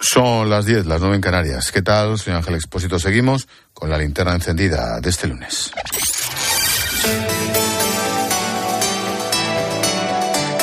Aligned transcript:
Son 0.00 0.48
las 0.48 0.64
10, 0.64 0.86
las 0.86 1.00
9 1.00 1.16
en 1.16 1.20
Canarias. 1.20 1.70
¿Qué 1.70 1.82
tal? 1.82 2.18
Soy 2.18 2.32
Ángel 2.32 2.54
Expósito. 2.54 2.98
Seguimos 2.98 3.46
con 3.74 3.90
la 3.90 3.98
linterna 3.98 4.34
encendida 4.34 4.98
de 4.98 5.10
este 5.10 5.26
lunes. 5.26 5.70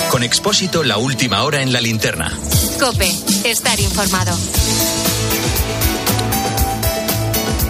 Con 0.09 0.23
Expósito, 0.23 0.83
la 0.83 0.97
última 0.97 1.43
hora 1.43 1.61
en 1.61 1.71
la 1.71 1.79
linterna. 1.79 2.31
Cope, 2.79 3.09
estar 3.45 3.79
informado. 3.79 4.35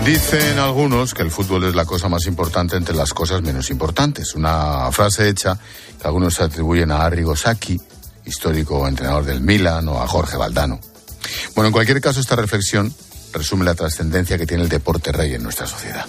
Dicen 0.05 0.59
algunos 0.59 1.13
que 1.13 1.23
el 1.23 1.31
fútbol 1.31 1.65
es 1.65 1.75
la 1.75 1.83
cosa 1.83 2.07
más 2.07 2.27
importante 2.27 2.77
entre 2.77 2.95
las 2.95 3.13
cosas 3.13 3.41
menos 3.41 3.69
importantes. 3.71 4.35
Una 4.35 4.89
frase 4.93 5.27
hecha 5.27 5.59
que 5.99 6.07
algunos 6.07 6.35
se 6.35 6.43
atribuyen 6.43 6.91
a 6.91 7.01
Arrigo 7.01 7.35
Sacchi, 7.35 7.77
histórico 8.23 8.87
entrenador 8.87 9.25
del 9.25 9.41
Milan, 9.41 9.89
o 9.89 10.01
a 10.01 10.07
Jorge 10.07 10.37
Valdano. 10.37 10.79
Bueno, 11.55 11.67
en 11.67 11.73
cualquier 11.73 12.01
caso, 12.01 12.19
esta 12.19 12.35
reflexión 12.35 12.93
resume 13.33 13.65
la 13.65 13.75
trascendencia 13.75 14.37
que 14.37 14.45
tiene 14.45 14.63
el 14.63 14.69
deporte 14.69 15.11
rey 15.11 15.33
en 15.33 15.43
nuestra 15.43 15.67
sociedad. 15.67 16.05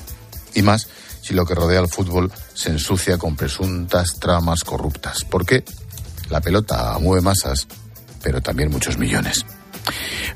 Y 0.54 0.62
más 0.62 0.88
si 1.22 1.34
lo 1.34 1.44
que 1.44 1.54
rodea 1.54 1.80
al 1.80 1.88
fútbol 1.88 2.32
se 2.54 2.70
ensucia 2.70 3.18
con 3.18 3.36
presuntas 3.36 4.18
tramas 4.18 4.64
corruptas. 4.64 5.24
Porque 5.24 5.64
la 6.30 6.40
pelota 6.40 6.96
mueve 7.00 7.22
masas, 7.22 7.66
pero 8.22 8.40
también 8.40 8.70
muchos 8.70 8.98
millones. 8.98 9.44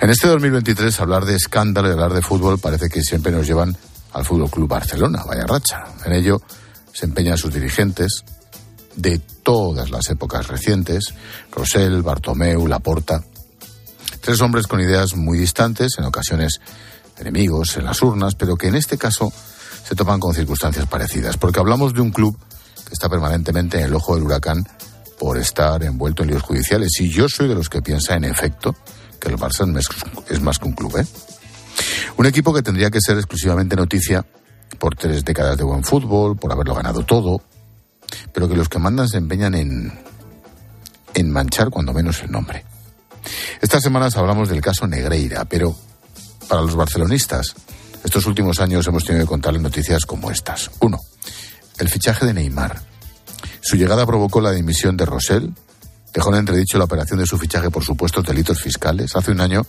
En 0.00 0.10
este 0.10 0.28
2023, 0.28 1.00
hablar 1.00 1.24
de 1.24 1.36
escándalo 1.36 1.88
y 1.88 1.92
hablar 1.92 2.12
de 2.12 2.22
fútbol 2.22 2.58
parece 2.58 2.88
que 2.88 3.02
siempre 3.02 3.32
nos 3.32 3.46
llevan 3.46 3.76
al 4.12 4.24
Fútbol 4.24 4.50
Club 4.50 4.68
Barcelona, 4.68 5.22
vaya 5.26 5.46
racha. 5.46 5.84
En 6.04 6.12
ello 6.12 6.42
se 6.92 7.06
empeñan 7.06 7.38
sus 7.38 7.52
dirigentes 7.52 8.24
de 8.96 9.18
todas 9.18 9.90
las 9.90 10.08
épocas 10.10 10.48
recientes, 10.48 11.14
Rosell, 11.50 12.02
Bartomeu, 12.02 12.66
Laporta. 12.66 13.22
Tres 14.22 14.40
hombres 14.40 14.68
con 14.68 14.80
ideas 14.80 15.16
muy 15.16 15.36
distantes, 15.36 15.98
en 15.98 16.04
ocasiones 16.04 16.60
enemigos 17.18 17.76
en 17.76 17.84
las 17.84 18.00
urnas, 18.02 18.36
pero 18.36 18.56
que 18.56 18.68
en 18.68 18.76
este 18.76 18.96
caso 18.96 19.32
se 19.84 19.96
topan 19.96 20.20
con 20.20 20.32
circunstancias 20.32 20.86
parecidas, 20.86 21.36
porque 21.36 21.58
hablamos 21.58 21.92
de 21.92 22.02
un 22.02 22.12
club 22.12 22.38
que 22.86 22.92
está 22.92 23.08
permanentemente 23.08 23.78
en 23.78 23.86
el 23.86 23.94
ojo 23.94 24.14
del 24.14 24.22
huracán 24.22 24.64
por 25.18 25.38
estar 25.38 25.82
envuelto 25.82 26.22
en 26.22 26.30
líos 26.30 26.42
judiciales. 26.42 26.90
Y 27.00 27.10
yo 27.10 27.28
soy 27.28 27.48
de 27.48 27.56
los 27.56 27.68
que 27.68 27.82
piensa, 27.82 28.14
en 28.14 28.22
efecto, 28.22 28.76
que 29.20 29.28
el 29.28 29.36
Barça 29.36 29.66
es 30.30 30.40
más 30.40 30.58
que 30.60 30.68
un 30.68 30.74
club, 30.74 30.98
¿eh? 30.98 31.06
Un 32.16 32.26
equipo 32.26 32.54
que 32.54 32.62
tendría 32.62 32.92
que 32.92 33.00
ser 33.00 33.16
exclusivamente 33.16 33.74
noticia 33.74 34.24
por 34.78 34.94
tres 34.94 35.24
décadas 35.24 35.58
de 35.58 35.64
buen 35.64 35.82
fútbol, 35.82 36.36
por 36.36 36.52
haberlo 36.52 36.76
ganado 36.76 37.04
todo, 37.04 37.42
pero 38.32 38.48
que 38.48 38.54
los 38.54 38.68
que 38.68 38.78
mandan 38.78 39.08
se 39.08 39.18
empeñan 39.18 39.56
en, 39.56 39.92
en 41.14 41.30
manchar 41.30 41.70
cuando 41.70 41.92
menos 41.92 42.22
el 42.22 42.30
nombre. 42.30 42.64
Estas 43.60 43.82
semanas 43.82 44.16
hablamos 44.16 44.48
del 44.48 44.60
caso 44.60 44.86
Negreira, 44.86 45.44
pero 45.44 45.76
para 46.48 46.62
los 46.62 46.74
barcelonistas, 46.74 47.54
estos 48.04 48.26
últimos 48.26 48.60
años 48.60 48.86
hemos 48.86 49.04
tenido 49.04 49.24
que 49.24 49.28
contarles 49.28 49.62
noticias 49.62 50.04
como 50.04 50.30
estas. 50.30 50.70
Uno, 50.80 50.98
el 51.78 51.88
fichaje 51.88 52.26
de 52.26 52.34
Neymar. 52.34 52.82
Su 53.60 53.76
llegada 53.76 54.04
provocó 54.04 54.40
la 54.40 54.50
dimisión 54.50 54.96
de 54.96 55.06
Rosell, 55.06 55.54
dejó 56.12 56.30
en 56.30 56.40
entredicho 56.40 56.78
la 56.78 56.84
operación 56.84 57.20
de 57.20 57.26
su 57.26 57.38
fichaje 57.38 57.70
por 57.70 57.84
supuestos 57.84 58.24
delitos 58.24 58.60
fiscales. 58.60 59.14
Hace 59.14 59.30
un 59.30 59.40
año, 59.40 59.64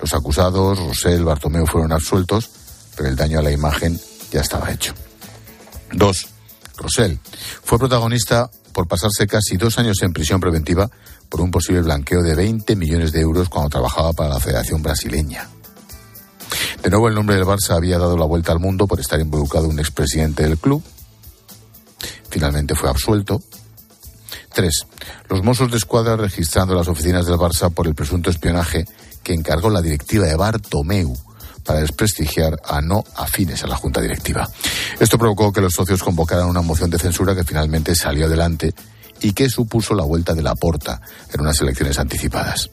los 0.00 0.14
acusados, 0.14 0.78
Rosell, 0.78 1.24
Bartomeu, 1.24 1.66
fueron 1.66 1.92
absueltos, 1.92 2.50
pero 2.96 3.08
el 3.08 3.16
daño 3.16 3.38
a 3.38 3.42
la 3.42 3.52
imagen 3.52 4.00
ya 4.32 4.40
estaba 4.40 4.72
hecho. 4.72 4.94
Dos, 5.92 6.28
Rosell 6.76 7.18
fue 7.62 7.78
protagonista 7.78 8.50
por 8.76 8.86
pasarse 8.86 9.26
casi 9.26 9.56
dos 9.56 9.78
años 9.78 10.02
en 10.02 10.12
prisión 10.12 10.38
preventiva 10.38 10.90
por 11.30 11.40
un 11.40 11.50
posible 11.50 11.80
blanqueo 11.80 12.22
de 12.22 12.34
20 12.34 12.76
millones 12.76 13.10
de 13.10 13.22
euros 13.22 13.48
cuando 13.48 13.70
trabajaba 13.70 14.12
para 14.12 14.28
la 14.28 14.38
Federación 14.38 14.82
Brasileña. 14.82 15.48
De 16.82 16.90
nuevo, 16.90 17.08
el 17.08 17.14
nombre 17.14 17.36
del 17.36 17.46
Barça 17.46 17.74
había 17.74 17.98
dado 17.98 18.18
la 18.18 18.26
vuelta 18.26 18.52
al 18.52 18.60
mundo 18.60 18.86
por 18.86 19.00
estar 19.00 19.18
involucrado 19.18 19.66
un 19.66 19.78
expresidente 19.78 20.42
del 20.42 20.58
club. 20.58 20.82
Finalmente 22.28 22.74
fue 22.74 22.90
absuelto 22.90 23.40
3. 24.52 24.86
Los 25.30 25.42
Mossos 25.42 25.70
de 25.70 25.78
Escuadra 25.78 26.16
registrando 26.16 26.74
las 26.74 26.88
oficinas 26.88 27.24
del 27.24 27.36
Barça 27.36 27.72
por 27.72 27.86
el 27.86 27.94
presunto 27.94 28.28
espionaje 28.28 28.84
que 29.22 29.32
encargó 29.32 29.70
la 29.70 29.80
directiva 29.80 30.26
de 30.26 30.36
Bartomeu 30.36 31.16
para 31.66 31.80
desprestigiar 31.80 32.58
a 32.64 32.80
no 32.80 33.04
afines 33.16 33.64
a 33.64 33.66
la 33.66 33.76
junta 33.76 34.00
directiva. 34.00 34.48
Esto 35.00 35.18
provocó 35.18 35.52
que 35.52 35.60
los 35.60 35.74
socios 35.74 36.02
convocaran 36.02 36.46
una 36.46 36.62
moción 36.62 36.90
de 36.90 36.98
censura 36.98 37.34
que 37.34 37.44
finalmente 37.44 37.94
salió 37.94 38.26
adelante 38.26 38.72
y 39.20 39.32
que 39.32 39.50
supuso 39.50 39.94
la 39.94 40.04
vuelta 40.04 40.34
de 40.34 40.42
la 40.42 40.54
porta 40.54 41.00
en 41.32 41.40
unas 41.40 41.60
elecciones 41.60 41.98
anticipadas. 41.98 42.70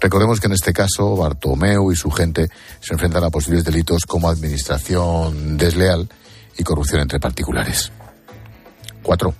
Recordemos 0.00 0.40
que 0.40 0.46
en 0.46 0.52
este 0.52 0.72
caso 0.72 1.16
Bartomeu 1.16 1.90
y 1.92 1.96
su 1.96 2.10
gente 2.10 2.48
se 2.80 2.94
enfrentan 2.94 3.24
a 3.24 3.30
posibles 3.30 3.64
delitos 3.64 4.04
como 4.06 4.28
administración 4.28 5.56
desleal 5.56 6.08
y 6.56 6.62
corrupción 6.62 7.00
entre 7.00 7.20
particulares. 7.20 7.92
4 9.02 9.34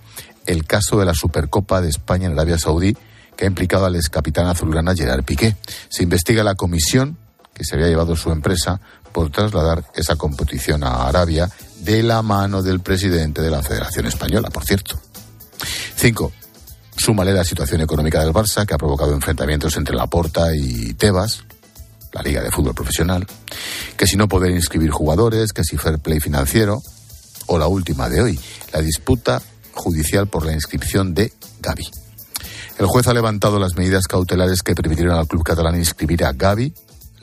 el 0.46 0.66
caso 0.66 0.98
de 0.98 1.06
la 1.06 1.14
Supercopa 1.14 1.80
de 1.80 1.88
España 1.88 2.26
en 2.26 2.32
Arabia 2.32 2.58
Saudí 2.58 2.96
que 3.36 3.44
ha 3.44 3.48
implicado 3.48 3.86
al 3.86 3.96
ex 3.96 4.08
capitán 4.08 4.46
azulgrana 4.46 4.94
Gerard 4.94 5.24
Piqué. 5.24 5.56
Se 5.88 6.04
investiga 6.04 6.44
la 6.44 6.54
comisión 6.54 7.18
que 7.54 7.64
se 7.64 7.76
había 7.76 7.88
llevado 7.88 8.16
su 8.16 8.30
empresa 8.30 8.80
por 9.12 9.30
trasladar 9.30 9.84
esa 9.94 10.16
competición 10.16 10.82
a 10.82 11.06
Arabia 11.06 11.48
de 11.80 12.02
la 12.02 12.20
mano 12.22 12.62
del 12.62 12.80
presidente 12.80 13.40
de 13.40 13.50
la 13.50 13.62
Federación 13.62 14.06
Española, 14.06 14.50
por 14.50 14.64
cierto. 14.64 15.00
Cinco. 15.94 16.32
Súmale 16.96 17.32
la 17.32 17.44
situación 17.44 17.80
económica 17.80 18.20
del 18.20 18.32
Barça, 18.32 18.66
que 18.66 18.74
ha 18.74 18.78
provocado 18.78 19.12
enfrentamientos 19.12 19.76
entre 19.76 19.96
Laporta 19.96 20.54
y 20.54 20.94
Tebas, 20.94 21.44
la 22.12 22.22
Liga 22.22 22.42
de 22.42 22.50
Fútbol 22.50 22.74
Profesional, 22.74 23.26
que 23.96 24.06
si 24.06 24.16
no 24.16 24.28
poder 24.28 24.52
inscribir 24.52 24.90
jugadores, 24.90 25.52
que 25.52 25.64
si 25.64 25.76
fair 25.76 25.98
play 25.98 26.20
financiero, 26.20 26.80
o 27.46 27.58
la 27.58 27.66
última 27.66 28.08
de 28.08 28.22
hoy, 28.22 28.40
la 28.72 28.80
disputa 28.80 29.42
judicial 29.72 30.28
por 30.28 30.46
la 30.46 30.52
inscripción 30.52 31.14
de 31.14 31.32
Gaby. 31.60 31.84
El 32.78 32.86
juez 32.86 33.06
ha 33.06 33.14
levantado 33.14 33.58
las 33.58 33.76
medidas 33.76 34.06
cautelares 34.06 34.62
que 34.62 34.74
permitieron 34.74 35.16
al 35.16 35.28
club 35.28 35.42
catalán 35.42 35.76
inscribir 35.76 36.24
a 36.24 36.32
Gaby, 36.32 36.72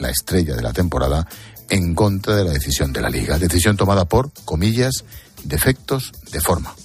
la 0.02 0.10
estrella 0.10 0.56
de 0.56 0.62
la 0.62 0.74
temporada, 0.74 1.28
en 1.70 1.96
contra 1.96 2.36
de 2.36 2.44
la 2.44 2.52
decisión 2.52 2.92
de 2.92 3.02
la 3.02 3.10
liga. 3.10 3.40
Decisión 3.40 3.78
tomada 3.78 4.06
por, 4.06 4.32
comillas, 4.46 5.06
defectos 5.44 6.12
de 6.32 6.42
forma. 6.42 6.76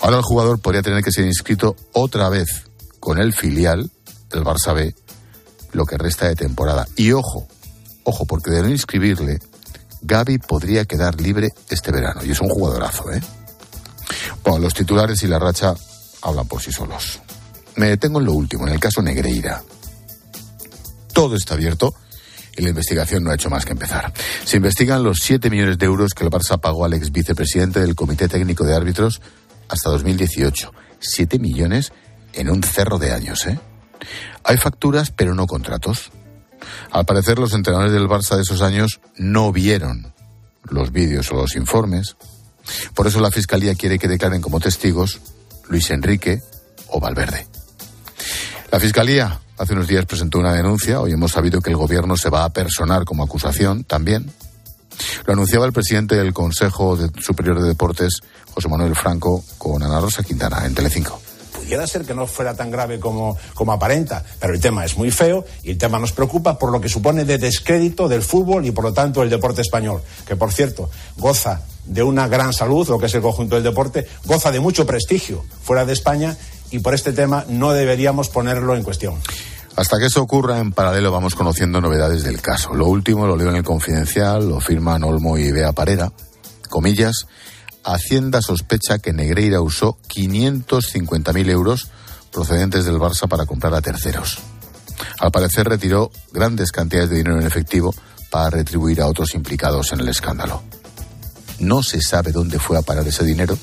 Ahora 0.00 0.18
el 0.18 0.22
jugador 0.22 0.60
podría 0.60 0.82
tener 0.82 1.02
que 1.02 1.12
ser 1.12 1.26
inscrito 1.26 1.76
otra 1.92 2.28
vez 2.28 2.64
con 3.00 3.18
el 3.18 3.32
filial, 3.32 3.90
el 4.30 4.44
Barça 4.44 4.74
B, 4.74 4.94
lo 5.72 5.84
que 5.84 5.98
resta 5.98 6.28
de 6.28 6.36
temporada. 6.36 6.86
Y 6.96 7.12
ojo, 7.12 7.48
ojo, 8.04 8.24
porque 8.24 8.50
de 8.50 8.62
no 8.62 8.68
inscribirle, 8.68 9.40
Gaby 10.02 10.38
podría 10.38 10.84
quedar 10.84 11.20
libre 11.20 11.48
este 11.68 11.90
verano. 11.90 12.24
Y 12.24 12.30
es 12.30 12.40
un 12.40 12.48
jugadorazo, 12.48 13.10
¿eh? 13.12 13.20
Bueno, 14.44 14.60
los 14.60 14.74
titulares 14.74 15.22
y 15.22 15.26
la 15.26 15.38
racha 15.38 15.74
hablan 16.22 16.46
por 16.46 16.62
sí 16.62 16.72
solos. 16.72 17.20
Me 17.76 17.88
detengo 17.88 18.20
en 18.20 18.26
lo 18.26 18.32
último, 18.32 18.66
en 18.66 18.74
el 18.74 18.80
caso 18.80 19.02
Negreira. 19.02 19.62
Todo 21.12 21.36
está 21.36 21.54
abierto 21.54 21.94
y 22.56 22.62
la 22.62 22.70
investigación 22.70 23.24
no 23.24 23.30
ha 23.30 23.34
hecho 23.34 23.50
más 23.50 23.64
que 23.64 23.72
empezar. 23.72 24.12
Se 24.44 24.56
investigan 24.56 25.02
los 25.02 25.18
7 25.22 25.50
millones 25.50 25.78
de 25.78 25.86
euros 25.86 26.14
que 26.14 26.24
el 26.24 26.30
Barça 26.30 26.60
pagó 26.60 26.84
al 26.84 26.94
ex 26.94 27.10
vicepresidente 27.12 27.80
del 27.80 27.94
Comité 27.94 28.28
Técnico 28.28 28.64
de 28.64 28.74
Árbitros 28.74 29.20
hasta 29.68 29.90
2018. 29.90 30.72
7 30.98 31.38
millones 31.38 31.92
en 32.32 32.50
un 32.50 32.62
cerro 32.62 32.98
de 32.98 33.12
años, 33.12 33.46
¿eh? 33.46 33.58
Hay 34.44 34.56
facturas, 34.56 35.10
pero 35.10 35.34
no 35.34 35.46
contratos. 35.46 36.10
Al 36.90 37.04
parecer, 37.04 37.38
los 37.38 37.54
entrenadores 37.54 37.92
del 37.92 38.08
Barça 38.08 38.36
de 38.36 38.42
esos 38.42 38.62
años 38.62 39.00
no 39.16 39.52
vieron 39.52 40.12
los 40.64 40.92
vídeos 40.92 41.30
o 41.32 41.36
los 41.36 41.56
informes, 41.56 42.16
por 42.94 43.06
eso 43.06 43.20
la 43.20 43.30
Fiscalía 43.30 43.74
quiere 43.74 43.98
que 43.98 44.08
declaren 44.08 44.42
como 44.42 44.60
testigos 44.60 45.20
Luis 45.68 45.90
Enrique 45.90 46.42
o 46.88 47.00
Valverde. 47.00 47.46
La 48.70 48.80
Fiscalía 48.80 49.40
hace 49.60 49.74
unos 49.74 49.86
días 49.86 50.06
presentó 50.06 50.38
una 50.38 50.54
denuncia. 50.54 51.00
Hoy 51.00 51.12
hemos 51.12 51.32
sabido 51.32 51.60
que 51.60 51.68
el 51.68 51.76
Gobierno 51.76 52.16
se 52.16 52.30
va 52.30 52.44
a 52.44 52.48
personar 52.48 53.04
como 53.04 53.22
acusación 53.22 53.84
también. 53.84 54.32
Lo 55.26 55.34
anunciaba 55.34 55.66
el 55.66 55.72
presidente 55.72 56.16
del 56.16 56.32
Consejo 56.32 56.98
Superior 57.20 57.60
de 57.60 57.68
Deportes, 57.68 58.20
José 58.54 58.68
Manuel 58.68 58.96
Franco, 58.96 59.44
con 59.58 59.82
Ana 59.82 60.00
Rosa 60.00 60.22
Quintana 60.22 60.64
en 60.64 60.74
Telecinco 60.74 61.20
pudiera 61.50 61.86
ser 61.86 62.04
que 62.04 62.14
no 62.14 62.26
fuera 62.26 62.54
tan 62.54 62.70
grave 62.70 62.98
como, 62.98 63.36
como 63.54 63.72
aparenta, 63.72 64.24
pero 64.40 64.54
el 64.54 64.60
tema 64.60 64.84
es 64.84 64.96
muy 64.96 65.12
feo 65.12 65.44
y 65.62 65.70
el 65.70 65.78
tema 65.78 66.00
nos 66.00 66.10
preocupa 66.10 66.58
por 66.58 66.72
lo 66.72 66.80
que 66.80 66.88
supone 66.88 67.24
de 67.24 67.38
descrédito 67.38 68.08
del 68.08 68.22
fútbol 68.22 68.66
y 68.66 68.72
por 68.72 68.82
lo 68.82 68.92
tanto 68.92 69.22
el 69.22 69.30
deporte 69.30 69.60
español, 69.60 70.02
que 70.26 70.34
por 70.34 70.52
cierto 70.52 70.90
goza 71.16 71.62
de 71.84 72.02
una 72.02 72.26
gran 72.26 72.52
salud, 72.52 72.88
lo 72.88 72.98
que 72.98 73.06
es 73.06 73.14
el 73.14 73.20
conjunto 73.20 73.54
del 73.54 73.62
deporte, 73.62 74.06
goza 74.24 74.50
de 74.50 74.58
mucho 74.58 74.84
prestigio 74.84 75.44
fuera 75.62 75.84
de 75.84 75.92
España 75.92 76.36
y 76.70 76.80
por 76.80 76.94
este 76.94 77.12
tema 77.12 77.44
no 77.48 77.72
deberíamos 77.72 78.28
ponerlo 78.28 78.76
en 78.76 78.82
cuestión. 78.82 79.14
Hasta 79.76 79.98
que 79.98 80.06
eso 80.06 80.22
ocurra, 80.22 80.58
en 80.58 80.72
paralelo 80.72 81.12
vamos 81.12 81.34
conociendo 81.34 81.80
novedades 81.80 82.22
del 82.22 82.40
caso. 82.40 82.74
Lo 82.74 82.86
último 82.86 83.26
lo 83.26 83.36
leo 83.36 83.50
en 83.50 83.56
el 83.56 83.64
Confidencial, 83.64 84.48
lo 84.48 84.60
firman 84.60 85.04
Olmo 85.04 85.38
y 85.38 85.50
Bea 85.52 85.72
Parera, 85.72 86.12
comillas, 86.68 87.26
Hacienda 87.82 88.42
sospecha 88.42 88.98
que 88.98 89.12
Negreira 89.12 89.62
usó 89.62 89.96
550.000 90.08 91.48
euros 91.48 91.88
procedentes 92.30 92.84
del 92.84 92.98
Barça 92.98 93.26
para 93.26 93.46
comprar 93.46 93.74
a 93.74 93.80
terceros. 93.80 94.38
Al 95.18 95.30
parecer 95.30 95.66
retiró 95.66 96.10
grandes 96.32 96.72
cantidades 96.72 97.10
de 97.10 97.16
dinero 97.16 97.40
en 97.40 97.46
efectivo 97.46 97.94
para 98.30 98.50
retribuir 98.50 99.00
a 99.00 99.06
otros 99.06 99.34
implicados 99.34 99.92
en 99.92 100.00
el 100.00 100.08
escándalo. 100.08 100.62
No 101.58 101.82
se 101.82 102.00
sabe 102.00 102.32
dónde 102.32 102.58
fue 102.58 102.78
a 102.78 102.82
parar 102.82 103.06
ese 103.08 103.24
dinero, 103.24 103.56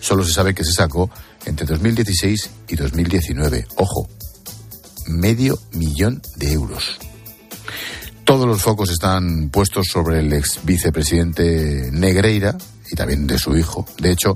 solo 0.00 0.24
se 0.24 0.32
sabe 0.32 0.54
que 0.54 0.64
se 0.64 0.72
sacó 0.72 1.10
entre 1.46 1.66
2016 1.66 2.50
y 2.68 2.76
2019. 2.76 3.66
Ojo, 3.76 4.08
medio 5.06 5.58
millón 5.72 6.20
de 6.36 6.52
euros. 6.52 6.98
Todos 8.24 8.46
los 8.46 8.60
focos 8.60 8.90
están 8.90 9.50
puestos 9.50 9.86
sobre 9.90 10.18
el 10.18 10.32
ex 10.32 10.60
vicepresidente 10.64 11.90
Negreira 11.92 12.56
y 12.90 12.96
también 12.96 13.26
de 13.26 13.38
su 13.38 13.56
hijo. 13.56 13.86
De 13.98 14.10
hecho, 14.10 14.34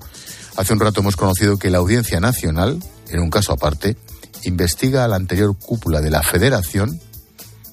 hace 0.56 0.72
un 0.72 0.80
rato 0.80 1.00
hemos 1.00 1.16
conocido 1.16 1.58
que 1.58 1.70
la 1.70 1.78
Audiencia 1.78 2.20
Nacional, 2.20 2.82
en 3.08 3.20
un 3.20 3.30
caso 3.30 3.52
aparte, 3.52 3.96
investiga 4.44 5.04
a 5.04 5.08
la 5.08 5.16
anterior 5.16 5.56
cúpula 5.58 6.00
de 6.00 6.10
la 6.10 6.22
Federación 6.22 7.00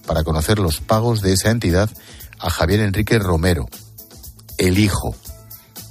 para 0.07 0.23
conocer 0.23 0.57
los 0.57 0.81
pagos 0.81 1.21
de 1.21 1.33
esa 1.33 1.51
entidad 1.51 1.89
a 2.39 2.49
Javier 2.49 2.81
Enrique 2.81 3.19
Romero, 3.19 3.67
el 4.57 4.79
hijo, 4.79 5.15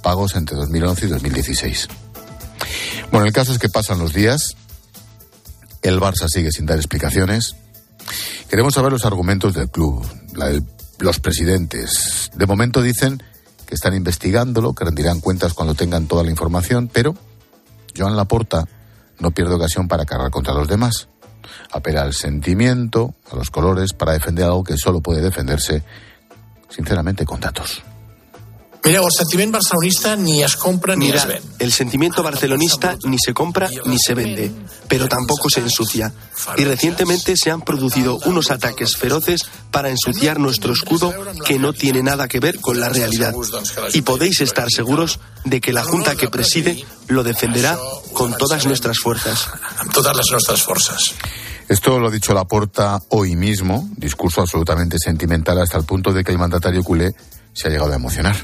pagos 0.03 0.35
entre 0.35 0.57
2011 0.57 1.05
y 1.05 1.09
2016. 1.09 1.87
Bueno, 3.11 3.25
el 3.25 3.33
caso 3.33 3.51
es 3.51 3.59
que 3.59 3.69
pasan 3.69 3.99
los 3.99 4.13
días, 4.13 4.55
el 5.81 5.99
Barça 5.99 6.27
sigue 6.27 6.51
sin 6.51 6.65
dar 6.65 6.77
explicaciones. 6.77 7.55
Queremos 8.49 8.73
saber 8.73 8.91
los 8.91 9.05
argumentos 9.05 9.53
del 9.53 9.69
club, 9.69 10.05
los 10.99 11.19
presidentes. 11.19 12.29
De 12.35 12.45
momento 12.45 12.81
dicen 12.81 13.23
que 13.65 13.75
están 13.75 13.93
investigándolo, 13.93 14.73
que 14.73 14.85
rendirán 14.85 15.19
cuentas 15.19 15.53
cuando 15.53 15.75
tengan 15.75 16.07
toda 16.07 16.23
la 16.23 16.31
información, 16.31 16.89
pero 16.91 17.15
Joan 17.97 18.15
Laporta 18.15 18.65
no 19.19 19.31
pierde 19.31 19.55
ocasión 19.55 19.87
para 19.87 20.05
cargar 20.05 20.31
contra 20.31 20.53
los 20.53 20.67
demás. 20.67 21.07
Apela 21.71 22.01
al 22.01 22.13
sentimiento, 22.13 23.15
a 23.31 23.35
los 23.35 23.49
colores, 23.49 23.93
para 23.93 24.13
defender 24.13 24.45
algo 24.45 24.63
que 24.63 24.77
solo 24.77 25.01
puede 25.01 25.21
defenderse, 25.21 25.83
sinceramente, 26.69 27.25
con 27.25 27.39
datos. 27.39 27.83
Mira, 28.83 29.01
el 29.01 29.11
sentimiento 29.11 29.57
barcelonista 29.57 30.15
ni 30.15 30.43
es 30.43 30.55
compra 30.55 30.95
ni 30.95 31.07
Mira, 31.07 31.19
es 31.19 31.27
ven. 31.27 31.43
el 31.59 31.71
sentimiento 31.73 32.23
barcelonista 32.23 32.97
ni 33.03 33.17
se 33.19 33.33
compra 33.33 33.69
ni 33.85 33.97
se 33.99 34.13
vende, 34.13 34.51
pero 34.87 35.07
tampoco 35.07 35.49
se 35.49 35.59
ensucia. 35.59 36.13
Y 36.57 36.63
recientemente 36.63 37.35
se 37.35 37.51
han 37.51 37.61
producido 37.61 38.17
unos 38.25 38.49
ataques 38.49 38.95
feroces 38.95 39.41
para 39.71 39.89
ensuciar 39.89 40.39
nuestro 40.39 40.73
escudo 40.73 41.13
que 41.45 41.59
no 41.59 41.73
tiene 41.73 42.01
nada 42.01 42.27
que 42.27 42.39
ver 42.39 42.59
con 42.61 42.79
la 42.79 42.89
realidad. 42.89 43.33
Y 43.93 44.01
podéis 44.01 44.41
estar 44.41 44.69
seguros 44.71 45.19
de 45.43 45.59
que 45.59 45.73
la 45.73 45.83
Junta 45.83 46.15
que 46.15 46.29
preside 46.29 46.85
lo 47.07 47.23
defenderá 47.23 47.77
con 48.13 48.37
todas 48.37 48.65
nuestras 48.65 48.99
fuerzas. 48.99 49.47
Totes 49.93 50.15
les 50.15 50.31
nostres 50.31 50.61
forces. 50.63 51.13
Esto 51.67 51.99
lo 51.99 52.07
ha 52.07 52.11
dicho 52.11 52.33
Laporta 52.33 52.97
hoy 53.09 53.35
mismo, 53.35 53.89
discurso 53.97 54.39
absolutamente 54.39 54.97
sentimental 54.97 55.59
hasta 55.59 55.77
el 55.77 55.83
punto 55.83 56.13
de 56.13 56.23
que 56.23 56.31
el 56.31 56.37
mandatario 56.37 56.81
culé 56.81 57.13
se 57.57 57.67
ha 57.67 57.71
llegado 57.71 57.91
a 57.91 57.95
emocionar. 57.95 58.35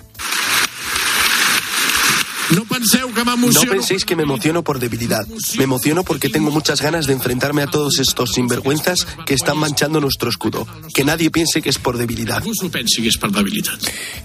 No 2.49 2.65
penseu 2.65 3.07
que 3.13 3.23
No 3.23 3.37
m'emociono... 3.37 3.71
penséis 3.71 4.05
que 4.05 4.15
me 4.15 4.23
emociono 4.23 4.63
por 4.63 4.77
debilidad. 4.79 5.25
Me 5.57 5.63
emociono 5.63 6.03
porque 6.03 6.29
tengo 6.29 6.51
muchas 6.51 6.81
ganas 6.81 7.07
de 7.07 7.13
enfrentarme 7.13 7.61
a 7.63 7.67
todos 7.67 7.99
estos 7.99 8.33
sinvergüenzas 8.33 9.07
que 9.25 9.33
están 9.33 9.57
manchando 9.57 9.99
nuestro 10.01 10.29
escudo. 10.29 10.67
Que 10.93 11.03
nadie 11.03 11.31
piense 11.31 11.61
que 11.61 11.69
es 11.69 11.79
por 11.79 11.97
debilidad. 11.97 12.43
Debilitat. 12.43 13.79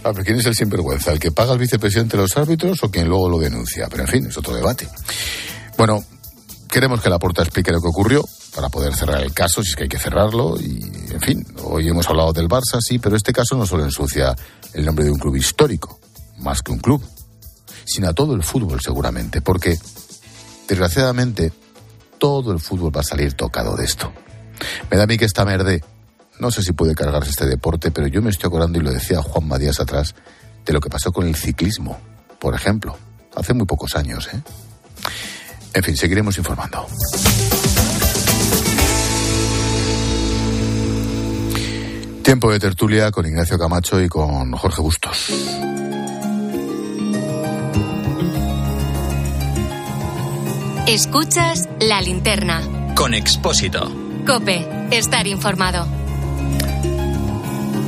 Ah, 0.04 0.10
pero 0.12 0.24
¿quién 0.24 0.38
es 0.38 0.46
el 0.46 0.54
sinvergüenza? 0.54 1.12
¿El 1.12 1.20
que 1.20 1.30
paga 1.30 1.52
al 1.52 1.58
vicepresidente 1.58 2.16
de 2.16 2.24
los 2.24 2.36
árbitros 2.36 2.82
o 2.82 2.90
quien 2.90 3.08
luego 3.08 3.28
lo 3.28 3.38
denuncia? 3.38 3.88
Pero 3.88 4.02
en 4.04 4.08
fin, 4.08 4.26
es 4.26 4.36
otro 4.36 4.54
debate. 4.54 4.88
Bueno, 5.76 6.04
queremos 6.70 7.00
que 7.00 7.08
Laporta 7.08 7.42
explique 7.42 7.72
lo 7.72 7.80
que 7.80 7.88
ocurrió 7.88 8.24
para 8.58 8.70
poder 8.70 8.92
cerrar 8.92 9.22
el 9.22 9.32
caso, 9.32 9.62
si 9.62 9.70
es 9.70 9.76
que 9.76 9.84
hay 9.84 9.88
que 9.88 10.00
cerrarlo. 10.00 10.56
Y, 10.60 10.80
en 11.12 11.20
fin, 11.20 11.46
hoy 11.62 11.86
hemos 11.86 12.08
hablado 12.08 12.32
del 12.32 12.48
Barça, 12.48 12.80
sí, 12.80 12.98
pero 12.98 13.14
este 13.14 13.32
caso 13.32 13.54
no 13.54 13.64
solo 13.64 13.84
ensucia 13.84 14.34
el 14.74 14.84
nombre 14.84 15.04
de 15.04 15.12
un 15.12 15.18
club 15.20 15.36
histórico, 15.36 16.00
más 16.38 16.60
que 16.60 16.72
un 16.72 16.78
club, 16.78 17.00
sino 17.84 18.08
a 18.08 18.14
todo 18.14 18.34
el 18.34 18.42
fútbol 18.42 18.80
seguramente, 18.80 19.42
porque, 19.42 19.78
desgraciadamente, 20.66 21.52
todo 22.18 22.50
el 22.50 22.58
fútbol 22.58 22.90
va 22.96 23.02
a 23.02 23.04
salir 23.04 23.34
tocado 23.34 23.76
de 23.76 23.84
esto. 23.84 24.12
Me 24.90 24.96
da 24.96 25.04
a 25.04 25.06
mí 25.06 25.16
que 25.18 25.26
esta 25.26 25.44
merde, 25.44 25.84
no 26.40 26.50
sé 26.50 26.64
si 26.64 26.72
puede 26.72 26.96
cargarse 26.96 27.30
este 27.30 27.46
deporte, 27.46 27.92
pero 27.92 28.08
yo 28.08 28.22
me 28.22 28.30
estoy 28.30 28.48
acordando, 28.48 28.80
y 28.80 28.82
lo 28.82 28.90
decía 28.90 29.22
Juan 29.22 29.56
Díaz 29.60 29.78
atrás, 29.78 30.16
de 30.66 30.72
lo 30.72 30.80
que 30.80 30.90
pasó 30.90 31.12
con 31.12 31.28
el 31.28 31.36
ciclismo, 31.36 31.96
por 32.40 32.56
ejemplo, 32.56 32.98
hace 33.36 33.54
muy 33.54 33.66
pocos 33.66 33.94
años, 33.94 34.28
¿eh? 34.34 34.42
En 35.74 35.84
fin, 35.84 35.96
seguiremos 35.96 36.36
informando. 36.38 36.88
Tiempo 42.28 42.52
de 42.52 42.58
tertulia 42.58 43.10
con 43.10 43.24
Ignacio 43.24 43.58
Camacho 43.58 44.02
y 44.02 44.06
con 44.06 44.52
Jorge 44.52 44.82
Bustos. 44.82 45.32
Escuchas 50.86 51.70
la 51.80 52.02
linterna. 52.02 52.60
Con 52.94 53.14
Expósito. 53.14 53.90
Cope, 54.26 54.68
estar 54.90 55.26
informado. 55.26 55.86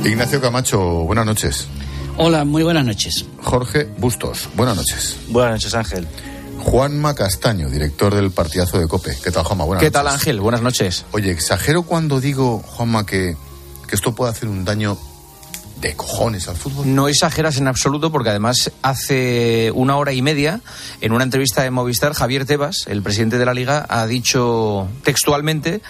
Ignacio 0.03 0.41
Camacho, 0.41 0.79
buenas 1.03 1.27
noches. 1.27 1.67
Hola, 2.17 2.43
muy 2.43 2.63
buenas 2.63 2.83
noches. 2.83 3.27
Jorge 3.43 3.87
Bustos, 3.99 4.49
buenas 4.55 4.75
noches. 4.75 5.17
Buenas 5.27 5.51
noches, 5.51 5.75
Ángel. 5.75 6.07
Juanma 6.57 7.13
Castaño, 7.13 7.69
director 7.69 8.15
del 8.15 8.31
partidazo 8.31 8.79
de 8.79 8.87
COPE. 8.87 9.19
¿Qué 9.23 9.29
tal, 9.29 9.43
Juanma? 9.43 9.65
Buenas 9.65 9.83
¿Qué 9.83 9.91
tal. 9.91 10.07
Ángel? 10.07 10.39
Buenas 10.39 10.63
noches. 10.63 11.05
Oye, 11.11 11.29
exagero 11.29 11.83
cuando 11.83 12.19
digo, 12.19 12.57
Juanma, 12.57 13.05
que, 13.05 13.35
que 13.91 13.95
esto 13.95 14.15
puede 14.15 14.31
hacer 14.31 14.47
un 14.47 14.63
daño 14.63 14.97
de 15.81 15.97
cojones 15.97 16.47
al 16.47 16.55
fútbol. 16.55 16.95
No 16.95 17.09
exageras 17.09 17.57
en 17.57 17.67
absoluto 17.67 18.09
porque 18.09 18.29
además 18.29 18.71
hace 18.81 19.69
una 19.75 19.97
hora 19.97 20.13
y 20.13 20.21
media, 20.21 20.61
en 21.01 21.11
una 21.11 21.25
entrevista 21.25 21.61
de 21.61 21.71
Movistar, 21.71 22.13
Javier 22.13 22.45
Tebas, 22.45 22.85
el 22.87 23.03
presidente 23.03 23.37
de 23.37 23.45
la 23.45 23.53
liga, 23.53 23.85
ha 23.89 24.07
dicho 24.07 24.87
textualmente 25.03 25.81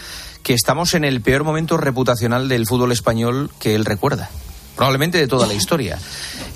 que 0.42 0.56
estamos 0.56 0.96
en 0.96 1.04
el 1.04 1.22
peor 1.22 1.44
momento 1.44 1.78
reputacional 1.78 2.50
del 2.50 2.66
fútbol 2.66 2.92
español 2.92 3.52
que 3.60 3.76
él 3.76 3.86
recuerda. 3.86 4.32
Probablemente 4.76 5.20
de 5.20 5.28
toda 5.28 5.46
la 5.46 5.54
historia. 5.54 6.00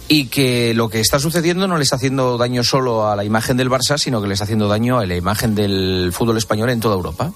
Y 0.07 0.25
que 0.29 0.73
lo 0.73 0.89
que 0.89 0.99
está 0.99 1.19
sucediendo 1.19 1.67
no 1.67 1.77
le 1.77 1.83
está 1.83 1.97
haciendo 1.97 2.39
daño 2.39 2.63
solo 2.63 3.07
a 3.07 3.15
la 3.15 3.23
imagen 3.23 3.55
del 3.55 3.69
Barça, 3.69 3.99
sino 3.99 4.19
que 4.19 4.27
le 4.27 4.33
está 4.33 4.45
haciendo 4.45 4.67
daño 4.67 4.97
a 4.97 5.05
la 5.05 5.15
imagen 5.15 5.53
del 5.53 6.09
fútbol 6.11 6.37
español 6.37 6.71
en 6.71 6.79
toda 6.79 6.95
Europa. 6.95 7.33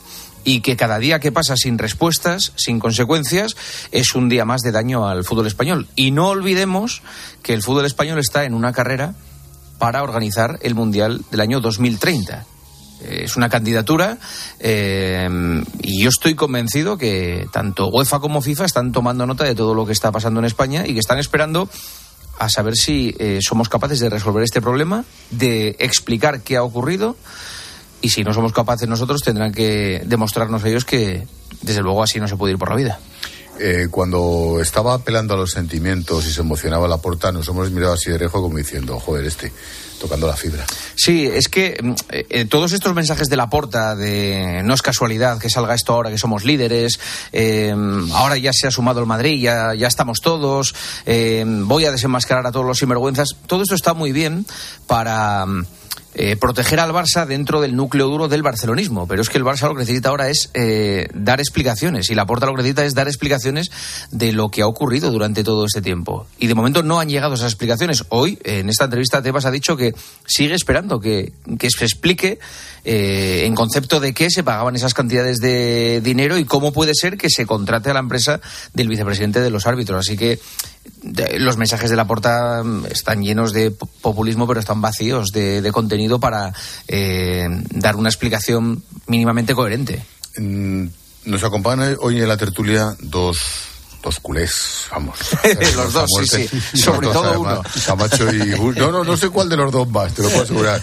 Y 0.49 0.61
que 0.61 0.75
cada 0.75 0.97
día 0.97 1.19
que 1.19 1.31
pasa 1.31 1.55
sin 1.55 1.77
respuestas, 1.77 2.53
sin 2.55 2.79
consecuencias, 2.79 3.55
es 3.91 4.15
un 4.15 4.29
día 4.29 4.45
más 4.45 4.61
de 4.61 4.71
daño 4.71 5.07
al 5.07 5.23
fútbol 5.23 5.45
español. 5.45 5.87
Y 5.95 6.09
no 6.09 6.29
olvidemos 6.29 7.03
que 7.43 7.53
el 7.53 7.61
fútbol 7.61 7.85
español 7.85 8.17
está 8.17 8.45
en 8.45 8.55
una 8.55 8.73
carrera 8.73 9.13
para 9.77 10.01
organizar 10.01 10.57
el 10.63 10.73
Mundial 10.73 11.21
del 11.29 11.41
año 11.41 11.59
2030. 11.59 12.47
Eh, 13.03 13.21
Es 13.25 13.37
una 13.37 13.47
candidatura 13.47 14.17
eh, 14.59 15.29
y 15.83 16.01
yo 16.01 16.09
estoy 16.09 16.33
convencido 16.33 16.97
que 16.97 17.47
tanto 17.53 17.87
UEFA 17.89 18.19
como 18.19 18.41
FIFA 18.41 18.65
están 18.65 18.91
tomando 18.91 19.27
nota 19.27 19.43
de 19.43 19.53
todo 19.53 19.75
lo 19.75 19.85
que 19.85 19.93
está 19.93 20.11
pasando 20.11 20.39
en 20.39 20.47
España 20.47 20.83
y 20.87 20.95
que 20.95 20.99
están 20.99 21.19
esperando 21.19 21.69
a 22.39 22.49
saber 22.49 22.73
si 22.75 23.15
eh, 23.19 23.37
somos 23.43 23.69
capaces 23.69 23.99
de 23.99 24.09
resolver 24.09 24.41
este 24.41 24.61
problema, 24.61 25.05
de 25.29 25.75
explicar 25.77 26.41
qué 26.41 26.57
ha 26.57 26.63
ocurrido 26.63 27.17
y 28.01 28.09
si 28.09 28.23
no 28.23 28.33
somos 28.33 28.53
capaces 28.53 28.87
nosotros 28.87 29.21
tendrán 29.21 29.51
que 29.51 30.01
demostrarnos 30.05 30.63
ellos 30.65 30.85
que 30.85 31.27
desde 31.61 31.81
luego 31.81 32.03
así 32.03 32.19
no 32.19 32.27
se 32.27 32.37
puede 32.37 32.53
ir 32.53 32.59
por 32.59 32.69
la 32.69 32.75
vida. 32.75 32.99
Eh, 33.59 33.87
cuando 33.91 34.59
estaba 34.61 34.93
apelando 34.93 35.33
a 35.33 35.37
los 35.37 35.51
sentimientos 35.51 36.25
y 36.25 36.31
se 36.31 36.39
emocionaba 36.41 36.87
la 36.87 36.97
porta, 36.97 37.31
nos 37.31 37.47
hemos 37.49 37.69
mirado 37.71 37.93
así 37.93 38.09
de 38.09 38.17
rejo 38.17 38.41
como 38.41 38.57
diciendo, 38.57 38.97
joder, 39.01 39.25
este, 39.25 39.51
tocando 39.99 40.25
la 40.25 40.35
fibra. 40.35 40.65
Sí, 40.95 41.25
es 41.25 41.47
que 41.47 41.77
mm, 41.81 41.91
eh, 42.09 42.25
eh, 42.29 42.45
todos 42.45 42.71
estos 42.71 42.95
mensajes 42.95 43.29
de 43.29 43.35
la 43.35 43.49
porta 43.49 43.95
de 43.95 44.61
no 44.63 44.73
es 44.73 44.81
casualidad 44.81 45.39
que 45.39 45.49
salga 45.49 45.75
esto 45.75 45.93
ahora 45.93 46.09
que 46.09 46.17
somos 46.17 46.45
líderes, 46.45 46.99
eh, 47.31 47.75
ahora 48.13 48.37
ya 48.37 48.51
se 48.53 48.67
ha 48.67 48.71
sumado 48.71 49.01
el 49.01 49.05
Madrid, 49.05 49.41
ya, 49.41 49.75
ya 49.75 49.87
estamos 49.87 50.21
todos, 50.21 50.73
eh, 51.05 51.43
voy 51.45 51.85
a 51.85 51.91
desenmascarar 51.91 52.47
a 52.47 52.51
todos 52.51 52.65
los 52.65 52.77
sinvergüenzas, 52.77 53.35
todo 53.45 53.61
esto 53.61 53.75
está 53.75 53.93
muy 53.93 54.11
bien 54.11 54.45
para... 54.87 55.45
eh, 56.15 56.35
proteger 56.35 56.79
al 56.79 56.91
Barça 56.91 57.25
dentro 57.25 57.61
del 57.61 57.75
núcleo 57.75 58.07
duro 58.07 58.27
del 58.27 58.41
barcelonismo. 58.41 59.07
Pero 59.07 59.21
es 59.21 59.29
que 59.29 59.37
el 59.37 59.43
Barça 59.43 59.67
lo 59.67 59.75
que 59.75 59.81
necesita 59.81 60.09
ahora 60.09 60.29
es 60.29 60.49
eh, 60.53 61.07
dar 61.13 61.39
explicaciones. 61.39 62.09
Y 62.09 62.15
la 62.15 62.25
Porta 62.25 62.45
lo 62.45 62.53
que 62.53 62.63
necesita 62.63 62.83
es 62.83 62.95
dar 62.95 63.07
explicaciones 63.07 63.71
de 64.11 64.31
lo 64.31 64.49
que 64.49 64.61
ha 64.61 64.67
ocurrido 64.67 65.11
durante 65.11 65.43
todo 65.43 65.65
este 65.65 65.81
tiempo. 65.81 66.27
Y 66.39 66.47
de 66.47 66.55
momento 66.55 66.83
no 66.83 66.99
han 66.99 67.09
llegado 67.09 67.35
esas 67.35 67.51
explicaciones. 67.51 68.05
Hoy, 68.09 68.39
en 68.43 68.69
esta 68.69 68.85
entrevista, 68.85 69.21
Tebas 69.21 69.45
ha 69.45 69.51
dicho 69.51 69.77
que 69.77 69.93
sigue 70.25 70.55
esperando 70.55 70.99
que, 70.99 71.33
que 71.57 71.69
se 71.69 71.85
explique 71.85 72.39
eh, 72.85 73.43
en 73.45 73.55
concepto 73.55 73.99
de 73.99 74.13
qué 74.13 74.29
se 74.29 74.43
pagaban 74.43 74.75
esas 74.75 74.93
cantidades 74.93 75.37
de 75.37 76.01
dinero 76.01 76.37
y 76.37 76.45
cómo 76.45 76.71
puede 76.71 76.93
ser 76.95 77.17
que 77.17 77.29
se 77.29 77.45
contrate 77.45 77.89
a 77.89 77.93
la 77.93 77.99
empresa 77.99 78.39
del 78.73 78.87
vicepresidente 78.87 79.41
de 79.41 79.49
los 79.49 79.67
árbitros. 79.67 79.99
Así 79.99 80.17
que 80.17 80.39
los 81.37 81.57
mensajes 81.57 81.89
de 81.89 81.95
la 81.95 82.05
porta 82.07 82.61
mm, 82.63 82.85
están 82.87 83.21
llenos 83.23 83.53
de 83.53 83.71
po- 83.71 83.85
populismo, 84.01 84.47
pero 84.47 84.59
están 84.59 84.81
vacíos 84.81 85.29
de, 85.31 85.61
de 85.61 85.71
contenido 85.71 86.19
para 86.19 86.53
eh, 86.87 87.47
dar 87.71 87.95
una 87.95 88.09
explicación 88.09 88.83
mínimamente 89.07 89.55
coherente. 89.55 90.03
Mm, 90.37 90.85
Nos 91.25 91.43
acompañan 91.43 91.95
hoy 92.01 92.21
en 92.21 92.27
la 92.27 92.37
tertulia 92.37 92.95
dos 93.01 93.39
dos 94.01 94.19
culés, 94.19 94.85
vamos. 94.91 95.17
los 95.75 95.93
dos, 95.93 96.09
sí, 96.25 96.47
sí. 96.47 96.81
Sobre 96.81 97.07
todo 97.07 97.39
uno. 97.39 97.61
Camacho 97.85 98.33
y 98.33 98.55
No, 98.77 98.91
no, 98.91 99.03
no 99.03 99.17
sé 99.17 99.29
cuál 99.29 99.49
de 99.49 99.57
los 99.57 99.71
dos 99.71 99.89
más, 99.89 100.13
te 100.13 100.23
lo 100.23 100.29
puedo 100.29 100.43
asegurar. 100.43 100.81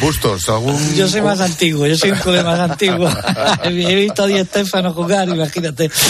Bustos, 0.00 0.48
algún... 0.48 0.94
Yo 0.94 1.08
soy 1.08 1.22
más 1.22 1.40
antiguo, 1.40 1.86
yo 1.86 1.96
soy 1.96 2.10
un 2.10 2.18
culé 2.18 2.42
más 2.42 2.58
antiguo. 2.58 3.08
He 3.64 3.94
visto 3.94 4.24
a 4.24 4.26
Di 4.26 4.38
Estefano 4.38 4.92
jugar, 4.92 5.28
imagínate. 5.28 5.90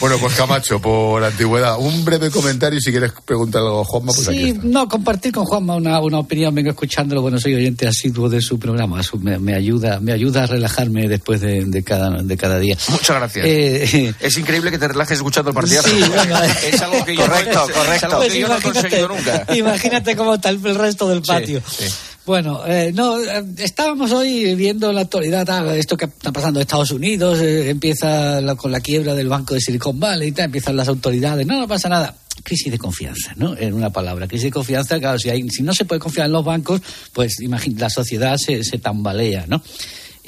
Bueno, 0.00 0.18
pues 0.18 0.34
Camacho, 0.34 0.80
por 0.80 1.22
antigüedad, 1.22 1.78
un 1.78 2.04
breve 2.04 2.30
comentario 2.30 2.78
y 2.80 2.82
si 2.82 2.90
quieres 2.90 3.12
preguntar 3.24 3.62
algo 3.62 3.82
a 3.82 3.84
Juanma, 3.84 4.12
pues 4.12 4.26
sí, 4.26 4.58
no, 4.60 4.88
compartir 4.88 5.30
con 5.30 5.44
Juanma 5.44 5.76
una, 5.76 6.00
una 6.00 6.18
opinión, 6.18 6.52
vengo 6.52 6.70
escuchándolo, 6.70 7.22
bueno, 7.22 7.38
soy 7.38 7.54
oyente 7.54 7.86
asiduo 7.86 8.28
de 8.28 8.40
su 8.42 8.58
programa, 8.58 9.00
me, 9.20 9.38
me 9.38 9.54
ayuda 9.54 10.00
me 10.00 10.12
ayuda 10.12 10.44
a 10.44 10.46
relajarme 10.46 11.08
después 11.08 11.40
de, 11.40 11.64
de, 11.64 11.82
cada, 11.82 12.10
de 12.22 12.36
cada 12.36 12.58
día. 12.58 12.76
Muchas 12.88 13.16
gracias. 13.16 13.46
Eh, 13.46 14.14
es 14.20 14.38
increíble 14.38 14.70
que 14.70 14.78
te 14.78 14.88
relajes 14.88 15.18
escuchando 15.18 15.50
el 15.50 15.54
Sí, 15.66 16.00
bueno, 16.14 16.38
es 16.42 16.80
algo 16.80 17.04
que 17.04 17.16
yo, 17.16 17.22
correcto, 17.22 17.66
no, 17.66 17.74
correcto. 17.74 18.06
Algo 18.06 18.18
pues 18.18 18.32
que 18.32 18.40
yo 18.40 18.48
no 18.48 18.58
he 18.58 18.62
conseguido 18.62 19.08
nunca. 19.08 19.46
Imagínate 19.54 20.16
cómo 20.16 20.34
está 20.34 20.48
el 20.48 20.62
resto 20.62 21.08
del 21.08 21.22
patio. 21.22 21.62
Sí, 21.68 21.84
sí. 21.86 21.94
Bueno, 22.24 22.62
eh, 22.66 22.92
no, 22.94 23.20
eh, 23.20 23.44
estábamos 23.58 24.12
hoy 24.12 24.54
viendo 24.54 24.92
la 24.92 25.00
actualidad, 25.02 25.48
ah, 25.50 25.74
esto 25.74 25.96
que 25.96 26.04
está 26.04 26.30
pasando 26.30 26.60
en 26.60 26.62
Estados 26.62 26.92
Unidos, 26.92 27.40
eh, 27.40 27.70
empieza 27.70 28.40
la, 28.40 28.54
con 28.54 28.70
la 28.70 28.80
quiebra 28.80 29.14
del 29.14 29.28
banco 29.28 29.54
de 29.54 29.60
Silicon 29.60 29.98
Valley, 29.98 30.28
y 30.28 30.32
tal, 30.32 30.44
empiezan 30.44 30.76
las 30.76 30.86
autoridades, 30.86 31.44
no, 31.46 31.58
no 31.58 31.66
pasa 31.66 31.88
nada. 31.88 32.14
Crisis 32.44 32.72
de 32.72 32.78
confianza, 32.78 33.34
¿no? 33.36 33.56
En 33.56 33.74
una 33.74 33.90
palabra, 33.90 34.26
crisis 34.26 34.44
de 34.44 34.50
confianza, 34.52 34.98
claro, 34.98 35.18
si, 35.18 35.30
hay, 35.30 35.48
si 35.50 35.62
no 35.62 35.74
se 35.74 35.84
puede 35.84 36.00
confiar 36.00 36.26
en 36.26 36.32
los 36.32 36.44
bancos, 36.44 36.80
pues 37.12 37.40
imagínate, 37.40 37.82
la 37.82 37.90
sociedad 37.90 38.36
se, 38.36 38.62
se 38.64 38.78
tambalea, 38.78 39.44
¿no? 39.48 39.62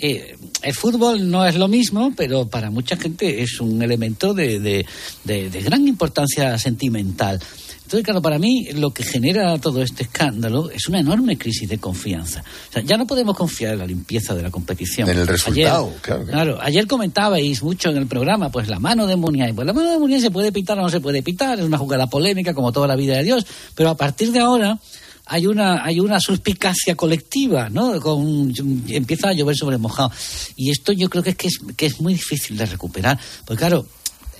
Eh, 0.06 0.36
el 0.60 0.74
fútbol 0.74 1.30
no 1.30 1.46
es 1.46 1.54
lo 1.54 1.66
mismo, 1.66 2.12
pero 2.14 2.46
para 2.46 2.70
mucha 2.70 2.94
gente 2.94 3.42
es 3.42 3.58
un 3.58 3.80
elemento 3.80 4.34
de, 4.34 4.60
de, 4.60 4.84
de, 5.24 5.48
de 5.48 5.62
gran 5.62 5.88
importancia 5.88 6.58
sentimental. 6.58 7.40
Entonces, 7.84 8.04
claro, 8.04 8.20
para 8.20 8.38
mí 8.38 8.68
lo 8.74 8.92
que 8.92 9.02
genera 9.02 9.58
todo 9.58 9.82
este 9.82 10.02
escándalo 10.02 10.68
es 10.70 10.88
una 10.88 11.00
enorme 11.00 11.38
crisis 11.38 11.66
de 11.70 11.78
confianza. 11.78 12.44
O 12.68 12.72
sea, 12.74 12.82
ya 12.82 12.98
no 12.98 13.06
podemos 13.06 13.34
confiar 13.34 13.72
en 13.72 13.78
la 13.78 13.86
limpieza 13.86 14.34
de 14.34 14.42
la 14.42 14.50
competición. 14.50 15.08
En 15.08 15.20
el 15.20 15.26
resultado, 15.26 15.86
ayer, 15.86 16.00
claro. 16.02 16.24
Claro, 16.26 16.58
ayer 16.60 16.86
comentabais 16.86 17.62
mucho 17.62 17.88
en 17.88 17.96
el 17.96 18.06
programa, 18.06 18.50
pues 18.50 18.68
la 18.68 18.78
mano 18.78 19.06
de 19.06 19.16
Muniain. 19.16 19.54
Pues 19.54 19.66
la 19.66 19.72
mano 19.72 19.90
de 19.90 19.98
Muniain 19.98 20.20
se 20.20 20.30
puede 20.30 20.52
pitar 20.52 20.78
o 20.78 20.82
no 20.82 20.90
se 20.90 21.00
puede 21.00 21.22
pitar, 21.22 21.58
es 21.58 21.64
una 21.64 21.78
jugada 21.78 22.08
polémica 22.08 22.52
como 22.52 22.72
toda 22.72 22.86
la 22.86 22.96
vida 22.96 23.16
de 23.16 23.24
Dios, 23.24 23.46
pero 23.74 23.88
a 23.88 23.96
partir 23.96 24.32
de 24.32 24.40
ahora 24.40 24.78
hay 25.26 25.46
una 25.46 25.84
hay 25.84 26.00
una 26.00 26.20
suspicacia 26.20 26.94
colectiva, 26.94 27.68
¿no? 27.68 28.00
Con, 28.00 28.52
empieza 28.88 29.30
a 29.30 29.32
llover 29.32 29.56
sobre 29.56 29.78
mojado. 29.78 30.12
Y 30.56 30.70
esto 30.70 30.92
yo 30.92 31.08
creo 31.08 31.22
que 31.22 31.30
es, 31.30 31.36
que 31.36 31.48
es 31.48 31.58
que 31.76 31.86
es 31.86 32.00
muy 32.00 32.14
difícil 32.14 32.56
de 32.56 32.66
recuperar, 32.66 33.18
porque 33.44 33.60
claro, 33.60 33.86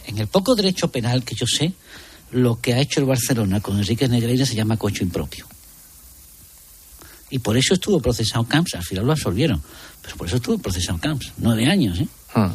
en 0.07 0.19
el 0.19 0.27
poco 0.27 0.55
derecho 0.55 0.89
penal 0.89 1.25
que 1.25 1.35
yo 1.35 1.47
sé, 1.47 1.73
lo 2.33 2.61
que 2.61 2.75
ha 2.75 2.81
hecho 2.81 3.01
el 3.01 3.07
Barcelona 3.07 3.61
con 3.61 3.79
Enrique 3.79 4.09
Negreira 4.09 4.45
se 4.45 4.55
llama 4.55 4.77
cocho 4.77 5.05
impropio. 5.05 5.47
Y 7.31 7.39
por 7.39 7.57
eso 7.57 7.75
estuvo 7.75 8.01
procesado 8.01 8.45
Camps, 8.45 8.75
al 8.75 8.85
final 8.85 9.07
lo 9.07 9.13
absolvieron, 9.13 9.63
pero 10.03 10.17
por 10.17 10.27
eso 10.27 10.37
estuvo 10.37 10.59
procesado 10.59 10.99
Camps, 10.99 11.33
nueve 11.39 11.67
años, 11.67 11.99
¿eh? 11.99 12.09
Hmm. 12.35 12.53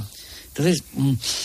Entonces, 0.50 0.84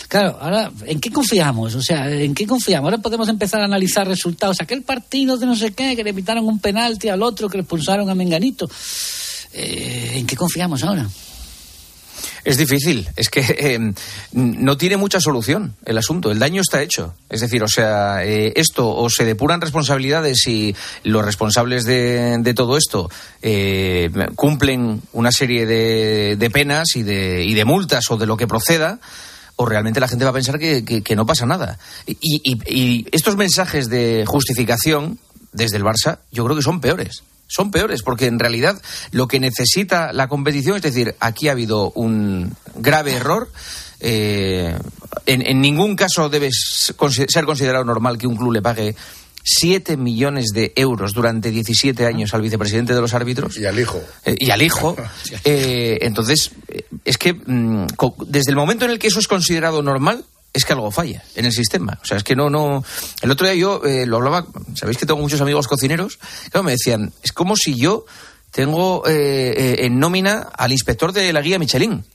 claro, 0.07 0.37
ahora, 0.41 0.71
¿en 0.85 0.99
qué 0.99 1.09
confiamos? 1.09 1.75
O 1.75 1.81
sea, 1.81 2.11
¿en 2.11 2.33
qué 2.33 2.45
confiamos? 2.45 2.87
Ahora 2.87 3.01
podemos 3.01 3.29
empezar 3.29 3.61
a 3.61 3.65
analizar 3.65 4.07
resultados. 4.07 4.59
Aquel 4.59 4.81
partido 4.81 5.37
de 5.37 5.45
no 5.45 5.55
sé 5.55 5.71
qué, 5.71 5.95
que 5.95 6.03
le 6.03 6.09
evitaron 6.09 6.45
un 6.45 6.59
penalti 6.59 7.07
al 7.07 7.23
otro, 7.23 7.47
que 7.47 7.57
le 7.57 7.61
expulsaron 7.61 8.09
a 8.09 8.15
Menganito. 8.15 8.69
Eh, 9.53 10.13
¿En 10.15 10.27
qué 10.27 10.35
confiamos 10.35 10.83
ahora? 10.83 11.07
Es 12.45 12.57
difícil, 12.57 13.09
es 13.15 13.29
que 13.29 13.41
eh, 13.41 13.93
no 14.33 14.77
tiene 14.77 14.97
mucha 14.97 15.19
solución 15.19 15.75
el 15.83 15.97
asunto, 15.97 16.31
el 16.31 16.37
daño 16.37 16.61
está 16.61 16.83
hecho. 16.83 17.15
Es 17.27 17.41
decir, 17.41 17.63
o 17.63 17.67
sea, 17.67 18.23
eh, 18.23 18.53
esto 18.55 18.87
o 18.87 19.09
se 19.09 19.25
depuran 19.25 19.61
responsabilidades 19.61 20.45
y 20.47 20.75
los 21.03 21.25
responsables 21.25 21.85
de, 21.85 22.53
todo 22.55 22.77
esto 22.77 23.09
eh, 23.41 24.11
cumplen 24.35 25.01
una 25.11 25.31
serie 25.31 25.65
de, 25.65 26.49
penas 26.51 26.95
y 26.95 27.01
de, 27.01 27.43
y 27.43 27.55
de, 27.55 27.65
multas 27.65 28.11
o 28.11 28.17
de 28.17 28.27
lo 28.27 28.37
que 28.37 28.45
proceda, 28.45 28.99
o 29.55 29.65
realmente 29.65 29.99
la 29.99 30.07
gente 30.07 30.23
va 30.23 30.29
a 30.29 30.35
pensar 30.35 30.59
que, 30.59 30.85
que, 30.85 31.01
que 31.01 31.15
no 31.15 31.25
pasa 31.25 31.47
nada. 31.47 31.79
Y, 32.05 32.15
y, 32.21 32.59
y 32.67 33.07
estos 33.11 33.37
mensajes 33.37 33.89
de 33.89 34.23
justificación 34.27 35.17
desde 35.51 35.77
el 35.77 35.83
Barça 35.83 36.19
yo 36.31 36.45
creo 36.45 36.55
que 36.55 36.61
son 36.61 36.79
peores 36.79 37.23
son 37.47 37.71
peores, 37.71 38.01
porque 38.01 38.27
en 38.27 38.39
realidad 38.39 38.81
lo 39.11 39.27
que 39.27 39.39
necesita 39.39 40.13
la 40.13 40.27
competición, 40.27 40.77
es 40.77 40.83
decir, 40.83 41.15
aquí 41.19 41.47
ha 41.47 41.51
habido 41.51 41.91
un 41.91 42.55
grave 42.75 43.13
error. 43.13 43.49
Eh, 43.99 44.77
en, 45.25 45.41
en, 45.47 45.61
ningún 45.61 45.95
caso 45.95 46.29
debe 46.29 46.49
ser 46.51 47.45
considerado 47.45 47.85
normal 47.85 48.17
que 48.17 48.27
un 48.27 48.35
club 48.35 48.51
le 48.51 48.61
pague 48.61 48.95
7 49.45 49.95
millones 49.95 50.47
de 50.53 50.73
euros 50.75 51.13
durante 51.13 51.51
17 51.51 52.05
años 52.05 52.33
al 52.33 52.41
vicepresidente 52.41 52.95
de 52.95 53.01
los 53.01 53.13
árbitros. 53.13 53.57
Y 53.57 53.65
al 53.65 53.79
hijo. 53.79 54.01
Eh, 54.25 54.35
y 54.39 54.49
al 54.49 54.61
hijo. 54.61 54.95
Eh, 55.43 55.99
entonces, 56.01 56.51
es 57.03 57.17
que 57.17 57.33
mm, 57.33 57.85
desde 58.27 58.51
el 58.51 58.55
momento 58.55 58.85
en 58.85 58.91
el 58.91 58.99
que 58.99 59.07
eso 59.07 59.19
es 59.19 59.27
considerado 59.27 59.83
normal, 59.83 60.23
es 60.55 60.63
que 60.65 60.73
algo 60.73 60.89
falla 60.89 61.23
en 61.35 61.45
el 61.45 61.51
sistema. 61.51 61.99
O 62.01 62.05
sea, 62.05 62.17
es 62.17 62.23
que 62.23 62.35
no, 62.35 62.49
no. 62.49 62.83
El 63.21 63.29
otro 63.29 63.45
día 63.45 63.55
yo 63.55 63.83
eh, 63.83 64.05
lo 64.05 64.17
hablaba, 64.17 64.47
sabéis 64.73 64.97
que 64.97 65.05
tengo 65.05 65.19
muchos 65.19 65.41
amigos 65.41 65.67
cocineros, 65.67 66.17
claro, 66.49 66.63
me 66.63 66.71
decían, 66.71 67.11
es 67.21 67.31
como 67.33 67.55
si 67.55 67.75
yo 67.75 68.05
tengo 68.51 69.03
eh, 69.05 69.53
eh, 69.55 69.85
en 69.85 69.99
nómina 69.99 70.47
al 70.57 70.71
inspector 70.71 71.11
de 71.11 71.33
la 71.33 71.41
guía 71.41 71.59
Michelin. 71.59 72.05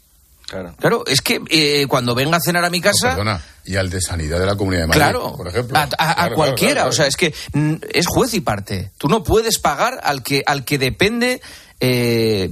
Claro. 0.46 0.74
Claro, 0.80 1.04
es 1.06 1.20
que 1.20 1.40
eh, 1.48 1.86
cuando 1.86 2.14
venga 2.14 2.38
a 2.38 2.40
cenar 2.40 2.64
a 2.64 2.70
mi 2.70 2.80
casa. 2.80 3.10
No, 3.10 3.16
perdona, 3.16 3.44
y 3.64 3.76
al 3.76 3.88
de 3.88 4.00
Sanidad 4.00 4.40
de 4.40 4.46
la 4.46 4.56
Comunidad 4.56 4.82
de 4.82 4.86
Madrid, 4.88 5.00
claro, 5.00 5.36
por 5.36 5.46
ejemplo. 5.46 5.78
A, 5.78 5.82
a, 5.82 5.88
claro, 5.88 6.32
a 6.32 6.34
cualquiera. 6.34 6.74
Claro, 6.74 6.88
o 6.88 6.92
sea, 6.92 7.06
es 7.06 7.16
que 7.16 7.32
mm, 7.52 7.74
es 7.92 8.06
juez 8.08 8.34
y 8.34 8.40
parte. 8.40 8.90
Tú 8.98 9.06
no 9.06 9.22
puedes 9.22 9.58
pagar 9.58 10.00
al 10.02 10.24
que, 10.24 10.42
al 10.44 10.64
que 10.64 10.78
depende 10.78 11.40
eh, 11.80 12.50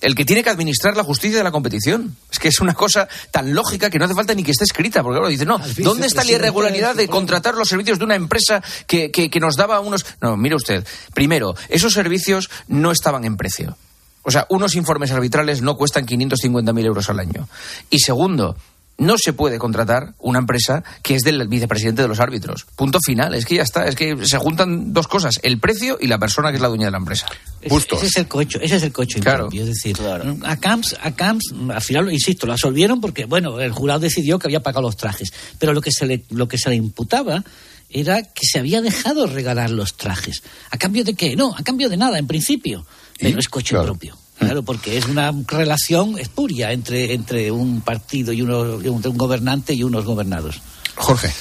el 0.00 0.14
que 0.14 0.24
tiene 0.26 0.44
que 0.44 0.50
administrar 0.50 0.96
la 0.96 1.02
justicia 1.02 1.38
de 1.38 1.44
la 1.44 1.50
competición. 1.50 2.16
Es 2.30 2.38
que 2.38 2.48
es 2.48 2.60
una 2.60 2.74
cosa 2.74 3.08
tan 3.30 3.54
lógica 3.54 3.88
que 3.88 3.98
no 3.98 4.04
hace 4.04 4.14
falta 4.14 4.34
ni 4.34 4.44
que 4.44 4.50
esté 4.50 4.64
escrita, 4.64 5.02
porque 5.02 5.16
claro, 5.16 5.30
dice, 5.30 5.46
no, 5.46 5.58
¿dónde 5.78 6.06
está 6.06 6.22
la 6.22 6.32
irregularidad 6.32 6.94
de 6.94 7.08
contratar 7.08 7.54
los 7.54 7.68
servicios 7.68 7.98
de 7.98 8.04
una 8.04 8.14
empresa 8.14 8.62
que, 8.86 9.10
que, 9.10 9.30
que 9.30 9.40
nos 9.40 9.56
daba 9.56 9.80
unos... 9.80 10.04
No, 10.20 10.36
mire 10.36 10.54
usted, 10.54 10.86
primero, 11.14 11.54
esos 11.68 11.94
servicios 11.94 12.50
no 12.68 12.92
estaban 12.92 13.24
en 13.24 13.36
precio. 13.36 13.76
O 14.22 14.30
sea, 14.30 14.46
unos 14.50 14.74
informes 14.74 15.10
arbitrales 15.10 15.62
no 15.62 15.76
cuestan 15.76 16.06
550.000 16.06 16.84
euros 16.84 17.08
al 17.08 17.20
año. 17.20 17.48
Y 17.88 18.00
segundo, 18.00 18.56
no 18.98 19.16
se 19.16 19.32
puede 19.32 19.58
contratar 19.58 20.14
una 20.18 20.40
empresa 20.40 20.82
que 21.02 21.14
es 21.14 21.22
del 21.22 21.46
vicepresidente 21.48 22.02
de 22.02 22.08
los 22.08 22.20
árbitros. 22.20 22.66
Punto 22.76 22.98
final. 23.04 23.34
Es 23.34 23.46
que 23.46 23.54
ya 23.56 23.62
está. 23.62 23.86
Es 23.86 23.94
que 23.94 24.16
se 24.26 24.38
juntan 24.38 24.92
dos 24.92 25.06
cosas: 25.08 25.38
el 25.42 25.58
precio 25.58 25.98
y 26.00 26.08
la 26.08 26.18
persona 26.18 26.50
que 26.50 26.56
es 26.56 26.60
la 26.62 26.68
dueña 26.68 26.86
de 26.86 26.90
la 26.90 26.98
empresa. 26.98 27.26
Justo. 27.68 27.96
Ese 27.96 28.06
es 28.06 28.16
el 28.16 28.28
cocho. 28.28 28.58
Ese 28.60 28.76
es 28.76 28.82
el 28.82 28.92
cocho. 28.92 29.20
Claro. 29.20 29.44
Impropio. 29.44 29.62
Es 29.62 29.68
decir, 29.68 29.96
claro. 29.96 30.36
a 30.44 30.56
Camps, 30.56 30.96
a 31.00 31.12
Camps, 31.12 31.54
al 31.70 31.80
final, 31.82 32.12
insisto, 32.12 32.46
lo 32.46 32.52
absolvieron 32.52 33.00
porque, 33.00 33.24
bueno, 33.24 33.60
el 33.60 33.72
jurado 33.72 34.00
decidió 34.00 34.38
que 34.38 34.48
había 34.48 34.62
pagado 34.62 34.82
los 34.82 34.96
trajes. 34.96 35.32
Pero 35.58 35.72
lo 35.72 35.80
que 35.80 35.90
se 35.92 36.04
le, 36.06 36.24
lo 36.30 36.48
que 36.48 36.58
se 36.58 36.68
le 36.68 36.76
imputaba 36.76 37.44
era 37.90 38.22
que 38.22 38.46
se 38.46 38.58
había 38.58 38.82
dejado 38.82 39.26
regalar 39.26 39.70
los 39.70 39.96
trajes. 39.96 40.42
¿A 40.70 40.76
cambio 40.76 41.04
de 41.04 41.14
qué? 41.14 41.36
No, 41.36 41.54
a 41.56 41.62
cambio 41.62 41.88
de 41.88 41.96
nada, 41.96 42.18
en 42.18 42.26
principio. 42.26 42.84
Pero 43.18 43.36
¿Y? 43.36 43.40
es 43.40 43.48
coche 43.48 43.70
Claro. 43.70 43.86
propio. 43.86 44.16
Claro, 44.38 44.62
porque 44.62 44.96
es 44.96 45.06
una 45.06 45.32
relación 45.46 46.18
espuria 46.18 46.72
entre, 46.72 47.12
entre 47.12 47.50
un 47.50 47.80
partido 47.80 48.32
y 48.32 48.42
uno, 48.42 48.80
entre 48.80 49.10
un 49.10 49.18
gobernante 49.18 49.74
y 49.74 49.82
unos 49.82 50.04
gobernados. 50.04 50.60
Jorge. 50.94 51.32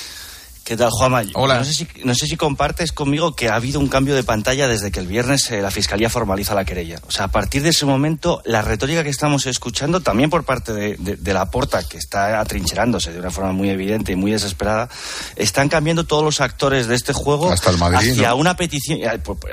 ¿Qué 0.68 0.76
tal, 0.76 0.90
Juanma? 0.90 1.24
Hola. 1.36 1.60
No 1.60 1.64
sé, 1.64 1.74
si, 1.74 1.88
no 2.04 2.14
sé 2.14 2.28
si 2.28 2.36
compartes 2.36 2.92
conmigo 2.92 3.34
que 3.34 3.48
ha 3.48 3.56
habido 3.56 3.80
un 3.80 3.88
cambio 3.88 4.16
de 4.16 4.24
pantalla 4.24 4.68
desde 4.68 4.92
que 4.92 5.00
el 5.00 5.08
viernes 5.08 5.50
eh, 5.50 5.62
la 5.62 5.72
Fiscalía 5.72 6.10
formaliza 6.10 6.56
la 6.56 6.66
querella. 6.66 7.00
O 7.08 7.12
sea, 7.12 7.28
a 7.28 7.28
partir 7.30 7.64
de 7.64 7.70
ese 7.70 7.86
momento, 7.86 8.42
la 8.44 8.62
retórica 8.62 9.02
que 9.02 9.10
estamos 9.10 9.46
escuchando, 9.46 10.02
también 10.02 10.30
por 10.30 10.44
parte 10.44 10.74
de, 10.74 10.98
de, 10.98 11.16
de 11.16 11.34
la 11.34 11.50
porta, 11.50 11.88
que 11.88 11.98
está 11.98 12.42
atrincherándose 12.42 13.14
de 13.14 13.20
una 13.22 13.32
forma 13.32 13.54
muy 13.54 13.70
evidente 13.70 14.12
y 14.12 14.18
muy 14.18 14.30
desesperada, 14.30 14.90
están 15.38 15.70
cambiando 15.70 16.06
todos 16.06 16.22
los 16.22 16.42
actores 16.42 16.88
de 16.88 16.96
este 16.96 17.14
juego 17.14 17.50
Hasta 17.50 17.70
el 17.70 17.78
Madrid, 17.78 18.12
hacia 18.12 18.32
¿no? 18.32 18.36
una 18.36 18.58
petición, 18.58 19.00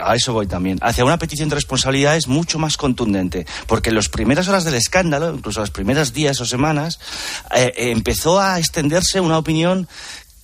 a 0.03 0.17
eso 0.17 0.33
voy 0.33 0.49
también, 0.49 0.81
hacia 0.83 1.05
una 1.05 1.19
petición 1.19 1.49
de 1.49 1.55
responsabilidades 1.55 2.27
mucho 2.27 2.59
más 2.59 2.77
contundente. 2.77 3.47
Porque 3.69 3.91
en 3.91 3.95
las 3.95 4.09
primeras 4.09 4.49
horas 4.49 4.65
del 4.65 4.75
escándalo, 4.75 5.33
incluso 5.33 5.61
los 5.61 5.71
primeros 5.71 6.13
días 6.13 6.41
o 6.41 6.45
semanas, 6.45 6.99
eh, 7.55 7.73
eh, 7.77 7.93
empezó 7.93 8.41
a 8.41 8.59
extenderse 8.59 9.21
una 9.21 9.39
opinión 9.39 9.87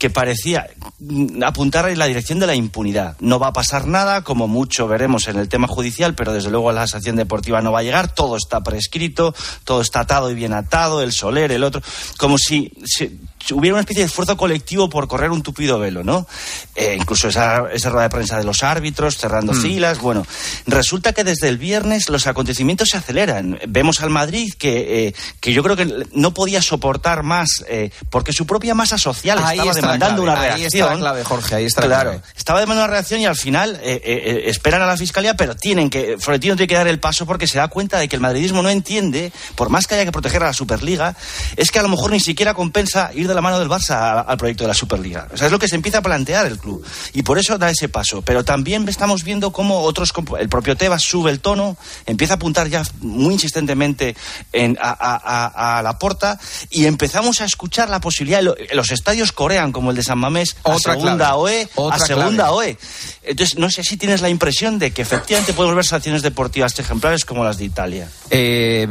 que 0.01 0.09
parecía 0.09 0.67
mm, 0.99 1.43
apuntar 1.43 1.87
en 1.91 1.99
la 1.99 2.07
dirección 2.07 2.41
de 2.41 2.47
la 2.47 2.55
impunidad. 2.55 3.17
No 3.21 3.39
va 3.39 3.49
a 3.49 3.53
pasar 3.53 3.87
nada, 3.87 4.25
como 4.25 4.49
mucho 4.49 4.89
veremos 4.89 5.29
en 5.29 5.39
el 5.39 5.51
tema 5.51 5.69
judicial, 5.69 6.15
pero 6.15 6.33
desde 6.33 6.51
luego 6.51 6.73
la 6.73 6.87
sanción 6.87 7.17
deportiva 7.17 7.61
no 7.61 7.71
va 7.71 7.81
a 7.81 7.83
llegar, 7.83 8.15
todo 8.15 8.39
está 8.39 8.63
prescrito, 8.63 9.35
todo 9.65 9.83
está 9.83 10.01
atado 10.01 10.31
y 10.31 10.35
bien 10.35 10.55
atado, 10.55 11.03
el 11.03 11.13
Soler, 11.13 11.53
el 11.53 11.63
otro, 11.63 11.83
como 12.17 12.39
si, 12.39 12.73
si 12.83 13.21
hubiera 13.53 13.75
una 13.75 13.83
especie 13.83 14.03
de 14.03 14.07
esfuerzo 14.07 14.39
colectivo 14.39 14.89
por 14.89 15.07
correr 15.07 15.31
un 15.31 15.43
tupido 15.43 15.79
velo, 15.79 16.03
¿no? 16.03 16.27
Eh, 16.75 16.97
incluso 16.99 17.29
esa, 17.29 17.71
esa 17.71 17.91
rueda 17.91 18.05
de 18.05 18.11
prensa 18.11 18.39
de 18.39 18.45
los 18.45 18.63
árbitros, 18.63 19.19
cerrando 19.19 19.53
Mm. 19.53 19.61
filas, 19.61 19.99
bueno, 20.01 20.27
resulta 20.67 21.13
que 21.13 21.25
desde 21.25 21.49
el 21.49 21.59
viernes 21.59 22.09
los 22.09 22.27
acontecimientos 22.27 22.89
se 22.89 22.97
aceleran. 22.97 23.59
Vemos 23.69 24.01
al 24.01 24.09
Madrid 24.09 24.49
que, 24.59 25.09
eh, 25.09 25.15
que 25.41 25.53
yo 25.53 25.63
creo 25.63 25.77
que 25.77 26.07
no 26.15 26.33
podía 26.33 26.63
soportar 26.63 27.23
más, 27.23 27.65
eh, 27.69 27.91
porque 28.09 28.33
su 28.33 28.47
propia 28.47 28.75
masa 28.75 28.97
social 28.97 29.39
Ahí 29.43 29.59
estaba 29.59 29.73
está 29.73 29.90
demandando 29.93 30.23
una 30.23 30.41
ahí 30.41 30.47
reacción. 30.61 30.83
está 30.83 30.95
la 30.95 31.01
clave, 31.01 31.25
Jorge, 31.25 31.55
ahí 31.55 31.65
está 31.65 31.81
la 31.83 31.87
Claro, 31.87 32.11
clave. 32.13 32.25
estaba 32.37 32.61
demandando 32.61 32.85
una 32.87 32.93
reacción 32.93 33.21
y 33.21 33.27
al 33.27 33.37
final 33.37 33.77
eh, 33.83 34.01
eh, 34.05 34.23
eh, 34.25 34.43
esperan 34.47 34.83
a 34.83 34.87
la 34.87 34.97
fiscalía, 34.97 35.35
pero 35.35 35.57
tienen 35.57 35.91
que, 35.91 36.17
Florentino 36.19 36.57
tiene 36.57 36.69
que 36.69 36.75
dar 36.75 36.89
el 36.89 37.01
paso 37.01 37.27
porque 37.27 37.47
se 37.47 37.59
da 37.59 37.69
cuenta 37.69 37.99
de 37.99 38.09
que 38.09 38.17
el 38.17 38.23
madridismo 38.23 38.63
no 38.63 38.69
entiende, 38.71 39.33
por 39.57 39.69
más 39.69 39.87
que 39.87 39.95
haya 39.95 40.05
que 40.05 40.13
proteger 40.13 40.43
a 40.43 40.47
la 40.47 40.53
Superliga, 40.53 41.17
es 41.57 41.71
que 41.71 41.79
a 41.79 41.83
lo 41.83 41.89
mejor 41.89 42.11
ni 42.11 42.21
siquiera 42.21 42.55
compensa 42.55 43.11
ir 43.15 43.29
de 43.29 43.35
la 43.35 43.41
mano 43.41 43.59
del 43.59 43.69
Barça 43.69 44.25
al 44.27 44.37
proyecto 44.37 44.65
de 44.65 44.69
la 44.69 44.75
Superliga. 44.75 45.29
O 45.33 45.37
sea, 45.37 45.47
es 45.47 45.53
lo 45.53 45.59
que 45.59 45.69
se 45.69 45.75
empieza 45.77 45.99
a 45.99 46.03
plantear 46.03 46.47
el 46.47 46.59
club. 46.59 46.85
Y 47.13 47.23
por 47.23 47.39
eso 47.39 47.59
da 47.59 47.71
ese 47.71 47.89
paso. 47.89 48.23
Pero 48.23 48.45
también 48.45 48.89
estamos 48.89 49.25
viendo 49.25 49.53
cómo 49.53 49.81
otros, 49.83 50.13
el 50.39 50.49
propio 50.49 50.77
Tebas 50.77 51.03
sube 51.03 51.31
el 51.31 51.41
tono, 51.41 51.77
empieza 52.07 52.35
a 52.35 52.37
apuntar 52.37 52.69
ya 52.69 52.83
muy 53.01 53.35
insistentemente 53.35 54.17
en, 54.53 54.77
a, 54.81 54.91
a- 54.91 55.21
a- 55.55 55.79
a 55.79 55.83
la 55.83 55.99
porta 55.99 56.39
y 56.71 56.87
empezamos 56.87 57.41
a 57.41 57.45
escuchar 57.45 57.89
la 57.91 58.01
posibilidad, 58.01 58.43
lo- 58.43 58.55
los 58.73 58.91
estadios 58.91 59.33
corean 59.33 59.73
como 59.81 59.91
el 59.93 59.97
de 59.97 60.03
San 60.03 60.19
Mamés, 60.19 60.57
a 60.63 60.73
Otra 60.73 60.93
segunda 60.93 61.17
clave. 61.17 61.41
OE, 61.41 61.69
Otra 61.75 61.97
a 61.97 62.07
segunda 62.07 62.45
clave. 62.45 62.53
OE. 62.53 62.79
Entonces, 63.23 63.59
no 63.59 63.71
sé 63.71 63.83
si 63.83 63.97
tienes 63.97 64.21
la 64.21 64.29
impresión 64.29 64.79
de 64.79 64.91
que 64.91 65.01
efectivamente 65.03 65.55
podemos 65.55 65.75
ver 65.75 65.87
sanciones 65.87 66.21
deportivas 66.23 66.79
ejemplares 66.79 67.25
como 67.25 67.45
las 67.45 67.57
de 67.57 67.65
Italia. 67.65 68.11
Eh, 68.29 68.87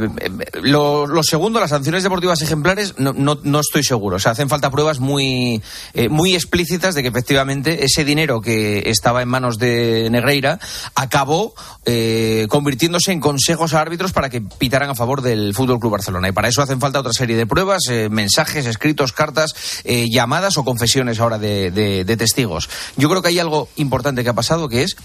lo, 0.62 1.06
lo 1.06 1.22
segundo, 1.22 1.60
las 1.60 1.70
sanciones 1.70 2.02
deportivas 2.02 2.42
ejemplares, 2.42 2.94
no, 2.98 3.12
no, 3.12 3.38
no 3.42 3.60
estoy 3.60 3.84
seguro. 3.84 4.16
O 4.16 4.18
sea, 4.18 4.32
hacen 4.32 4.48
falta 4.48 4.70
pruebas 4.70 4.98
muy, 4.98 5.62
eh, 5.94 6.08
muy 6.08 6.34
explícitas 6.34 6.94
de 6.94 7.02
que 7.02 7.08
efectivamente 7.08 7.84
ese 7.84 8.04
dinero 8.04 8.40
que 8.40 8.84
estaba 8.86 9.22
en 9.22 9.28
manos 9.28 9.58
de 9.58 10.08
Negreira 10.10 10.58
acabó 10.94 11.54
eh, 11.84 12.46
convirtiéndose 12.48 13.12
en 13.12 13.20
consejos 13.20 13.74
a 13.74 13.80
árbitros 13.80 14.12
para 14.12 14.28
que 14.28 14.40
pitaran 14.40 14.90
a 14.90 14.94
favor 14.94 15.22
del 15.22 15.54
Fútbol 15.54 15.78
Club 15.78 15.92
Barcelona. 15.92 16.28
Y 16.28 16.32
para 16.32 16.48
eso 16.48 16.62
hacen 16.62 16.80
falta 16.80 17.00
otra 17.00 17.12
serie 17.12 17.36
de 17.36 17.46
pruebas, 17.46 17.82
eh, 17.90 18.08
mensajes, 18.10 18.66
escritos, 18.66 19.12
cartas, 19.12 19.54
llamadas 19.84 20.56
o 20.56 20.64
confesiones 20.80 21.20
ahora 21.20 21.38
de, 21.38 21.70
de- 21.70 22.04
de 22.04 22.16
testigos. 22.16 22.70
Yo 22.96 23.10
creo 23.10 23.20
que 23.20 23.28
hay 23.28 23.38
algo 23.38 23.68
importante 23.76 24.22
que 24.22 24.30
ha 24.30 24.34
pasado 24.34 24.68
que 24.68 24.82
es 24.82 24.96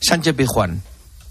Sánchez 0.00 0.34
Pizjuán 0.34 0.82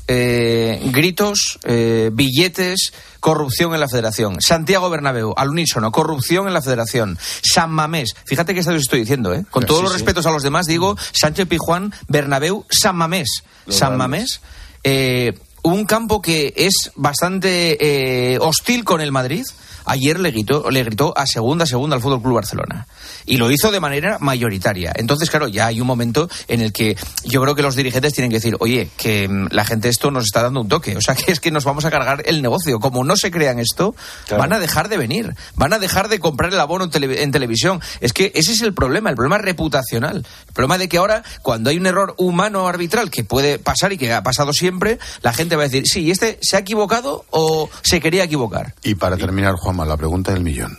eh, 0.07 0.81
gritos, 0.91 1.59
eh, 1.63 2.09
billetes, 2.13 2.93
corrupción 3.19 3.73
en 3.75 3.79
la 3.79 3.87
federación. 3.87 4.39
Santiago 4.41 4.89
Bernabéu, 4.89 5.33
al 5.37 5.49
unísono, 5.49 5.91
corrupción 5.91 6.47
en 6.47 6.53
la 6.53 6.61
federación. 6.63 7.17
San 7.43 7.71
Mamés, 7.71 8.15
fíjate 8.25 8.53
que 8.55 8.59
estadio 8.61 8.77
estoy 8.79 8.99
diciendo, 9.01 9.33
¿eh? 9.33 9.45
Con 9.51 9.65
todos 9.65 9.81
los 9.83 9.91
sí. 9.91 9.97
respetos 9.99 10.25
a 10.27 10.31
los 10.31 10.41
demás, 10.43 10.65
digo 10.67 10.95
Sánchez 11.11 11.47
Pijuán, 11.47 11.93
Bernabéu, 12.07 12.65
San 12.69 12.95
Mamés. 12.95 13.43
Los 13.67 13.75
San 13.77 13.97
grandes. 13.97 13.99
Mamés. 13.99 14.41
eh, 14.83 15.33
un 15.63 15.85
campo 15.85 16.21
que 16.21 16.53
es 16.55 16.91
bastante 16.95 18.37
hostil 18.41 18.83
con 18.83 19.01
el 19.01 19.11
Madrid. 19.11 19.43
Ayer 19.87 20.19
le 20.19 20.29
gritó, 20.31 20.69
le 20.71 20.83
gritó 20.83 21.13
a 21.17 21.25
segunda, 21.27 21.65
segunda 21.67 21.95
al 21.95 22.01
Fútbol 22.03 22.21
Club 22.21 22.35
Barcelona. 22.35 22.87
Y 23.25 23.37
lo 23.37 23.49
hizo 23.51 23.71
de 23.71 23.79
manera 23.79 24.17
mayoritaria. 24.19 24.91
Entonces, 24.95 25.29
claro, 25.29 25.47
ya 25.47 25.67
hay 25.67 25.81
un 25.81 25.87
momento 25.87 26.29
en 26.47 26.61
el 26.61 26.71
que 26.71 26.95
yo 27.23 27.41
creo 27.41 27.55
que 27.55 27.61
los 27.61 27.75
dirigentes 27.75 28.13
tienen 28.13 28.29
que 28.29 28.37
decir, 28.37 28.55
oye, 28.59 28.89
que 28.97 29.27
mm, 29.27 29.47
la 29.51 29.65
gente 29.65 29.89
esto 29.89 30.11
nos 30.11 30.25
está 30.25 30.43
dando 30.43 30.61
un 30.61 30.67
toque. 30.67 30.95
O 30.95 31.01
sea, 31.01 31.15
que 31.15 31.31
es 31.31 31.39
que 31.39 31.51
nos 31.51 31.63
vamos 31.63 31.85
a 31.85 31.91
cargar 31.91 32.23
el 32.25 32.41
negocio. 32.41 32.79
Como 32.79 33.03
no 33.03 33.15
se 33.15 33.31
crean 33.31 33.59
esto, 33.59 33.95
Claro. 34.27 34.41
van 34.41 34.53
a 34.53 34.59
dejar 34.59 34.89
de 34.89 34.97
venir. 34.97 35.35
Van 35.55 35.73
a 35.73 35.79
dejar 35.79 36.07
de 36.07 36.19
comprar 36.19 36.53
el 36.53 36.59
abono 36.59 36.85
en, 36.85 36.91
tele- 36.91 37.21
en 37.21 37.31
televisión. 37.31 37.81
Es 38.01 38.13
que 38.13 38.31
ese 38.35 38.51
es 38.53 38.61
el 38.61 38.73
problema, 38.73 39.09
el 39.09 39.15
problema 39.15 39.37
reputacional. 39.37 40.17
El 40.47 40.53
problema 40.53 40.77
de 40.77 40.87
que 40.89 40.97
ahora, 40.97 41.23
cuando 41.41 41.69
hay 41.69 41.77
un 41.77 41.87
error 41.87 42.13
humano 42.17 42.67
arbitral 42.67 43.09
que 43.09 43.23
puede 43.23 43.57
pasar 43.59 43.91
y 43.93 43.97
que 43.97 44.13
ha 44.13 44.23
pasado 44.23 44.53
siempre, 44.53 44.99
la 45.21 45.33
gente 45.33 45.55
va 45.55 45.63
a 45.63 45.65
decir, 45.67 45.83
sí, 45.87 46.01
¿y 46.01 46.11
este 46.11 46.37
se 46.41 46.55
ha 46.57 46.59
equivocado 46.59 47.25
o 47.31 47.69
se 47.81 47.99
quería 47.99 48.23
equivocar? 48.23 48.75
Y 48.83 48.95
para 48.95 49.17
terminar, 49.17 49.55
Juanma, 49.55 49.85
la 49.85 49.97
pregunta 49.97 50.31
del 50.33 50.43
millón. 50.43 50.77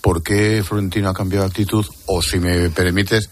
¿Por 0.00 0.22
qué 0.22 0.62
Florentino 0.62 1.08
ha 1.08 1.14
cambiado 1.14 1.44
de 1.44 1.50
actitud? 1.50 1.86
O 2.06 2.22
si 2.22 2.38
me 2.38 2.70
permites, 2.70 3.30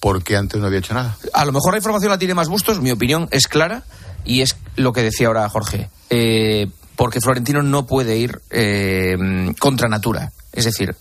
¿por 0.00 0.22
qué 0.22 0.36
antes 0.36 0.60
no 0.60 0.66
había 0.66 0.80
hecho 0.80 0.94
nada? 0.94 1.16
A 1.32 1.44
lo 1.44 1.52
mejor 1.52 1.72
la 1.72 1.78
información 1.78 2.10
la 2.10 2.18
tiene 2.18 2.34
más 2.34 2.48
Bustos, 2.48 2.80
mi 2.80 2.90
opinión 2.90 3.28
es 3.30 3.46
clara 3.46 3.84
y 4.24 4.42
es 4.42 4.56
lo 4.76 4.92
que 4.92 5.02
decía 5.02 5.28
ahora 5.28 5.48
Jorge. 5.48 5.90
Eh, 6.10 6.68
porque 6.96 7.20
Florentino 7.20 7.62
no 7.62 7.86
puede 7.86 8.18
ir 8.18 8.40
eh, 8.50 9.16
contra 9.58 9.88
natura. 9.88 10.32
Es 10.52 10.64
decir, 10.64 10.96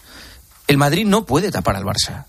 el 0.67 0.77
Madrid 0.77 1.05
no 1.05 1.25
puede 1.25 1.51
tapar 1.51 1.75
al 1.75 1.83
Barça. 1.83 2.25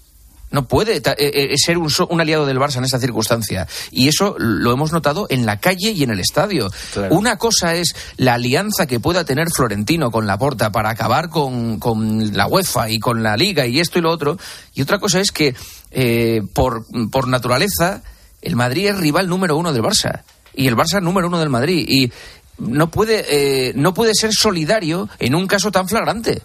No 0.50 0.66
puede 0.66 0.96
eh, 0.96 1.02
eh, 1.16 1.54
ser 1.56 1.78
un, 1.78 1.90
un 2.08 2.20
aliado 2.20 2.44
del 2.46 2.58
Barça 2.58 2.78
en 2.78 2.84
esa 2.84 2.98
circunstancia. 2.98 3.68
Y 3.90 4.08
eso 4.08 4.34
lo 4.38 4.72
hemos 4.72 4.92
notado 4.92 5.26
en 5.30 5.46
la 5.46 5.60
calle 5.60 5.92
y 5.92 6.02
en 6.02 6.10
el 6.10 6.20
estadio. 6.20 6.70
Claro. 6.92 7.14
Una 7.14 7.36
cosa 7.36 7.74
es 7.74 7.94
la 8.16 8.34
alianza 8.34 8.86
que 8.86 9.00
pueda 9.00 9.24
tener 9.24 9.48
Florentino 9.54 10.10
con 10.10 10.26
Laporta 10.26 10.72
para 10.72 10.90
acabar 10.90 11.28
con, 11.28 11.78
con 11.78 12.36
la 12.36 12.46
UEFA 12.46 12.90
y 12.90 12.98
con 12.98 13.22
la 13.22 13.36
Liga 13.36 13.66
y 13.66 13.80
esto 13.80 13.98
y 13.98 14.02
lo 14.02 14.10
otro. 14.10 14.38
Y 14.74 14.82
otra 14.82 14.98
cosa 14.98 15.20
es 15.20 15.30
que, 15.30 15.54
eh, 15.90 16.42
por, 16.52 16.84
por 17.10 17.28
naturaleza, 17.28 18.02
el 18.42 18.56
Madrid 18.56 18.88
es 18.88 18.98
rival 18.98 19.28
número 19.28 19.56
uno 19.56 19.72
del 19.72 19.82
Barça. 19.82 20.22
Y 20.54 20.66
el 20.66 20.76
Barça 20.76 21.00
número 21.00 21.28
uno 21.28 21.38
del 21.38 21.48
Madrid. 21.48 21.86
Y 21.88 22.12
no 22.58 22.90
puede, 22.90 23.24
eh, 23.28 23.72
no 23.74 23.94
puede 23.94 24.14
ser 24.14 24.32
solidario 24.32 25.08
en 25.18 25.34
un 25.34 25.46
caso 25.46 25.70
tan 25.70 25.88
flagrante. 25.88 26.42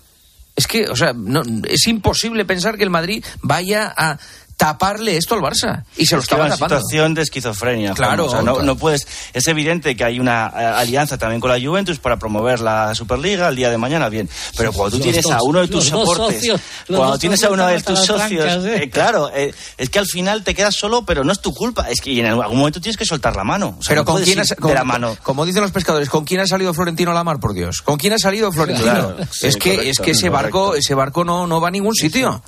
Es 0.55 0.67
que, 0.67 0.87
o 0.87 0.95
sea, 0.95 1.13
no, 1.13 1.43
es 1.67 1.87
imposible 1.87 2.45
pensar 2.45 2.77
que 2.77 2.83
el 2.83 2.89
Madrid 2.89 3.23
vaya 3.41 3.93
a 3.95 4.17
taparle 4.57 5.17
esto 5.17 5.35
al 5.35 5.41
Barça. 5.41 5.83
Y 5.97 6.05
se 6.05 6.15
lo 6.15 6.19
Es 6.21 6.25
estaba 6.25 6.45
una 6.45 6.55
tapando. 6.55 6.77
situación 6.79 7.13
de 7.13 7.21
esquizofrenia. 7.23 7.93
Claro, 7.93 8.25
O 8.25 8.29
sea, 8.29 8.41
no, 8.41 8.61
no 8.61 8.75
puedes. 8.77 9.07
Es 9.33 9.47
evidente 9.47 9.95
que 9.95 10.03
hay 10.05 10.19
una 10.19 10.51
eh, 10.55 10.63
alianza 10.65 11.17
también 11.17 11.41
con 11.41 11.49
la 11.51 11.59
Juventus 11.59 11.99
para 11.99 12.17
promover 12.17 12.61
la 12.61 12.95
Superliga 12.95 13.49
el 13.49 13.55
día 13.55 13.69
de 13.69 13.77
mañana, 13.77 14.07
bien. 14.09 14.29
Pero 14.57 14.71
cuando 14.71 14.91
tú 14.97 15.03
Los 15.03 15.11
tienes 15.13 15.29
a 15.31 15.43
uno 15.43 15.59
de 15.61 15.67
tus 15.67 15.85
soportes, 15.85 16.35
socios, 16.37 16.61
cuando 16.87 17.17
tienes 17.19 17.43
a 17.43 17.49
uno 17.51 17.67
de 17.67 17.81
tus 17.81 17.99
socios, 17.99 18.45
trancas, 18.45 18.65
¿eh? 18.65 18.83
eh, 18.83 18.89
claro, 18.89 19.29
eh, 19.33 19.53
es 19.77 19.89
que 19.89 19.99
al 19.99 20.05
final 20.07 20.43
te 20.43 20.55
quedas 20.55 20.75
solo, 20.75 21.03
pero 21.05 21.23
no 21.23 21.31
es 21.31 21.41
tu 21.41 21.53
culpa. 21.53 21.89
Es 21.89 21.99
que 22.01 22.11
y 22.11 22.19
en 22.21 22.27
algún 22.27 22.57
momento 22.57 22.79
tienes 22.79 22.97
que 22.97 23.05
soltar 23.05 23.35
la 23.35 23.43
mano. 23.43 23.75
O 23.79 23.83
sea, 23.83 23.89
Pero 23.89 24.01
no 24.01 24.05
con 24.13 24.23
quién 24.23 24.39
has- 24.39 24.49
de 24.49 24.55
con- 24.55 24.73
la 24.73 24.83
mano. 24.83 25.17
como 25.23 25.45
dicen 25.45 25.61
los 25.63 25.71
pescadores, 25.71 26.09
¿con 26.09 26.23
quién 26.23 26.39
ha 26.39 26.47
salido 26.47 26.73
Florentino 26.73 27.11
a 27.11 27.13
la 27.13 27.23
mar, 27.23 27.39
por 27.39 27.53
Dios? 27.53 27.81
¿Con 27.83 27.97
quién 27.97 28.13
ha 28.13 28.17
salido 28.19 28.51
Florentino? 28.53 28.89
Claro, 28.89 29.17
sí, 29.31 29.47
es 29.47 29.57
que 29.57 29.71
correcto, 29.75 29.89
es 29.91 29.99
que 29.99 30.11
ese 30.11 30.29
correcto. 30.29 30.59
barco, 30.59 30.75
ese 30.75 30.93
barco 30.95 31.23
no, 31.25 31.45
no 31.45 31.59
va 31.59 31.67
a 31.67 31.71
ningún 31.71 31.93
sitio. 31.93 32.41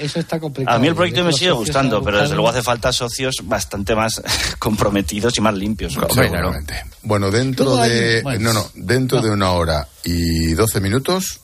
Eso 0.00 0.18
está 0.18 0.40
complicado. 0.40 0.76
A 0.76 0.80
mí 0.80 0.88
el 0.88 0.94
proyecto 0.94 1.24
me 1.24 1.32
sigue 1.32 1.50
gustando, 1.50 2.02
pero 2.02 2.20
desde 2.20 2.34
luego 2.34 2.48
hace 2.48 2.62
falta 2.62 2.92
socios 2.92 3.36
bastante 3.44 3.94
más 3.94 4.22
comprometidos 4.58 5.36
y 5.36 5.40
más 5.40 5.54
limpios. 5.54 5.94
Claro. 5.94 6.14
Seguramente. 6.14 6.84
Bueno, 7.02 7.30
dentro 7.30 7.76
de. 7.76 8.22
bueno. 8.22 8.52
no, 8.52 8.60
no, 8.60 8.70
dentro 8.74 9.20
de 9.20 9.30
una 9.30 9.52
hora 9.52 9.86
y 10.04 10.52
12 10.54 10.80
minutos. 10.80 11.40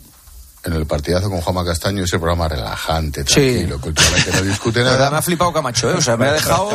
En 0.66 0.72
el 0.72 0.84
partidazo 0.84 1.30
con 1.30 1.40
Juanma 1.40 1.64
Castaño, 1.64 2.02
ese 2.02 2.18
programa 2.18 2.48
relajante, 2.48 3.20
Sí. 3.20 3.34
tranquilo, 3.34 3.80
que 3.80 3.88
últimamente 3.90 4.30
no 4.32 4.42
discute 4.42 4.78
La 4.84 4.84
verdad, 4.86 4.98
nada. 4.98 5.10
me 5.12 5.16
ha 5.18 5.22
flipado 5.22 5.52
Camacho, 5.52 5.90
¿eh? 5.90 5.94
O 5.94 6.00
sea, 6.02 6.16
me 6.16 6.26
ha 6.26 6.32
dejado. 6.32 6.70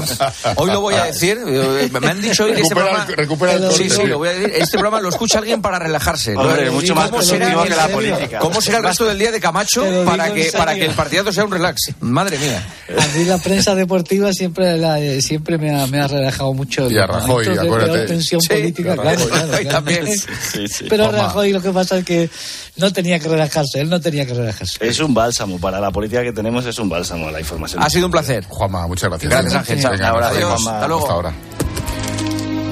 Hoy 0.56 0.72
lo 0.72 0.80
voy 0.82 0.94
a 0.94 1.06
decir. 1.06 1.38
eh, 1.46 1.90
Me 2.00 2.08
han 2.08 2.22
dicho 2.22 2.46
hoy 2.46 2.54
que 2.54 2.62
este 2.62 2.74
programa. 2.74 3.06
el- 3.10 3.16
recupera 3.18 3.54
el 3.54 3.72
sí, 3.72 3.90
sí, 3.90 3.98
sí. 3.98 4.04
lo 4.08 4.18
voy 4.20 4.30
a 4.30 4.32
decir. 4.32 4.50
Este 4.56 4.78
programa 4.78 5.02
lo 5.02 5.10
escucha 5.10 5.40
alguien 5.40 5.62
para 5.62 5.78
relajarse. 5.78 6.36
Hombre, 6.38 6.68
¿no? 6.68 6.72
mucho 6.74 6.94
¿Y 6.94 6.96
más 6.96 7.10
positivo 7.10 7.64
que 7.64 7.70
la 7.76 7.88
política. 7.90 8.40
¿Cómo 8.40 8.62
será 8.62 8.78
el 8.78 8.84
resto 8.86 9.06
del 9.06 9.20
día 9.20 9.32
de 9.32 9.40
Camacho 9.42 9.84
para 10.06 10.34
que, 10.34 10.52
para 10.54 10.74
que 10.76 10.86
el 10.86 10.94
partidazo 10.94 11.34
sea 11.34 11.44
un 11.44 11.52
relax? 11.52 11.82
Madre 12.00 12.38
mía. 12.40 12.64
A 12.98 13.18
mí 13.18 13.26
la 13.26 13.38
prensa 13.40 13.76
deportiva 13.76 14.32
siempre 14.32 14.78
la- 14.78 15.00
eh, 15.02 15.22
siempre 15.22 15.58
me 15.58 15.70
ha, 15.80 15.86
me 15.88 16.00
ha 16.00 16.08
relajado 16.08 16.54
mucho. 16.54 16.90
Y 16.90 16.98
a 16.98 17.08
Rajoy, 17.08 17.46
de 17.46 17.60
acuérdate. 17.60 18.06
tensión 18.06 18.40
Sí, 18.42 18.48
política, 18.50 18.96
claro, 18.96 19.26
claro, 19.28 19.48
claro. 19.52 19.68
también. 19.68 20.08
Sí, 20.52 20.68
sí. 20.68 20.86
Pero. 20.90 21.12
Rajoy 21.12 21.52
lo 21.52 21.62
que 21.62 21.72
pasa 21.72 21.98
es 21.98 22.06
que 22.06 22.30
no 22.78 22.94
tenía 22.94 23.20
que 23.20 23.28
relajarse, 23.28 23.81
él 23.82 23.90
no 23.90 24.00
tenía 24.00 24.26
que 24.26 24.34
relajarse. 24.34 24.78
Es 24.80 25.00
un 25.00 25.14
bálsamo, 25.14 25.60
para 25.60 25.80
la 25.80 25.92
política 25.92 26.22
que 26.22 26.32
tenemos 26.32 26.66
es 26.66 26.78
un 26.78 26.88
bálsamo 26.88 27.32
la 27.32 27.40
información. 27.40 27.82
Ha 27.84 27.90
sido 27.90 28.06
un 28.06 28.12
placer. 28.12 28.46
Juanma, 28.48 28.88
muchas 28.88 29.10
gracias. 29.10 29.32
Gracias, 29.32 29.56
Ángel. 29.56 29.82
Chao. 29.82 29.92
Venga, 29.92 30.10
Ahora, 30.10 30.28
nos 30.28 30.36
adiós, 30.36 30.50
vemos. 30.50 30.64
Juanma. 30.64 30.78
Hasta 30.78 30.88
luego. 30.88 31.02
Hasta 31.02 31.14
ahora. 31.14 31.34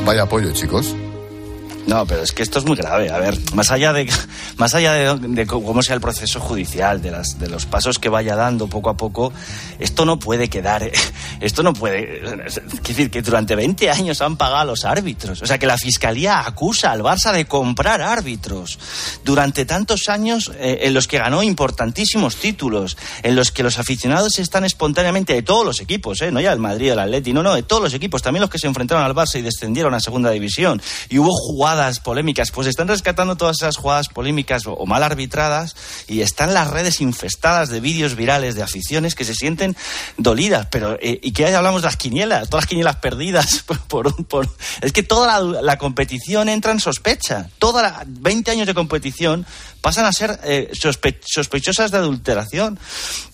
Vaya 0.06 0.22
apoyo, 0.24 0.52
chicos. 0.54 0.96
No, 1.90 2.06
pero 2.06 2.22
es 2.22 2.32
que 2.32 2.44
esto 2.44 2.60
es 2.60 2.66
muy 2.66 2.76
grave. 2.76 3.10
A 3.10 3.18
ver, 3.18 3.36
más 3.56 3.72
allá 3.72 3.94
de, 3.94 4.08
más 4.58 4.76
allá 4.76 5.16
de, 5.16 5.48
cómo 5.48 5.82
sea 5.82 5.96
el 5.96 6.02
proceso 6.02 6.40
judicial, 6.40 7.02
de, 7.02 7.10
las, 7.10 7.40
de 7.40 7.50
los 7.50 7.66
pasos 7.66 7.98
que 7.98 8.10
vaya 8.10 8.36
dando 8.36 8.68
poco 8.68 8.92
a 8.92 8.96
poco, 8.96 9.34
esto 9.80 10.06
no 10.06 10.20
puede 10.20 10.50
quedar 10.50 10.92
esto 11.42 11.64
no 11.64 11.74
puede. 11.74 12.22
Es 12.46 12.62
decir, 12.84 13.10
que 13.10 13.24
durante 13.24 13.56
20 13.56 13.90
años 13.90 14.22
han 14.22 14.38
pagado 14.38 14.60
a 14.60 14.66
los 14.66 14.86
árbitros. 14.86 15.42
O 15.42 15.48
sea, 15.48 15.58
que 15.58 15.66
la 15.66 15.80
fiscalía 15.80 16.46
acusa 16.46 16.92
al 16.92 17.02
Barça 17.02 17.32
de 17.32 17.46
comprar 17.46 18.04
árbitros. 18.04 18.78
Durante 19.26 19.66
tantos 19.66 20.10
años 20.10 20.52
eh, 20.60 20.82
en 20.84 20.94
los 20.94 21.08
que 21.08 21.18
ganó 21.18 21.42
importantísimos 21.42 22.36
títulos, 22.36 22.98
en 23.24 23.36
los 23.36 23.52
que 23.52 23.64
los 23.64 23.80
aficionados 23.80 24.38
están 24.38 24.64
espontáneamente 24.64 25.34
de 25.34 25.42
todos 25.42 25.66
los 25.66 25.82
equipos, 25.82 26.22
¿eh? 26.22 26.32
no 26.32 26.40
ya 26.40 26.54
el 26.54 26.60
Madrid, 26.60 26.92
el 26.92 27.00
Atleti, 27.00 27.34
no, 27.34 27.42
no, 27.42 27.56
de 27.56 27.64
todos 27.64 27.82
los 27.82 27.96
equipos, 27.96 28.22
también 28.22 28.42
los 28.42 28.52
que 28.52 28.60
se 28.60 28.68
enfrentaron 28.68 29.04
al 29.04 29.16
Barça 29.16 29.40
y 29.40 29.42
descendieron 29.42 29.96
a 29.96 30.00
segunda 30.00 30.30
división. 30.30 30.80
Y 31.10 31.18
hubo 31.18 31.32
jugadas 31.32 31.79
polémicas, 32.00 32.52
pues 32.52 32.68
están 32.68 32.88
rescatando 32.88 33.36
todas 33.36 33.58
esas 33.62 33.78
jugadas 33.78 34.10
polémicas 34.10 34.64
o, 34.66 34.86
mal 34.86 35.04
arbitradas 35.04 35.76
y 36.08 36.22
están 36.22 36.54
las 36.54 36.70
redes 36.70 37.02
infestadas 37.02 37.70
de 37.70 37.80
vídeos 37.80 38.16
virales 38.16 38.56
de 38.56 38.64
aficiones 38.64 39.16
que 39.16 39.26
se 39.26 39.34
sienten 39.34 39.76
dolidas. 40.18 40.68
Pero, 40.70 40.98
eh, 41.02 41.20
¿y 41.22 41.32
qué 41.32 41.56
hablamos 41.56 41.82
de 41.82 41.88
las 41.88 41.98
quinielas? 41.98 42.50
Todas 42.50 42.64
las 42.66 42.70
quinielas 42.70 42.98
perdidas 42.98 43.64
por, 43.88 44.26
por, 44.26 44.50
Es 44.82 44.92
que 44.92 45.04
toda 45.04 45.40
la, 45.40 45.78
competición 45.78 46.50
entra 46.50 46.72
en 46.72 46.80
sospecha. 46.80 47.50
Toda 47.58 47.82
la 47.82 48.04
20 48.06 48.52
años 48.52 48.68
de 48.68 48.74
competición 48.74 49.46
pasan 49.82 50.06
a 50.06 50.12
ser 50.12 50.40
eh, 50.44 50.72
sospe- 50.74 51.20
sospechosas 51.26 51.92
de 51.92 51.98
adulteración. 51.98 52.78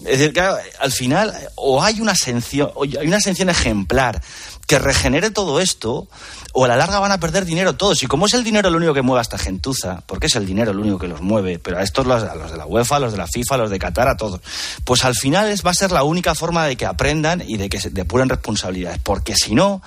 Es 0.02 0.20
decir, 0.20 0.34
claro, 0.34 0.58
al 0.80 0.92
final, 0.92 1.34
o 1.56 1.82
hay 1.84 2.02
una 2.02 2.14
sanción, 2.16 2.72
o 2.76 2.84
hay 2.84 3.08
una 3.08 3.20
sanción 3.20 3.50
ejemplar 3.50 4.22
que 4.68 4.80
regenere 4.80 5.32
todo 5.32 5.60
esto, 5.60 6.08
o 6.54 6.66
a 6.66 6.68
la 6.68 6.76
larga 6.76 7.00
van 7.00 7.12
a 7.12 7.20
perder 7.20 7.46
dinero 7.46 7.76
todos. 7.76 8.02
Y 8.02 8.08
como 8.08 8.26
es 8.26 8.34
el 8.34 8.44
dinero 8.44 8.70
lo 8.70 8.78
único 8.78 8.94
que 8.94 9.02
mueve 9.02 9.20
a 9.20 9.22
esta 9.22 9.38
gentuza, 9.38 10.02
porque 10.08 10.28
es 10.28 10.36
el 10.36 10.46
dinero 10.46 10.74
lo 10.74 10.82
único 10.82 10.98
que 10.98 11.08
los 11.08 11.22
mueve, 11.22 11.60
pero 11.60 11.78
a 11.78 11.84
estos, 11.84 12.06
los, 12.08 12.24
a 12.24 12.36
los 12.36 12.52
de 12.52 12.58
la 12.58 12.66
UEFA, 12.66 12.96
a 12.96 13.00
los 13.00 13.12
de 13.12 13.18
la 13.18 13.28
FIFA, 13.28 13.56
a 13.56 13.58
los 13.60 13.70
de 13.70 13.80
Qatar, 13.80 14.08
a 14.08 14.18
todos, 14.18 14.42
pues 14.84 15.04
al 15.06 15.16
final 15.16 15.50
es, 15.50 15.66
va 15.66 15.72
a 15.72 15.76
ser 15.76 15.92
la 15.92 16.04
única 16.04 16.34
forma 16.34 16.66
de 16.66 16.76
que 16.76 16.86
aprendan 16.86 17.44
y 17.46 17.58
de 17.58 17.70
que 17.70 17.80
se 17.80 17.90
depuren 17.90 18.30
responsabilidades. 18.30 19.00
Porque 19.04 19.36
si 19.36 19.54
no, 19.54 19.82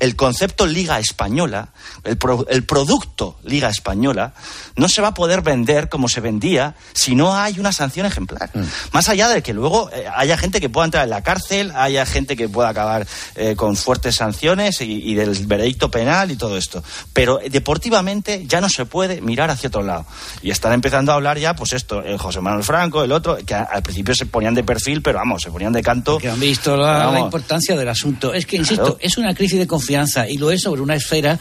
el 0.00 0.16
concepto 0.16 0.66
Liga 0.66 0.98
Española, 0.98 1.68
el, 2.04 2.16
pro- 2.16 2.46
el 2.48 2.64
producto 2.64 3.38
Liga 3.44 3.68
Española, 3.68 4.34
no 4.76 4.88
se 4.88 5.00
va 5.02 5.08
a 5.08 5.14
poder 5.14 5.42
vender 5.42 5.88
como 5.88 6.08
se 6.08 6.20
vendía 6.20 6.74
si 6.94 7.14
no 7.14 7.34
hay 7.36 7.58
una 7.60 7.72
sanción 7.72 8.06
ejemplar. 8.06 8.50
Más 8.92 9.08
allá 9.08 9.28
de 9.28 9.42
que 9.42 9.52
luego 9.54 9.90
eh, 9.92 10.04
haya 10.14 10.36
gente 10.36 10.60
que 10.60 10.68
pueda 10.68 10.84
entrar 10.86 11.04
en 11.04 11.10
la 11.10 11.22
cárcel, 11.22 11.72
haya 11.76 12.04
gente 12.06 12.36
que 12.36 12.48
pueda 12.48 12.68
acabar 12.70 13.06
eh, 13.36 13.54
con 13.56 13.76
fuertes 13.76 14.16
sanciones 14.16 14.80
y, 14.80 14.84
y 15.10 15.14
del 15.14 15.34
veredicto 15.46 15.90
penal 15.90 16.30
y 16.30 16.36
todo 16.36 16.56
esto. 16.56 16.82
Pero 17.12 17.40
eh, 17.40 17.48
deportivamente 17.50 18.44
ya 18.46 18.60
no 18.60 18.68
se 18.68 18.86
puede 18.86 19.20
mirar 19.20 19.50
hacia 19.50 19.68
otro 19.68 19.82
lado. 19.82 20.06
Y 20.42 20.50
están 20.50 20.72
empezando 20.72 21.12
a 21.12 21.14
hablar 21.14 21.38
ya, 21.38 21.54
pues 21.54 21.72
esto, 21.72 22.02
el 22.02 22.18
José 22.18 22.40
Manuel 22.40 22.64
Franco, 22.64 23.04
el 23.04 23.12
otro, 23.12 23.36
que 23.44 23.54
a- 23.54 23.62
al 23.62 23.82
principio 23.82 24.14
se 24.14 24.26
ponían 24.26 24.54
de 24.54 24.64
perfil, 24.64 25.02
pero 25.02 25.18
vamos, 25.18 25.42
se 25.42 25.50
ponían 25.50 25.72
de 25.72 25.82
canto. 25.82 26.18
que 26.18 26.28
han 26.30 26.40
visto 26.40 26.76
la, 26.76 27.18
importancia 27.20 27.76
del 27.76 27.88
asunto. 27.88 28.32
Es 28.34 28.44
que, 28.46 28.56
insisto, 28.56 28.84
Claro. 28.84 28.98
es 29.00 29.16
una 29.18 29.34
crisis 29.34 29.58
de 29.58 29.66
confianza 29.66 29.83
y 30.28 30.38
lo 30.38 30.50
es 30.50 30.62
sobre 30.62 30.82
una 30.82 30.94
esfera 30.96 31.38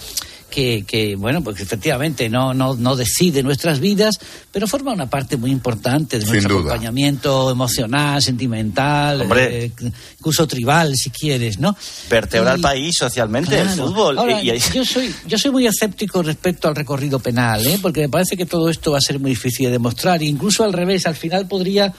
que, 0.49 0.83
que, 0.85 1.15
bueno, 1.15 1.43
pues 1.43 1.59
efectivamente 1.61 2.29
no, 2.29 2.53
no, 2.53 2.75
no 2.75 2.95
decide 2.95 3.41
nuestras 3.41 3.79
vidas, 3.79 4.19
pero 4.51 4.67
forma 4.67 4.93
una 4.93 5.09
parte 5.09 5.35
muy 5.35 5.49
importante 5.49 6.19
de 6.19 6.25
Sin 6.25 6.33
nuestro 6.33 6.57
duda. 6.57 6.73
acompañamiento 6.73 7.49
emocional, 7.49 8.21
sentimental, 8.21 9.21
Hombre. 9.21 9.65
eh, 9.65 9.71
incluso 10.19 10.45
tribal, 10.45 10.95
si 10.95 11.09
quieres, 11.09 11.57
¿no? 11.57 11.75
Vertebra 12.07 12.51
Y- 12.51 12.55
el 12.57 12.61
país 12.61 12.95
socialmente, 12.99 13.57
el 13.59 13.65
Claro. 13.65 13.87
fútbol. 13.87 14.19
Ahora, 14.19 14.43
Y- 14.43 14.51
y- 14.51 14.59
yo, 14.75 14.85
soy, 14.85 15.11
yo 15.25 15.37
soy 15.39 15.49
muy 15.49 15.65
escéptico 15.65 16.21
respecto 16.21 16.67
al 16.67 16.75
recorrido 16.75 17.17
penal, 17.17 17.65
¿eh? 17.65 17.79
porque 17.81 18.01
me 18.01 18.09
parece 18.09 18.37
que 18.37 18.45
todo 18.45 18.69
esto 18.69 18.91
va 18.91 18.99
a 18.99 19.01
ser 19.01 19.17
muy 19.19 19.31
difícil 19.31 19.65
de 19.65 19.71
demostrar. 19.71 20.21
E 20.21 20.25
incluso 20.25 20.63
al 20.63 20.73
revés, 20.73 21.07
al 21.07 21.15
final 21.15 21.47
podría 21.47 21.91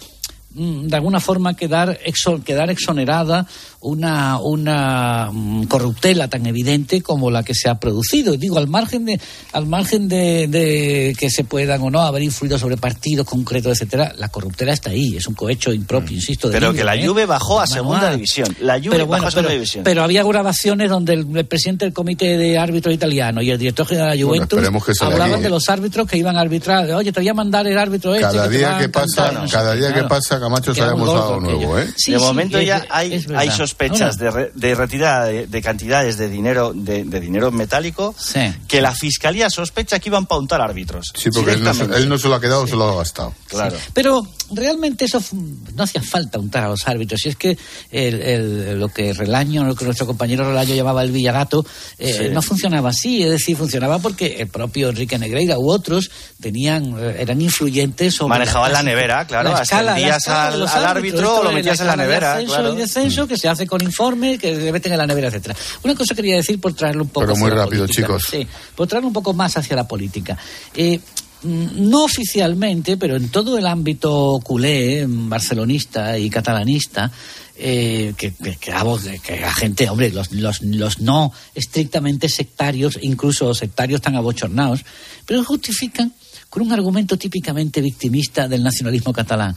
de 0.54 0.94
alguna 0.96 1.18
forma 1.20 1.54
quedar, 1.54 1.98
exo- 2.06 2.42
quedar 2.44 2.70
exonerada 2.70 3.46
una, 3.80 4.38
una 4.38 5.30
mm, 5.32 5.64
corruptela 5.64 6.28
tan 6.28 6.46
evidente 6.46 7.02
como 7.02 7.30
la 7.30 7.42
que 7.42 7.54
se 7.54 7.68
ha 7.68 7.74
producido. 7.74 8.36
Digo, 8.36 8.58
al 8.58 8.68
margen 8.68 9.04
de, 9.04 9.20
al 9.52 9.66
margen 9.66 10.08
de, 10.08 10.46
de 10.48 11.16
que 11.18 11.28
se 11.28 11.44
puedan 11.44 11.82
o 11.82 11.90
no 11.90 12.00
haber 12.02 12.22
influido 12.22 12.58
sobre 12.58 12.76
partidos 12.76 13.26
concretos, 13.26 13.72
etcétera, 13.72 14.12
la 14.16 14.28
corruptela 14.28 14.72
está 14.72 14.90
ahí, 14.90 15.16
es 15.16 15.26
un 15.26 15.34
cohecho 15.34 15.72
impropio, 15.72 16.14
insisto. 16.16 16.48
de 16.48 16.54
Mm. 16.56 16.60
Pero 16.60 16.72
que 16.72 16.84
la 16.84 16.96
¿eh? 16.96 17.06
Juve 17.06 17.26
bajó 17.26 17.60
a 17.60 17.64
Manual. 17.66 17.68
segunda 17.68 18.10
división. 18.12 18.56
La 18.60 18.74
Juve 18.78 18.90
pero 18.90 19.06
bajó 19.06 19.08
bueno, 19.08 19.26
a 19.26 19.30
segunda 19.32 19.48
pero, 19.48 19.54
división. 19.58 19.84
pero 19.84 20.02
había 20.04 20.22
grabaciones 20.22 20.88
donde 20.88 21.14
el, 21.14 21.36
el 21.36 21.46
presidente 21.46 21.84
del 21.84 21.92
comité 21.92 22.38
de 22.38 22.58
árbitros 22.58 22.94
italiano 22.94 23.42
y 23.42 23.50
el 23.50 23.58
director 23.58 23.86
general 23.86 24.10
de 24.12 24.16
la 24.18 24.24
Juventus 24.24 24.60
que 24.60 25.04
hablaban 25.04 25.42
de 25.42 25.50
los 25.50 25.68
árbitros 25.68 26.06
que 26.08 26.16
iban 26.16 26.36
a 26.36 26.40
arbitrar. 26.40 26.90
Oye, 26.92 27.12
te 27.12 27.20
voy 27.20 27.28
a 27.28 27.34
mandar 27.34 27.66
el 27.66 27.76
árbitro 27.76 28.14
este. 28.14 28.22
Cada 28.26 28.48
te 28.48 28.56
día 28.56 28.78
que 28.78 28.84
encantar", 28.84 29.34
pasa- 29.34 29.46
cada 29.50 29.74
día 29.74 29.92
que 29.92 30.04
pasa, 30.04 30.40
Camacho, 30.44 30.72
algo 30.82 31.06
gordo 31.06 31.40
nuevo. 31.40 31.78
¿eh? 31.78 31.88
Sí, 31.96 32.12
de 32.12 32.18
momento 32.18 32.60
ya 32.60 32.78
es 32.78 32.84
hay, 32.90 33.26
hay 33.34 33.50
sospechas 33.50 34.18
de, 34.18 34.30
re- 34.30 34.50
de 34.54 34.74
retirada 34.74 35.24
de, 35.26 35.46
de 35.46 35.62
cantidades 35.62 36.18
de 36.18 36.28
dinero 36.28 36.72
de, 36.74 37.04
de 37.04 37.20
dinero 37.20 37.50
metálico 37.50 38.14
Sí. 38.18 38.40
que 38.68 38.80
la 38.82 38.92
fiscalía 38.94 39.48
sospecha 39.50 39.98
que 39.98 40.08
iban 40.10 40.24
a 40.24 40.26
pautar 40.26 40.60
árbitros. 40.60 41.12
Sí, 41.14 41.30
porque 41.30 41.52
él 41.52 41.64
no, 41.64 41.72
se- 41.72 41.78
Directamente. 41.84 42.02
él 42.02 42.08
no 42.08 42.18
se 42.18 42.28
lo 42.28 42.34
ha 42.34 42.40
quedado, 42.40 42.66
se 42.66 42.76
lo 42.76 42.88
ha 42.90 42.96
gastado. 42.96 43.34
Claro. 43.48 43.76
Pero 43.92 44.22
realmente 44.52 45.06
eso 45.06 45.22
no 45.74 45.82
hacía 45.84 46.02
falta 46.02 46.38
untar 46.38 46.64
a 46.64 46.68
los 46.68 46.86
árbitros. 46.86 47.20
Si 47.22 47.28
es 47.30 47.36
que 47.36 47.56
el- 47.90 48.20
el- 48.22 48.78
lo 48.78 48.88
que 48.88 49.12
Relaño, 49.14 49.64
lo 49.64 49.74
que 49.74 49.84
nuestro 49.84 50.06
compañero 50.06 50.44
Relaño 50.46 50.74
llamaba 50.74 51.02
el 51.02 51.10
Villagato, 51.12 51.64
eh, 51.98 52.12
Sí. 52.12 52.28
no 52.32 52.42
funcionaba 52.42 52.90
así. 52.90 53.22
Es 53.22 53.30
decir, 53.30 53.56
funcionaba 53.56 53.98
porque 53.98 54.36
el 54.40 54.48
propio 54.48 54.90
Enrique 54.90 55.18
Negreira 55.18 55.58
u 55.58 55.70
otros 55.70 56.10
tenían, 56.40 56.94
eh, 56.98 57.16
eran 57.20 57.40
influyentes 57.40 58.14
sobre. 58.14 58.30
Manejaban 58.30 58.72
la 58.72 58.82
nevera, 58.82 59.26
claro, 59.26 59.52
la 59.52 59.62
escala- 59.62 59.82
la 59.82 59.92
ascendías 59.92 60.16
escala 60.18 60.33
de 60.33 60.33
al- 60.34 60.60
los 60.60 60.70
al 60.70 60.84
árbitros. 60.84 61.20
árbitro, 61.20 61.34
Esto 61.34 61.42
lo 61.44 61.52
metías 61.52 61.80
en 61.80 61.86
la 61.86 61.96
nevera, 61.96 62.32
ascenso 62.34 62.54
claro. 62.54 62.74
y 62.74 62.76
descenso 62.76 63.26
que 63.28 63.36
se 63.36 63.48
hace 63.48 63.66
con 63.66 63.82
informe, 63.82 64.38
que 64.38 64.54
se 64.56 64.72
meten 64.72 64.92
en 64.92 64.98
la 64.98 65.06
nevera, 65.06 65.28
etcétera. 65.28 65.54
Una 65.82 65.94
cosa 65.94 66.14
quería 66.14 66.36
decir 66.36 66.60
por 66.60 66.74
traerlo 66.74 67.02
un 67.04 67.08
poco 67.08 67.26
Pero 67.26 67.36
muy 67.36 67.46
hacia 67.48 67.56
la 67.58 67.64
rápido, 67.64 67.82
política. 67.84 68.06
chicos. 68.06 68.24
Sí, 68.30 68.46
por 68.74 68.86
traerlo 68.88 69.08
un 69.08 69.14
poco 69.14 69.32
más 69.34 69.56
hacia 69.56 69.76
la 69.76 69.86
política. 69.88 70.36
Eh, 70.74 70.98
mm, 71.42 71.88
no 71.90 72.04
oficialmente, 72.04 72.96
pero 72.96 73.16
en 73.16 73.28
todo 73.28 73.58
el 73.58 73.66
ámbito 73.66 74.40
culé, 74.42 75.04
barcelonista 75.08 76.18
y 76.18 76.30
catalanista, 76.30 77.10
eh, 77.56 78.14
que, 78.16 78.32
que, 78.34 78.56
que 78.56 78.70
la 79.40 79.52
gente, 79.54 79.88
hombre, 79.88 80.10
los, 80.10 80.32
los, 80.32 80.60
los 80.62 81.00
no 81.00 81.32
estrictamente 81.54 82.28
sectarios, 82.28 82.98
incluso 83.02 83.54
sectarios 83.54 84.00
tan 84.00 84.16
abochornados, 84.16 84.80
pero 85.24 85.44
justifican 85.44 86.12
con 86.50 86.62
un 86.62 86.72
argumento 86.72 87.16
típicamente 87.16 87.80
victimista 87.80 88.48
del 88.48 88.62
nacionalismo 88.62 89.12
catalán. 89.12 89.54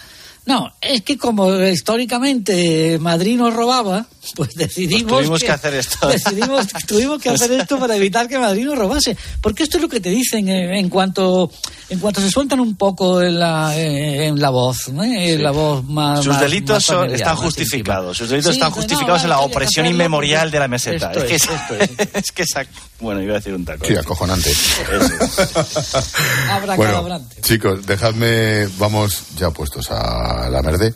No, 0.48 0.72
es 0.80 1.02
que 1.02 1.18
como 1.18 1.54
históricamente 1.66 2.98
Madrid 3.00 3.36
nos 3.38 3.54
robaba, 3.54 4.06
pues 4.36 4.56
decidimos 4.56 5.04
Pues 5.12 5.26
tuvimos 5.26 5.44
que 5.44 5.52
hacer 5.52 5.74
esto. 5.76 6.08
Decidimos, 6.08 6.68
tuvimos 6.88 7.22
que 7.22 7.30
hacer 7.30 7.52
esto 7.52 7.78
para 7.78 7.96
evitar 7.98 8.30
que 8.30 8.40
Madrid 8.40 8.64
nos 8.64 8.78
robase. 8.78 9.18
Porque 9.42 9.64
esto 9.64 9.78
es 9.78 9.84
lo 9.84 9.90
que 9.90 10.00
te 10.00 10.10
dicen 10.10 10.48
eh, 10.48 10.80
en 10.80 10.90
cuanto 10.90 11.52
en 11.90 12.00
cuanto 12.00 12.22
se 12.22 12.32
sueltan 12.32 12.62
un 12.62 12.76
poco 12.78 13.22
en 13.22 13.40
la, 13.40 13.78
eh, 13.78 14.28
en 14.28 14.40
la 14.40 14.50
voz, 14.50 14.88
¿no? 14.90 15.04
En 15.04 15.44
la 15.44 15.52
voz 15.52 15.84
más 15.84 16.24
Sus 16.24 16.40
delitos 16.40 16.76
más 16.76 16.84
son- 16.84 17.14
están 17.14 17.36
justificados. 17.36 18.18
Sus 18.18 18.30
delitos 18.30 18.54
Sí, 18.54 18.58
están 18.60 18.72
justificados 18.72 19.20
no, 19.20 19.24
en 19.26 19.30
la 19.30 19.38
que 19.38 19.44
opresión 19.46 19.86
inmemorial 19.86 20.50
de 20.50 20.60
la 20.60 20.68
meseta. 20.70 21.12
Esto 21.12 21.24
Es 21.24 21.30
que 21.30 21.36
es, 21.36 21.44
es, 21.44 21.50
esto 21.50 21.76
es. 22.04 22.10
es 22.24 22.32
que 22.32 22.46
Bueno, 23.00 23.22
iba 23.22 23.34
a 23.34 23.36
decir 23.36 23.54
un 23.54 23.64
taco. 23.64 23.86
Sí, 23.86 23.96
acojonante. 23.96 24.52
Bueno, 26.76 27.22
chicos, 27.42 27.86
dejadme, 27.86 28.68
vamos 28.78 29.36
ya 29.36 29.52
puestos 29.52 29.92
a 29.92 30.50
la 30.50 30.62
merde. 30.64 30.94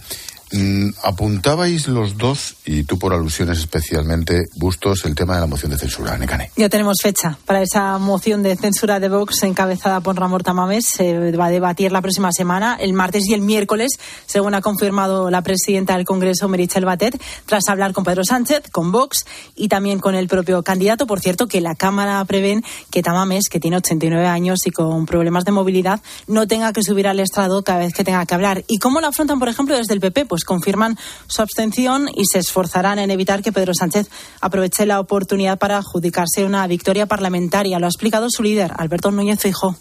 Mm, 0.51 0.89
apuntabais 1.03 1.87
los 1.87 2.17
dos, 2.17 2.55
y 2.65 2.83
tú 2.83 2.99
por 2.99 3.13
alusiones 3.13 3.59
especialmente, 3.59 4.47
Bustos, 4.55 5.05
el 5.05 5.15
tema 5.15 5.35
de 5.35 5.41
la 5.41 5.47
moción 5.47 5.71
de 5.71 5.77
censura, 5.77 6.17
Necane. 6.17 6.51
Ya 6.57 6.67
tenemos 6.67 6.97
fecha 7.01 7.37
para 7.45 7.61
esa 7.61 7.97
moción 7.97 8.43
de 8.43 8.55
censura 8.57 8.99
de 8.99 9.07
Vox 9.07 9.43
encabezada 9.43 10.01
por 10.01 10.19
Ramón 10.19 10.41
Tamames. 10.41 10.85
Se 10.85 11.31
va 11.31 11.45
a 11.45 11.49
debatir 11.49 11.91
la 11.91 12.01
próxima 12.01 12.31
semana, 12.31 12.77
el 12.79 12.93
martes 12.93 13.27
y 13.27 13.33
el 13.33 13.41
miércoles, 13.41 13.91
según 14.25 14.53
ha 14.53 14.61
confirmado 14.61 15.29
la 15.29 15.41
presidenta 15.41 15.95
del 15.95 16.05
Congreso, 16.05 16.49
Merichel 16.49 16.85
Batet, 16.85 17.21
tras 17.45 17.69
hablar 17.69 17.93
con 17.93 18.03
Pedro 18.03 18.23
Sánchez, 18.25 18.63
con 18.71 18.91
Vox 18.91 19.25
y 19.55 19.69
también 19.69 19.99
con 19.99 20.15
el 20.15 20.27
propio 20.27 20.63
candidato. 20.63 21.07
Por 21.07 21.21
cierto, 21.21 21.47
que 21.47 21.61
la 21.61 21.75
Cámara 21.75 22.23
prevén 22.25 22.63
que 22.89 23.01
Tamames, 23.01 23.47
que 23.49 23.59
tiene 23.59 23.77
89 23.77 24.27
años 24.27 24.59
y 24.65 24.71
con 24.71 25.05
problemas 25.05 25.45
de 25.45 25.51
movilidad, 25.51 26.01
no 26.27 26.47
tenga 26.47 26.73
que 26.73 26.83
subir 26.83 27.07
al 27.07 27.19
estrado 27.19 27.63
cada 27.63 27.79
vez 27.79 27.93
que 27.93 28.03
tenga 28.03 28.25
que 28.25 28.35
hablar. 28.35 28.63
¿Y 28.67 28.79
cómo 28.79 28.99
lo 28.99 29.07
afrontan, 29.07 29.39
por 29.39 29.47
ejemplo, 29.47 29.77
desde 29.77 29.93
el 29.93 30.01
PP? 30.01 30.25
Pues 30.25 30.40
confirman 30.45 30.97
su 31.27 31.41
abstención 31.41 32.09
y 32.13 32.25
se 32.25 32.39
esforzarán 32.39 32.99
en 32.99 33.11
evitar 33.11 33.41
que 33.41 33.51
Pedro 33.51 33.73
Sánchez 33.73 34.09
aproveche 34.39 34.85
la 34.85 34.99
oportunidad 34.99 35.59
para 35.59 35.77
adjudicarse 35.77 36.45
una 36.45 36.65
victoria 36.67 37.05
parlamentaria. 37.05 37.79
Lo 37.79 37.85
ha 37.85 37.89
explicado 37.89 38.27
su 38.29 38.43
líder, 38.43 38.71
Alberto 38.77 39.11
Núñez 39.11 39.39
Feijóo. 39.39 39.75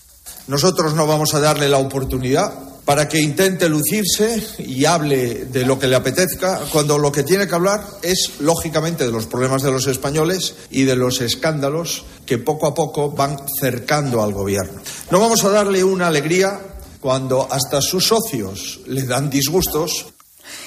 Nosotros 0.47 0.95
no 0.95 1.07
vamos 1.07 1.35
a 1.35 1.41
darle 1.41 1.69
la 1.69 1.79
oportunidad 1.79 2.71
para 2.85 3.07
que 3.07 3.21
intente 3.21 3.69
lucirse 3.69 4.43
y 4.59 4.85
hable 4.85 5.45
de 5.45 5.65
lo 5.65 5.79
que 5.79 5.87
le 5.87 5.95
apetezca, 5.95 6.61
cuando 6.73 6.99
lo 6.99 7.13
que 7.13 7.23
tiene 7.23 7.47
que 7.47 7.55
hablar 7.55 7.85
es, 8.03 8.41
lógicamente, 8.41 9.07
de 9.07 9.13
los 9.13 9.27
problemas 9.27 9.63
de 9.63 9.71
los 9.71 9.87
españoles 9.87 10.57
y 10.71 10.83
de 10.83 10.97
los 10.97 11.21
escándalos 11.21 12.05
que 12.27 12.39
poco 12.39 12.67
a 12.67 12.75
poco 12.75 13.11
van 13.11 13.37
cercando 13.61 14.25
al 14.25 14.33
gobierno. 14.33 14.81
No 15.11 15.21
vamos 15.21 15.45
a 15.45 15.51
darle 15.51 15.85
una 15.85 16.09
alegría 16.09 16.59
cuando 17.01 17.47
hasta 17.51 17.81
sus 17.81 18.09
socios 18.09 18.81
le 18.87 19.05
dan 19.05 19.31
disgustos 19.31 20.07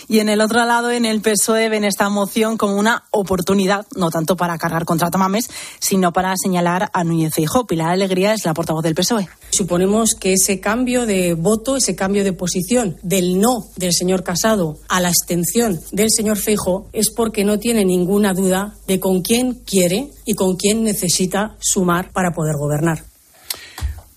Y 0.07 0.19
en 0.19 0.29
el 0.29 0.41
otro 0.41 0.63
lado, 0.65 0.91
en 0.91 1.05
el 1.05 1.21
PSOE, 1.21 1.69
ven 1.69 1.83
esta 1.83 2.09
moción 2.09 2.57
como 2.57 2.75
una 2.75 3.05
oportunidad, 3.11 3.85
no 3.95 4.09
tanto 4.09 4.35
para 4.35 4.57
cargar 4.57 4.85
contra 4.85 5.09
Tamames, 5.09 5.49
sino 5.79 6.13
para 6.13 6.33
señalar 6.35 6.89
a 6.93 7.03
Núñez 7.03 7.33
Feijóo. 7.33 7.65
Pilar 7.65 7.89
Alegría 7.89 8.33
es 8.33 8.45
la 8.45 8.53
portavoz 8.53 8.83
del 8.83 8.95
PSOE. 8.95 9.27
Suponemos 9.51 10.15
que 10.15 10.33
ese 10.33 10.59
cambio 10.59 11.05
de 11.05 11.33
voto, 11.33 11.77
ese 11.77 11.95
cambio 11.95 12.23
de 12.23 12.33
posición 12.33 12.97
del 13.03 13.39
no 13.39 13.67
del 13.75 13.93
señor 13.93 14.23
Casado 14.23 14.77
a 14.87 14.99
la 14.99 15.09
abstención 15.09 15.79
del 15.91 16.09
señor 16.09 16.37
Feijóo 16.37 16.87
es 16.93 17.09
porque 17.11 17.43
no 17.43 17.59
tiene 17.59 17.85
ninguna 17.85 18.33
duda 18.33 18.75
de 18.87 18.99
con 18.99 19.21
quién 19.21 19.61
quiere 19.65 20.09
y 20.25 20.33
con 20.33 20.55
quién 20.55 20.83
necesita 20.83 21.55
sumar 21.59 22.11
para 22.11 22.31
poder 22.31 22.55
gobernar. 22.57 23.03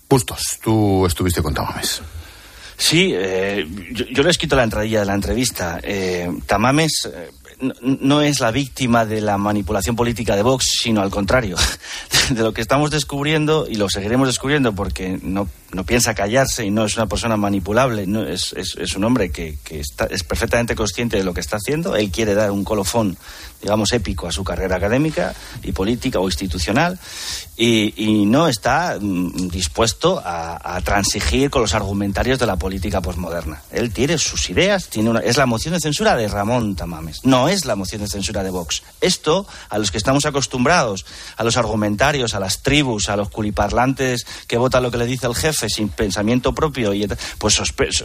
Bustos, 0.09 0.59
tú 0.63 1.05
estuviste 1.05 1.41
con 1.41 1.53
Tamames. 1.53 2.01
Sí, 2.77 3.11
eh, 3.13 3.67
yo, 3.91 4.05
yo, 4.05 4.21
le 4.21 4.29
he 4.29 4.31
escrito 4.31 4.55
la 4.55 4.63
entradilla 4.63 4.99
de 4.99 5.05
la 5.07 5.15
entrevista. 5.15 5.79
Eh, 5.81 6.31
Tamames 6.45 7.09
eh, 7.11 7.31
no, 7.59 7.73
no, 7.81 8.21
es 8.21 8.39
la 8.39 8.51
víctima 8.51 9.03
de 9.03 9.19
la 9.19 9.37
manipulación 9.39 9.95
política 9.95 10.35
de 10.35 10.43
Vox, 10.43 10.65
sino 10.79 11.01
al 11.01 11.09
contrario. 11.09 11.55
De 12.29 12.43
lo 12.43 12.53
que 12.53 12.61
estamos 12.61 12.91
descubriendo, 12.91 13.67
y 13.69 13.75
lo 13.75 13.89
seguiremos 13.89 14.27
descubriendo 14.27 14.73
porque 14.73 15.17
no, 15.21 15.47
no 15.71 15.85
piensa 15.85 16.13
callarse 16.13 16.65
y 16.65 16.71
no 16.71 16.85
es 16.85 16.95
una 16.95 17.07
persona 17.07 17.35
manipulable, 17.35 18.07
es, 18.31 18.53
es, 18.53 18.95
un 18.95 19.03
hombre 19.03 19.31
que, 19.31 19.57
es 19.69 20.23
perfectamente 20.23 20.75
consciente 20.75 21.17
de 21.17 21.23
lo 21.23 21.33
que 21.33 21.41
está 21.41 21.57
haciendo. 21.57 21.95
Él 21.95 22.09
quiere 22.09 22.35
dar 22.35 22.51
un 22.51 22.63
colofón, 22.63 23.17
digamos, 23.61 23.91
épico 23.91 24.27
a 24.27 24.31
su 24.31 24.43
carrera 24.43 24.77
académica 24.77 25.35
y 25.63 25.73
política 25.73 26.19
o 26.19 26.25
institucional 26.25 26.97
y, 27.57 28.25
no 28.27 28.47
está 28.47 28.97
mm, 28.99 29.49
dispuesto 29.49 30.21
a, 30.23 30.75
a, 30.75 30.81
transigir 30.81 31.49
con 31.49 31.61
los 31.61 31.73
argumentarios 31.73 32.39
de 32.39 32.45
la 32.45 32.55
política 32.55 33.01
posmoderna. 33.01 33.61
Él 33.71 33.91
tiene 33.91 34.17
sus 34.17 34.49
ideas, 34.49 34.87
tiene 34.87 35.09
una, 35.09 35.19
es 35.19 35.37
la 35.37 35.45
moción 35.45 35.73
de 35.73 35.79
censura 35.79 36.15
de 36.15 36.27
Ramón 36.27 36.75
Tamames, 36.75 37.21
no 37.23 37.49
es 37.49 37.65
la 37.65 37.75
moción 37.75 38.01
de 38.01 38.07
censura 38.07 38.43
de 38.43 38.51
Vox. 38.51 38.83
Esto, 39.01 39.47
a 39.69 39.77
los 39.77 39.91
que 39.91 39.97
estamos 39.97 40.25
acostumbrados, 40.25 41.05
a 41.35 41.43
los 41.43 41.57
argumentarios, 41.57 42.35
a 42.35 42.39
las 42.39 42.61
tribus, 42.61 43.09
a 43.09 43.15
los 43.15 43.29
culiparlantes 43.29 44.25
que 44.47 44.57
votan 44.57 44.83
lo 44.83 44.91
que 44.91 44.97
le 44.97 45.05
dice 45.05 45.27
el 45.27 45.35
jefe 45.35 45.56
sin 45.67 45.89
pensamiento 45.89 46.53
propio, 46.53 46.93
y, 46.93 47.07
pues 47.37 47.61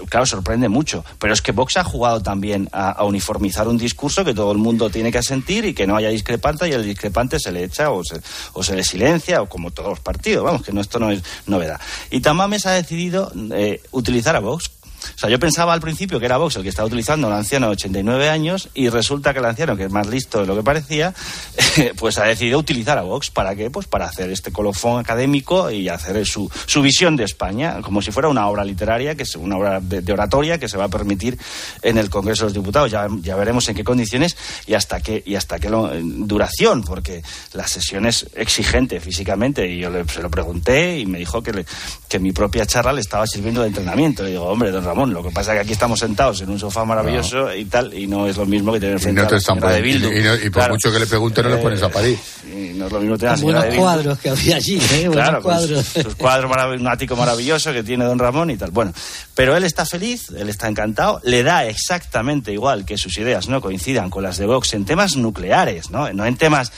claro, 0.09 0.27
sorprende 0.27 0.69
mucho. 0.69 1.05
Pero 1.19 1.35
es 1.35 1.43
que 1.43 1.53
Vox 1.53 1.77
ha 1.77 1.85
jugado 1.85 2.23
también 2.23 2.69
a, 2.73 3.05
uniformizar 3.05 3.69
un 3.69 3.79
discurso 3.79 4.25
que 4.25 4.35
todo 4.35 4.53
el 4.53 4.59
mundo 4.59 4.91
tiene 4.91 5.13
que 5.13 5.19
asentir 5.19 5.65
y 5.65 5.75
que 5.75 5.87
no 5.87 5.97
haya 5.97 6.09
discrepante 6.09 6.69
y 6.69 6.73
el 6.73 6.85
discrepante 6.85 7.39
se 7.39 7.53
le 7.53 7.65
echa 7.65 7.91
o 7.91 8.03
se, 8.05 8.21
o 8.53 8.63
se 8.63 8.77
le 8.77 8.85
silencia 8.85 9.43
o 9.43 9.49
como 9.49 9.71
todos 9.71 9.91
los 9.91 10.01
partidos. 10.01 10.45
Vamos, 10.45 10.63
que 10.63 10.73
no, 10.73 10.81
esto 10.81 10.99
no 10.99 11.11
es 11.11 11.23
novedad. 11.47 11.81
Y 12.11 12.21
Tamames 12.21 12.67
ha 12.67 12.73
decidido 12.73 13.33
eh, 13.53 13.83
utilizar 13.91 14.37
a 14.37 14.41
Vox 14.41 14.71
o 15.15 15.19
sea, 15.19 15.31
yo 15.31 15.39
pensaba 15.39 15.73
al 15.73 15.81
principio 15.81 16.19
que 16.19 16.27
era 16.27 16.37
Vox 16.37 16.57
el 16.57 16.63
que 16.63 16.69
estaba 16.69 16.87
utilizando 16.87 17.27
un 17.29 17.33
anciano 17.33 17.67
de 17.67 17.73
89 17.73 18.29
años 18.29 18.69
y 18.75 18.89
resulta 18.89 19.33
que 19.33 19.39
el 19.39 19.45
anciano, 19.45 19.77
que 19.77 19.85
es 19.85 19.91
más 19.91 20.07
listo 20.07 20.41
de 20.41 20.47
lo 20.47 20.57
que 20.57 20.63
parecía, 20.63 21.15
pues 21.97 22.19
ha 22.19 22.25
decidido 22.25 22.59
utilizar 22.59 22.99
a 22.99 23.03
Vox. 23.03 23.31
¿Para 23.31 23.55
qué? 23.55 23.71
Pues 23.71 23.87
para 23.87 24.07
hacer 24.07 24.31
este 24.31 24.53
colofón 24.53 25.01
académico 25.01 25.71
y 25.71 25.89
hacer 25.89 26.25
su, 26.27 26.51
su 26.67 26.83
visión 26.83 27.17
de 27.17 27.25
España, 27.25 27.81
como 27.83 28.03
si 28.03 28.11
fuera 28.11 28.29
una 28.29 28.49
obra 28.49 28.65
literaria, 28.65 29.15
que 29.15 29.23
es 29.23 29.37
una 29.37 29.57
obra 29.57 29.81
de, 29.81 30.13
oratoria 30.13 30.59
que 30.59 30.69
se 30.69 30.77
va 30.77 30.85
a 30.85 30.89
permitir 30.89 31.39
en 31.83 31.99
el 31.99 32.11
Congreso 32.11 32.45
de 32.45 32.47
los 32.47 32.55
Diputados. 32.55 32.91
Ya, 32.91 33.37
veremos 33.37 33.69
en 33.69 33.77
qué 33.77 33.85
condiciones 33.85 34.37
y 34.67 34.75
hasta 34.75 35.01
qué, 35.01 35.23
y 35.25 35.35
hasta 35.35 35.59
qué 35.59 35.69
duración, 35.69 36.83
porque 36.83 37.23
la 37.55 37.67
sesión 37.67 38.07
es 38.07 38.27
exigente 38.35 39.01
físicamente 39.01 39.69
y 39.69 39.79
yo 39.79 39.91
le, 39.91 40.07
se 40.07 40.23
lo 40.23 40.31
pregunté 40.31 40.99
y 40.99 41.07
me 41.07 41.19
dijo 41.19 41.43
que, 41.43 41.53
le, 41.53 41.67
que 42.09 42.19
mi 42.19 42.33
propia 42.33 42.67
charla 42.67 42.93
le 42.93 43.01
estaba 43.01 43.27
sirviendo 43.27 43.63
de 43.63 43.69
entrenamiento. 43.69 44.23
Le 44.23 44.31
digo, 44.31 44.45
hombre, 44.45 44.71
don 44.71 44.85
Ramón. 44.93 45.13
Lo 45.13 45.23
que 45.23 45.31
pasa 45.31 45.53
es 45.53 45.57
que 45.59 45.63
aquí 45.63 45.73
estamos 45.73 45.99
sentados 46.01 46.41
en 46.41 46.51
un 46.51 46.59
sofá 46.59 46.85
maravilloso 46.85 47.47
no. 47.47 47.55
y 47.55 47.65
tal, 47.65 47.93
y 47.95 48.07
no 48.07 48.27
es 48.27 48.37
lo 48.37 48.47
mismo 48.47 48.73
que 48.73 48.81
tener 48.81 48.99
frente 49.01 49.21
y 49.21 49.25
no 49.25 49.29
a 49.29 49.33
la 49.33 49.41
señora 49.41 49.71
de 49.73 49.83
Bildu. 49.83 50.13
Y, 50.13 50.19
y, 50.19 50.23
no, 50.23 50.35
y 50.35 50.39
por 50.39 50.53
claro. 50.53 50.75
mucho 50.75 50.93
que 50.93 50.99
le 50.99 51.07
pregunte, 51.07 51.43
no 51.43 51.49
le 51.49 51.57
pones 51.57 51.83
a 51.83 51.89
parir. 51.89 52.19
Y 52.47 52.73
no 52.75 52.87
es 52.87 52.93
lo 52.93 53.01
mismo 53.01 53.17
tener 53.17 53.29
a 53.31 53.33
la 53.33 53.39
señora 53.39 53.59
Buenos 53.61 53.63
de 53.65 53.71
Bildu. 53.71 53.83
cuadros 53.83 54.19
que 54.19 54.29
había 54.31 54.57
allí, 54.57 54.77
¿eh? 54.93 55.09
Buenos 55.09 55.15
Claro, 55.15 55.43
cuadros. 55.43 55.87
pues, 55.93 56.05
sus 56.05 56.15
cuadros 56.17 56.51
marav 56.51 56.71
un 56.73 56.89
ático 56.89 57.17
maravilloso 57.17 57.73
que 57.73 57.83
tiene 57.83 58.05
don 58.05 58.19
Ramón 58.19 58.51
y 58.51 58.57
tal. 58.57 58.71
Bueno, 58.71 58.93
pero 59.35 59.57
él 59.57 59.65
está 59.65 59.87
feliz, 59.87 60.29
él 60.37 60.49
está 60.49 60.69
encantado, 60.69 61.21
le 61.25 61.43
da 61.43 61.65
exactamente 61.67 62.53
igual 62.53 62.85
que 62.85 62.99
sus 62.99 63.17
ideas 63.19 63.49
no 63.49 63.61
coincidan 63.61 64.11
con 64.11 64.23
las 64.23 64.37
de 64.39 64.47
Vox 64.47 64.75
en 64.75 64.85
temas 64.85 65.17
nucleares, 65.17 65.91
¿no? 65.91 66.13
No 66.13 66.27
en 66.27 66.37
temas 66.37 66.73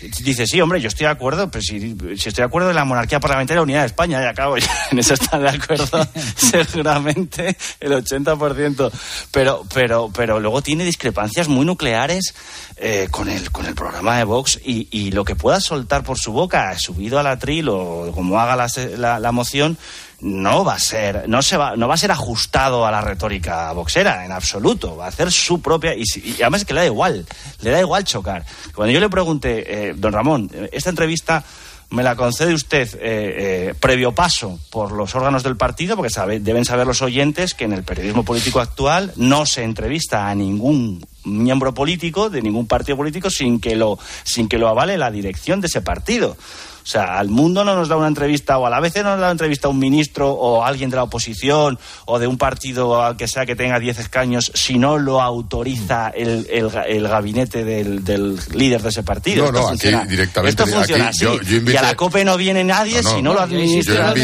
Dice, 0.00 0.46
sí, 0.46 0.60
hombre, 0.60 0.80
yo 0.80 0.88
estoy 0.88 1.04
de 1.04 1.12
acuerdo, 1.12 1.50
pero 1.50 1.60
si, 1.62 1.78
si 2.16 2.28
estoy 2.28 2.42
de 2.42 2.44
acuerdo 2.44 2.70
en 2.70 2.76
la 2.76 2.84
monarquía 2.84 3.20
parlamentaria 3.20 3.56
de 3.56 3.58
la 3.60 3.64
unidad 3.64 3.80
de 3.80 3.86
España, 3.86 4.22
ya 4.22 4.30
acabo, 4.30 4.56
ya, 4.56 4.70
en 4.90 4.98
eso 4.98 5.14
están 5.14 5.42
de 5.42 5.50
acuerdo 5.50 6.08
seguramente 6.36 7.56
el 7.80 7.92
80%, 7.92 8.90
pero, 9.30 9.62
pero, 9.74 10.10
pero 10.14 10.40
luego 10.40 10.62
tiene 10.62 10.84
discrepancias 10.84 11.48
muy 11.48 11.66
nucleares 11.66 12.34
eh, 12.76 13.08
con, 13.10 13.28
el, 13.28 13.50
con 13.50 13.66
el 13.66 13.74
programa 13.74 14.16
de 14.16 14.24
Vox 14.24 14.58
y, 14.64 14.88
y, 14.90 15.10
lo 15.10 15.24
que 15.24 15.36
pueda 15.36 15.60
soltar 15.60 16.02
por 16.02 16.18
su 16.18 16.32
boca, 16.32 16.78
subido 16.78 17.18
al 17.18 17.26
atril 17.26 17.68
o 17.68 18.10
como 18.14 18.40
haga 18.40 18.56
la, 18.56 18.68
la, 18.96 19.18
la 19.18 19.32
moción, 19.32 19.76
no 20.20 20.64
va 20.64 20.74
a 20.74 20.78
ser 20.78 21.28
no 21.28 21.42
se 21.42 21.56
va 21.56 21.76
no 21.76 21.88
va 21.88 21.94
a 21.94 21.98
ser 21.98 22.10
ajustado 22.10 22.86
a 22.86 22.90
la 22.90 23.00
retórica 23.00 23.72
boxera 23.72 24.24
en 24.24 24.32
absoluto 24.32 24.96
va 24.96 25.06
a 25.06 25.08
hacer 25.08 25.32
su 25.32 25.60
propia 25.60 25.94
y, 25.94 26.04
y 26.22 26.42
además 26.42 26.62
es 26.62 26.66
que 26.66 26.74
le 26.74 26.80
da 26.80 26.86
igual 26.86 27.26
le 27.62 27.70
da 27.70 27.80
igual 27.80 28.04
chocar 28.04 28.44
cuando 28.74 28.92
yo 28.92 29.00
le 29.00 29.08
pregunté 29.08 29.88
eh, 29.88 29.94
don 29.96 30.12
Ramón 30.12 30.50
esta 30.72 30.90
entrevista 30.90 31.44
me 31.90 32.04
la 32.04 32.14
concede 32.14 32.54
usted 32.54 32.88
eh, 32.94 33.00
eh, 33.02 33.74
previo 33.78 34.12
paso 34.12 34.60
por 34.70 34.92
los 34.92 35.14
órganos 35.16 35.42
del 35.42 35.56
partido, 35.56 35.96
porque 35.96 36.10
sabe, 36.10 36.38
deben 36.38 36.64
saber 36.64 36.86
los 36.86 37.02
oyentes 37.02 37.54
que 37.54 37.64
en 37.64 37.72
el 37.72 37.82
periodismo 37.82 38.24
político 38.24 38.60
actual 38.60 39.12
no 39.16 39.44
se 39.44 39.64
entrevista 39.64 40.28
a 40.28 40.34
ningún 40.34 41.04
miembro 41.24 41.74
político 41.74 42.30
de 42.30 42.42
ningún 42.42 42.66
partido 42.66 42.96
político 42.96 43.28
sin 43.28 43.60
que 43.60 43.74
lo, 43.74 43.98
sin 44.22 44.48
que 44.48 44.58
lo 44.58 44.68
avale 44.68 44.96
la 44.96 45.10
dirección 45.10 45.60
de 45.60 45.66
ese 45.66 45.82
partido. 45.82 46.36
O 46.82 46.86
sea, 46.86 47.18
al 47.18 47.28
mundo 47.28 47.64
no 47.64 47.74
nos 47.74 47.88
da 47.88 47.96
una 47.96 48.08
entrevista, 48.08 48.58
o 48.58 48.66
a 48.66 48.70
la 48.70 48.80
vez 48.80 48.94
no 48.96 49.02
nos 49.02 49.20
da 49.20 49.26
una 49.26 49.30
entrevista 49.30 49.68
a 49.68 49.70
un 49.70 49.78
ministro 49.78 50.30
o 50.30 50.64
a 50.64 50.68
alguien 50.68 50.90
de 50.90 50.96
la 50.96 51.04
oposición 51.04 51.78
o 52.06 52.18
de 52.18 52.26
un 52.26 52.38
partido 52.38 53.02
al 53.02 53.16
que 53.16 53.28
sea 53.28 53.46
que 53.46 53.56
tenga 53.56 53.78
10 53.78 53.98
escaños 53.98 54.50
si 54.54 54.78
no 54.78 54.98
lo 54.98 55.20
autoriza 55.20 56.08
el, 56.08 56.46
el, 56.50 56.70
el 56.86 57.08
gabinete 57.08 57.64
del, 57.64 58.04
del, 58.04 58.38
líder 58.54 58.82
de 58.82 58.88
ese 58.88 59.02
partido. 59.02 59.44
No, 59.44 59.48
esto 59.48 59.60
no, 59.60 59.68
funciona, 59.68 59.98
aquí 60.00 60.10
directamente. 60.10 60.62
Esto 60.62 60.76
funciona 60.76 61.08
aquí, 61.08 61.16
así. 61.16 61.24
Yo, 61.24 61.40
yo 61.42 61.56
invité, 61.56 61.72
y 61.72 61.76
a 61.76 61.82
la 61.82 61.96
COPE 61.96 62.24
no 62.24 62.36
viene 62.36 62.64
nadie 62.64 63.02
no, 63.02 63.10
no, 63.10 63.16
si 63.16 63.22
no 63.22 63.34
lo 63.34 63.40
administra. 63.40 64.14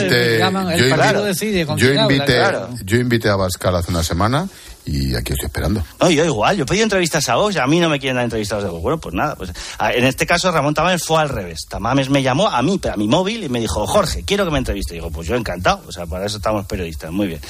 Yo 1.77 1.93
invité, 1.93 2.37
claro. 2.37 2.71
yo 2.85 2.97
invité 2.97 3.29
a 3.29 3.37
Bascal 3.37 3.75
hace 3.77 3.91
una 3.91 4.03
semana 4.03 4.49
y 4.87 5.17
aquí 5.17 5.33
estoy 5.33 5.47
esperando. 5.47 5.83
No, 6.01 6.09
yo 6.09 6.25
igual, 6.25 6.57
yo 6.57 6.63
he 6.63 6.67
pedido 6.67 6.85
entrevistas 6.85 7.29
a 7.29 7.35
Vox, 7.35 7.57
a 7.57 7.67
mí 7.67 7.81
no 7.81 7.89
me 7.89 7.99
quieren 7.99 8.17
dar 8.17 8.25
entrevistas 8.25 8.63
de 8.63 8.69
Vox. 8.69 8.83
Bueno, 8.83 8.99
pues 8.99 9.15
nada, 9.15 9.35
pues 9.35 9.53
en 9.81 10.05
este 10.05 10.27
caso 10.27 10.53
Ramón 10.53 10.75
Tamames 10.75 11.03
fue 11.03 11.21
al 11.21 11.29
revés. 11.29 11.67
Tamames 11.69 12.09
me 12.09 12.23
llamó 12.23 12.49
a 12.49 12.63
mí, 12.63 12.81
a 12.91 12.97
mi 12.97 13.09
móvil, 13.09 13.43
y 13.43 13.49
me 13.49 13.59
dijo, 13.59 13.85
Jorge, 13.87 14.23
quiero 14.25 14.45
que 14.45 14.53
me 14.53 14.59
entreviste. 14.59 14.95
Y 14.95 14.99
digo, 14.99 15.11
pues 15.11 15.27
yo 15.27 15.35
encantado, 15.35 15.83
o 15.89 15.93
sea, 15.93 16.07
para 16.07 16.25
eso 16.25 16.37
estamos 16.37 16.67
periodistas, 16.67 17.11
muy 17.11 17.27
bien. 17.27 17.41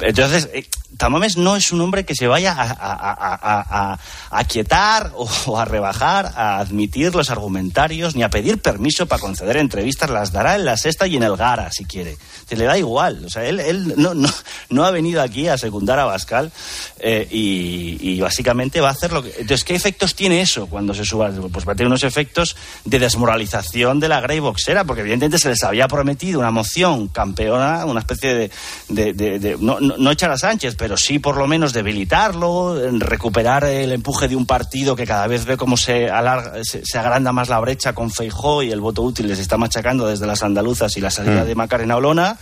Entonces, 0.00 0.48
eh, 0.52 0.66
Tamames 0.96 1.36
no 1.36 1.54
es 1.54 1.70
un 1.70 1.80
hombre 1.80 2.04
que 2.04 2.16
se 2.16 2.26
vaya 2.26 2.52
a, 2.52 2.72
a, 2.72 3.92
a, 3.92 3.98
a 4.30 4.44
quietar 4.44 5.12
o, 5.14 5.28
o, 5.46 5.58
a 5.58 5.64
rebajar, 5.64 6.32
a 6.34 6.58
admitir 6.58 7.14
los 7.14 7.30
argumentarios, 7.30 8.16
ni 8.16 8.24
a 8.24 8.30
pedir 8.30 8.60
permiso 8.60 9.06
para 9.06 9.20
conceder 9.20 9.56
entrevistas, 9.58 10.10
las 10.10 10.32
dará 10.32 10.56
en 10.56 10.64
la 10.64 10.76
sexta 10.76 11.06
y 11.06 11.16
en 11.16 11.22
el 11.22 11.36
Gara, 11.36 11.70
si 11.70 11.84
quiere. 11.84 12.18
Se 12.48 12.56
le 12.56 12.64
da 12.64 12.76
igual, 12.76 13.24
o 13.24 13.30
sea, 13.30 13.44
él, 13.44 13.60
él 13.60 13.94
no, 13.96 14.12
no, 14.14 14.28
no 14.70 14.84
ha 14.84 14.90
venido 14.90 15.22
aquí 15.22 15.46
a 15.46 15.56
secundar 15.56 16.00
a 16.00 16.04
Bascal 16.04 16.50
eh, 16.98 17.26
y, 17.30 17.98
y, 18.00 18.20
básicamente 18.20 18.80
va 18.80 18.88
a 18.88 18.92
hacer 18.92 19.12
lo 19.12 19.22
que... 19.22 19.30
Entonces, 19.30 19.64
¿qué 19.64 19.74
efectos 19.74 20.14
tiene 20.14 20.40
eso 20.40 20.66
cuando 20.66 20.94
se 20.94 21.04
suba? 21.04 21.30
Pues 21.52 21.66
va 21.66 21.72
a 21.72 21.74
tener 21.74 21.88
unos 21.88 22.04
efectos 22.04 22.56
de 22.84 22.98
desmoralización 22.98 24.00
de 24.00 24.08
la 24.08 24.20
Grey 24.20 24.38
Boxera, 24.40 24.84
porque 24.84 25.00
evidentemente 25.02 25.38
se 25.38 25.48
les 25.48 25.62
había 25.62 25.88
prometido 25.88 26.40
una 26.40 26.50
moción 26.50 27.08
campeona, 27.08 27.84
una 27.86 28.00
especie 28.00 28.34
de... 28.34 28.50
de, 28.88 29.12
de, 29.12 29.38
de 29.38 29.56
no, 29.60 29.80
no, 29.80 30.10
echar 30.10 30.30
a 30.30 30.38
Sánchez, 30.38 30.74
pero 30.76 30.96
sí 30.96 31.18
por 31.18 31.36
lo 31.36 31.46
menos 31.46 31.72
debilitarlo, 31.72 32.76
recuperar 32.98 33.64
el 33.64 33.92
empuje 33.92 34.28
de 34.28 34.36
un 34.36 34.46
partido 34.46 34.96
que 34.96 35.06
cada 35.06 35.26
vez 35.26 35.44
ve 35.44 35.56
cómo 35.56 35.76
se, 35.76 36.08
alarga, 36.08 36.64
se, 36.64 36.82
se 36.84 36.98
agranda 36.98 37.32
más 37.32 37.48
la 37.48 37.60
brecha 37.60 37.92
con 37.92 38.10
Feijó 38.10 38.62
y 38.62 38.70
el 38.70 38.80
voto 38.80 39.02
útil 39.02 39.28
les 39.28 39.38
está 39.38 39.56
machacando 39.56 40.06
desde 40.06 40.26
las 40.26 40.42
andaluzas 40.42 40.96
y 40.96 41.00
la 41.00 41.10
salida 41.10 41.44
mm. 41.44 41.46
de 41.46 41.54
Macarena 41.54 41.96
Olona, 41.96 42.38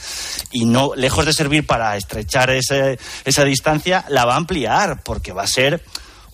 y 0.52 0.64
no, 0.64 0.92
lejos 0.94 1.26
de 1.26 1.32
servir 1.32 1.66
para 1.66 1.96
estrechar 1.96 2.50
ese, 2.50 2.98
esa 3.24 3.44
distancia, 3.44 4.04
la 4.08 4.24
va 4.28 4.34
a 4.34 4.38
ampliar, 4.38 5.02
porque 5.02 5.32
va 5.32 5.42
a 5.42 5.48
ser 5.48 5.82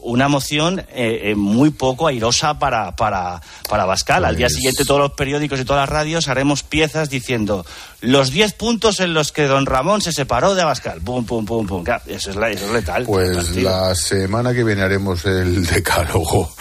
una 0.05 0.29
moción 0.29 0.81
eh, 0.81 1.31
eh, 1.31 1.35
muy 1.35 1.71
poco 1.71 2.07
airosa 2.07 2.59
para, 2.59 2.95
para, 2.95 3.41
para 3.69 3.87
Bascal. 3.87 4.21
Pues... 4.21 4.29
Al 4.29 4.37
día 4.37 4.49
siguiente 4.49 4.85
todos 4.85 5.01
los 5.01 5.13
periódicos 5.13 5.59
y 5.59 5.65
todas 5.65 5.83
las 5.83 5.89
radios 5.89 6.29
haremos 6.29 6.63
piezas 6.63 7.09
diciendo 7.09 7.65
los 8.01 8.31
10 8.31 8.53
puntos 8.53 9.01
en 9.01 9.15
los 9.15 9.33
que 9.33 9.47
don 9.47 9.67
Ramón 9.67 10.03
se 10.03 10.13
separó 10.13 10.55
de 10.55 10.63
Abascal. 10.63 11.01
Pum, 11.01 11.25
pum, 11.25 11.47
pum, 11.47 11.67
pum. 11.67 11.85
Eso 12.07 12.31
es, 12.31 12.37
la, 12.37 12.51
eso 12.51 12.67
es 12.67 12.73
letal. 12.73 13.05
Pues 13.05 13.57
la 13.57 13.95
semana 13.95 14.53
que 14.53 14.63
viene 14.63 14.83
haremos 14.83 15.25
el 15.25 15.65
decálogo. 15.67 16.55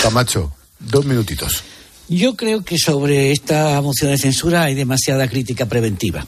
Camacho, 0.00 0.52
dos 0.78 1.04
minutitos. 1.04 1.64
Yo 2.08 2.36
creo 2.36 2.62
que 2.62 2.76
sobre 2.76 3.32
esta 3.32 3.80
moción 3.80 4.10
de 4.10 4.18
censura 4.18 4.64
hay 4.64 4.74
demasiada 4.74 5.26
crítica 5.26 5.64
preventiva. 5.66 6.26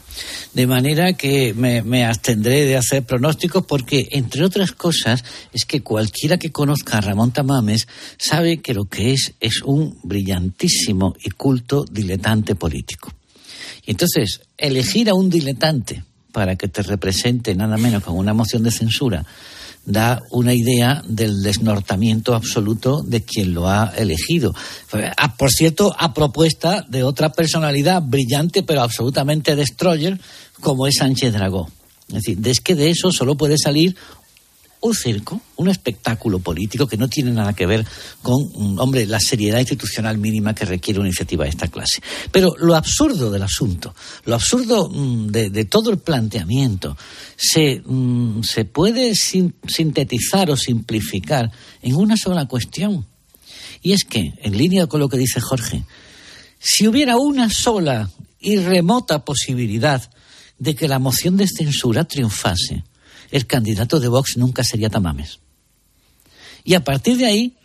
De 0.53 0.65
manera 0.65 1.13
que 1.13 1.53
me, 1.53 2.03
abstendré 2.03 2.65
de 2.65 2.77
hacer 2.77 3.03
pronósticos 3.03 3.63
porque, 3.63 4.07
entre 4.11 4.43
otras 4.43 4.71
cosas, 4.71 5.23
es 5.53 5.65
que 5.65 5.83
cualquiera 5.83 6.39
que 6.39 6.51
conozca 6.51 6.97
a 6.97 7.01
Ramón 7.01 7.31
Tamames 7.31 7.87
sabe 8.17 8.57
que 8.57 8.73
lo 8.73 8.85
que 8.85 9.13
es 9.13 9.33
es 9.39 9.61
un 9.61 9.99
brillantísimo 10.01 11.15
y 11.23 11.29
culto 11.29 11.85
diletante 11.85 12.55
político. 12.55 13.13
Y 13.85 13.91
entonces, 13.91 14.41
elegir 14.57 15.09
a 15.11 15.13
un 15.13 15.29
diletante 15.29 16.03
para 16.31 16.55
que 16.55 16.67
te 16.67 16.81
represente 16.81 17.53
nada 17.53 17.77
menos 17.77 18.03
con 18.03 18.17
una 18.17 18.33
moción 18.33 18.63
de 18.63 18.71
censura 18.71 19.25
da 19.87 20.21
una 20.31 20.53
idea 20.53 21.01
del 21.07 21.41
desnortamiento 21.41 22.35
absoluto 22.35 23.01
de 23.03 23.23
quien 23.23 23.53
lo 23.53 23.69
ha 23.69 23.93
elegido. 23.97 24.53
Por 25.37 25.49
cierto, 25.49 25.95
a 25.97 26.13
propuesta 26.13 26.85
de 26.89 27.03
otra 27.03 27.31
personalidad 27.31 28.01
brillante 28.01 28.63
pero 28.63 28.81
absolutamente 28.81 29.55
destroyer 29.55 30.19
como 30.59 30.87
es 30.87 30.95
Sánchez 30.97 31.31
Dragó. 31.31 31.69
Es 32.09 32.15
decir, 32.15 32.37
es 32.45 32.59
que 32.59 32.75
de 32.75 32.89
eso 32.89 33.11
solo 33.11 33.35
puede 33.35 33.57
salir 33.57 33.95
un 34.81 34.93
circo, 34.93 35.41
un 35.55 35.69
espectáculo 35.69 36.39
político 36.39 36.87
que 36.87 36.97
no 36.97 37.07
tiene 37.07 37.31
nada 37.31 37.53
que 37.53 37.65
ver 37.65 37.85
con, 38.21 38.43
mm, 38.43 38.79
hombre, 38.79 39.05
la 39.05 39.19
seriedad 39.19 39.59
institucional 39.59 40.17
mínima 40.17 40.53
que 40.53 40.65
requiere 40.65 40.99
una 40.99 41.09
iniciativa 41.09 41.43
de 41.43 41.49
esta 41.49 41.67
clase. 41.67 42.01
Pero 42.31 42.55
lo 42.57 42.75
absurdo 42.75 43.31
del 43.31 43.43
asunto, 43.43 43.95
lo 44.25 44.35
absurdo 44.35 44.89
mm, 44.89 45.27
de, 45.27 45.65
todo 45.65 45.89
el 45.89 45.97
planteamiento, 45.97 46.97
se, 47.35 47.81
mm, 47.83 48.43
se 48.43 48.65
puede 48.65 49.13
sintetizar 49.15 50.51
o 50.51 50.57
simplificar 50.57 51.51
en 51.81 51.95
una 51.95 52.15
sola 52.15 52.45
cuestión. 52.45 53.05
Y 53.81 53.93
es 53.93 54.03
que, 54.03 54.33
en 54.41 54.57
línea 54.57 54.87
con 54.87 54.99
lo 54.99 55.09
que 55.09 55.17
dice 55.17 55.41
Jorge, 55.41 55.83
si 56.59 56.87
hubiera 56.87 57.17
una 57.17 57.49
sola 57.49 58.09
y 58.39 58.57
remota 58.57 59.25
posibilidad 59.25 60.09
de 60.59 60.75
que 60.75 60.87
la 60.87 60.99
moción 60.99 61.37
de 61.37 61.47
censura 61.47 62.05
triunfase, 62.05 62.83
el 63.31 63.45
candidato 63.45 63.99
de 63.99 64.07
Vox 64.07 64.37
nunca 64.37 64.63
sería 64.63 64.89
Tamames. 64.89 65.39
Y 66.63 66.73
a 66.73 66.83
partir 66.83 67.17
de 67.17 67.25
ahí, 67.25 67.57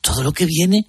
todo 0.00 0.22
lo 0.22 0.32
que 0.32 0.46
viene 0.46 0.86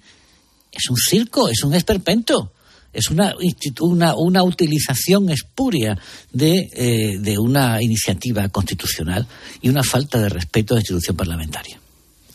es 0.70 0.90
un 0.90 0.96
circo, 0.96 1.48
es 1.48 1.62
un 1.64 1.74
esperpento, 1.74 2.52
es 2.92 3.10
una, 3.10 3.34
una, 3.80 4.14
una 4.14 4.42
utilización 4.42 5.30
espuria 5.30 5.98
de, 6.32 6.68
eh, 6.72 7.18
de 7.18 7.38
una 7.38 7.82
iniciativa 7.82 8.48
constitucional 8.48 9.26
y 9.60 9.68
una 9.68 9.82
falta 9.82 10.18
de 10.18 10.28
respeto 10.28 10.74
a 10.74 10.76
la 10.76 10.80
institución 10.80 11.16
parlamentaria. 11.16 11.80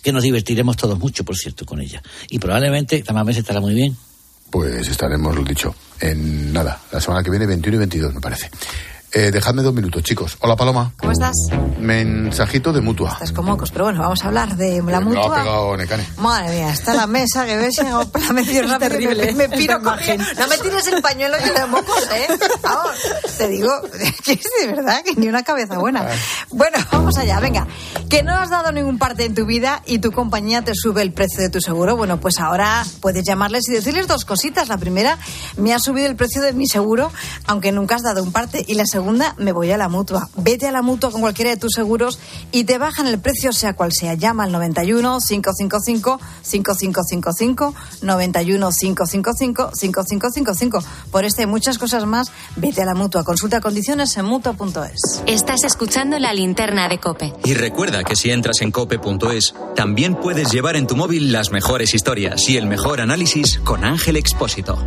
Que 0.04 0.12
nos 0.12 0.24
divertiremos 0.24 0.78
todos 0.78 0.98
mucho, 0.98 1.24
por 1.24 1.36
cierto, 1.36 1.66
con 1.66 1.80
ella. 1.80 2.02
Y 2.30 2.40
probablemente 2.40 3.02
Tamames 3.04 3.38
estará 3.38 3.60
muy 3.60 3.74
bien. 3.74 3.96
Pues 4.50 4.88
estaremos, 4.88 5.36
lo 5.36 5.44
dicho, 5.44 5.74
en 6.00 6.52
nada, 6.52 6.82
la 6.92 7.00
semana 7.00 7.24
que 7.24 7.30
viene, 7.30 7.46
21 7.46 7.76
y 7.76 7.80
22, 7.80 8.14
me 8.16 8.22
parece. 8.22 8.50
Eh, 9.14 9.30
dejadme 9.30 9.62
dos 9.62 9.74
minutos, 9.74 10.04
chicos. 10.04 10.38
Hola, 10.40 10.56
Paloma. 10.56 10.94
¿Cómo 10.98 11.12
estás? 11.12 11.36
Mensajito 11.80 12.72
de 12.72 12.80
mutua. 12.80 13.12
Estás 13.12 13.34
como 13.34 13.52
mocos, 13.52 13.70
pero 13.70 13.84
bueno, 13.86 14.00
vamos 14.00 14.24
a 14.24 14.28
hablar 14.28 14.56
de 14.56 14.82
la 14.84 15.02
mutua. 15.02 15.28
Lo 15.28 15.34
ha 15.34 15.38
pegado 15.44 15.78
Necane. 15.78 16.08
Madre 16.18 16.56
mía, 16.56 16.72
está 16.72 16.94
la 16.94 17.08
mesa 17.08 17.46
que 17.46 17.58
ves, 17.58 17.76
la 17.80 18.34
medio 18.34 18.62
rápido. 18.62 18.80
terrible. 18.80 19.34
Me, 19.34 19.50
me 19.50 19.58
piro 19.58 19.82
corriendo. 19.82 20.24
No 20.40 20.48
me 20.48 20.58
tires 20.60 20.88
el 20.88 21.02
pañuelo 21.02 21.38
lleno 21.40 21.60
de 21.60 21.66
mocos, 21.66 22.08
¿eh? 22.14 22.28
Vamos, 22.62 22.92
te 23.38 23.50
digo, 23.50 23.70
que 24.24 24.32
es 24.32 24.46
de 24.62 24.68
verdad 24.68 25.04
que 25.04 25.14
ni 25.16 25.28
una 25.28 25.44
cabeza 25.44 25.78
buena. 25.78 26.08
Bueno, 26.50 26.78
vamos 26.90 27.18
allá, 27.18 27.42
venga. 27.42 27.68
Que 28.10 28.24
no 28.24 28.34
has 28.34 28.50
dado 28.50 28.72
ningún 28.72 28.98
parte 28.98 29.26
en 29.26 29.36
tu 29.36 29.46
vida 29.46 29.82
y 29.86 30.00
tu 30.00 30.14
compañía 30.14 30.62
te 30.62 30.72
sube 30.74 31.02
el 31.02 31.12
precio 31.12 31.42
de 31.42 31.50
tu 31.50 31.60
seguro. 31.60 31.98
Bueno, 31.98 32.22
pues 32.22 32.40
ahora 32.40 32.86
puedes 33.02 33.26
llamarles 33.26 33.68
y 33.68 33.74
decirles 33.74 34.08
dos 34.08 34.24
cositas. 34.24 34.70
La 34.70 34.78
primera, 34.78 35.18
me 35.58 35.74
ha 35.74 35.80
subido 35.80 36.08
el 36.08 36.16
precio 36.16 36.42
de 36.42 36.54
mi 36.54 36.66
seguro, 36.66 37.12
aunque 37.48 37.74
nunca 37.74 37.96
has 37.96 38.04
dado 38.04 38.24
un 38.24 38.32
parte. 38.32 38.64
Y 38.66 38.76
la 38.76 38.86
segunda, 38.86 39.01
segunda, 39.02 39.34
me 39.40 39.52
voy 39.52 39.72
a 39.72 39.78
la 39.78 39.90
mutua. 39.90 40.30
Vete 40.36 40.68
a 40.68 40.72
la 40.72 40.84
mutua 40.84 41.10
con 41.10 41.22
cualquiera 41.22 41.50
de 41.50 41.58
tus 41.58 41.72
seguros 41.74 42.20
y 42.52 42.66
te 42.66 42.78
bajan 42.78 43.08
el 43.08 43.20
precio, 43.20 43.52
sea 43.52 43.74
cual 43.74 43.92
sea. 43.92 44.14
Llama 44.14 44.44
al 44.44 44.52
91 44.52 45.18
555 45.28 46.20
5555 46.44 47.74
91 48.04 48.70
555 48.70 49.72
5555. 49.74 50.84
Por 51.12 51.26
este 51.26 51.42
y 51.42 51.46
muchas 51.48 51.80
cosas 51.80 52.06
más, 52.06 52.32
vete 52.58 52.84
a 52.84 52.86
la 52.86 52.94
mutua. 52.94 53.24
Consulta 53.24 53.60
condiciones 53.60 54.16
en 54.18 54.26
mutua.es. 54.26 55.24
Estás 55.26 55.64
escuchando 55.64 56.20
la 56.20 56.32
linterna 56.34 56.88
de 56.88 57.00
Cope. 57.00 57.34
Y 57.44 57.56
recuerda 57.56 58.04
que 58.04 58.16
si 58.16 58.30
entras 58.30 58.62
en 58.62 58.70
cope.es, 58.70 59.56
también 59.76 60.14
puedes 60.14 60.52
llevar 60.52 60.76
en 60.76 60.86
tu 60.86 60.96
móvil 60.96 61.32
las 61.32 61.52
mejores 61.52 61.96
historias 61.96 62.48
y 62.48 62.58
el 62.58 62.68
mejor 62.68 63.02
análisis 63.02 63.60
con 63.64 63.84
Ángel 63.84 64.16
Expósito. 64.16 64.78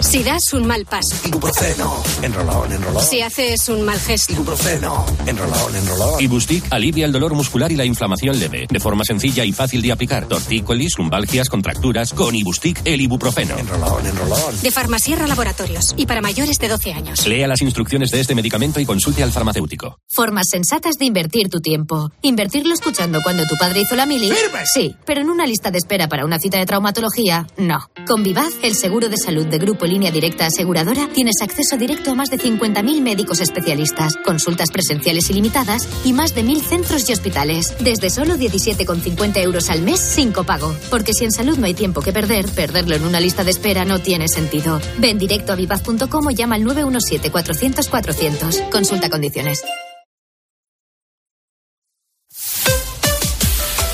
Si 0.00 0.22
das 0.22 0.52
un 0.52 0.66
mal 0.66 0.84
paso. 0.84 1.16
Ibuprofeno. 1.26 2.02
Enrolón, 2.22 2.70
enrolón. 2.70 3.02
Si 3.02 3.22
haces 3.22 3.68
un 3.68 3.82
mal 3.84 3.98
gesto. 3.98 4.34
Ibuprofeno. 4.34 5.06
Enrolón, 5.26 5.74
enrolón. 5.74 6.20
Ibustic 6.22 6.64
alivia 6.70 7.06
el 7.06 7.12
dolor 7.12 7.34
muscular 7.34 7.72
y 7.72 7.76
la 7.76 7.84
inflamación 7.84 8.38
leve. 8.38 8.66
De 8.70 8.78
forma 8.78 9.04
sencilla 9.04 9.44
y 9.44 9.52
fácil 9.52 9.80
de 9.80 9.92
aplicar. 9.92 10.26
Tortícolis, 10.28 10.98
lumbalgias, 10.98 11.48
contracturas. 11.48 12.12
Con 12.12 12.34
Ibustic, 12.34 12.82
el 12.84 13.00
ibuprofeno. 13.00 13.58
Enrolón, 13.58 14.06
enrolón. 14.06 14.60
De 14.62 14.70
Farmasierra 14.70 15.26
Laboratorios. 15.26 15.94
Y 15.96 16.06
para 16.06 16.20
mayores 16.20 16.58
de 16.58 16.68
12 16.68 16.92
años. 16.92 17.26
Lea 17.26 17.48
las 17.48 17.62
instrucciones 17.62 18.10
de 18.10 18.20
este 18.20 18.34
medicamento 18.34 18.78
y 18.78 18.86
consulte 18.86 19.22
al 19.22 19.32
farmacéutico. 19.32 19.98
Formas 20.08 20.46
sensatas 20.50 20.96
de 20.98 21.06
invertir 21.06 21.48
tu 21.48 21.60
tiempo. 21.60 22.10
Invertirlo 22.22 22.74
escuchando 22.74 23.20
cuando 23.22 23.46
tu 23.46 23.56
padre 23.56 23.80
hizo 23.80 23.96
la 23.96 24.04
mili. 24.04 24.30
¡Firme! 24.30 24.60
Sí, 24.72 24.94
pero 25.06 25.22
en 25.22 25.30
una 25.30 25.46
lista 25.46 25.70
de 25.70 25.78
espera 25.78 26.06
para 26.06 26.26
una 26.26 26.38
cita 26.38 26.58
de 26.58 26.66
traumatología, 26.66 27.46
no. 27.56 27.88
Con 28.06 28.22
Vivaz, 28.22 28.52
el 28.62 28.74
seguro 28.74 29.08
de 29.08 29.16
salud 29.16 29.46
de 29.46 29.58
Grupo 29.58 29.85
Línea 29.86 30.10
Directa 30.10 30.46
Aseguradora, 30.46 31.08
tienes 31.12 31.36
acceso 31.42 31.76
directo 31.76 32.10
a 32.10 32.14
más 32.14 32.30
de 32.30 32.38
50.000 32.38 33.00
médicos 33.00 33.40
especialistas, 33.40 34.14
consultas 34.24 34.70
presenciales 34.70 35.28
ilimitadas 35.30 35.88
y 36.04 36.12
más 36.12 36.34
de 36.34 36.44
1.000 36.44 36.60
centros 36.62 37.08
y 37.08 37.12
hospitales. 37.12 37.74
Desde 37.80 38.10
solo 38.10 38.36
17,50 38.36 39.42
euros 39.42 39.70
al 39.70 39.82
mes 39.82 40.00
sin 40.00 40.32
copago. 40.32 40.74
Porque 40.90 41.12
si 41.12 41.24
en 41.24 41.32
salud 41.32 41.58
no 41.58 41.66
hay 41.66 41.74
tiempo 41.74 42.02
que 42.02 42.12
perder, 42.12 42.46
perderlo 42.46 42.96
en 42.96 43.04
una 43.04 43.20
lista 43.20 43.44
de 43.44 43.50
espera 43.50 43.84
no 43.84 44.00
tiene 44.00 44.28
sentido. 44.28 44.80
Ven 44.98 45.18
directo 45.18 45.52
a 45.52 45.56
vivaz.com 45.56 46.26
o 46.26 46.30
llama 46.30 46.56
al 46.56 46.64
917-400-400. 46.64 48.70
Consulta 48.70 49.10
condiciones. 49.10 49.62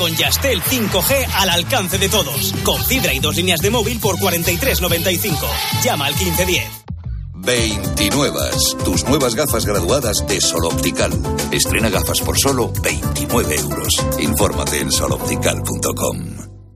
Con 0.00 0.16
Yastel 0.16 0.62
5G 0.62 1.26
al 1.36 1.50
alcance 1.50 1.98
de 1.98 2.08
todos. 2.08 2.54
Con 2.64 2.82
fibra 2.82 3.12
y 3.12 3.18
dos 3.18 3.36
líneas 3.36 3.60
de 3.60 3.68
móvil 3.68 4.00
por 4.00 4.16
43.95. 4.16 5.36
Llama 5.84 6.06
al 6.06 6.14
1510. 6.14 6.64
29. 7.34 8.40
Tus 8.82 9.04
nuevas 9.04 9.34
gafas 9.34 9.66
graduadas 9.66 10.26
de 10.26 10.40
Sol 10.40 10.64
Optical. 10.64 11.12
Estrena 11.52 11.90
gafas 11.90 12.20
por 12.20 12.38
solo 12.38 12.72
29 12.82 13.54
euros. 13.56 13.94
Infórmate 14.18 14.78
en 14.80 14.90
soloptical.com. 14.90 16.49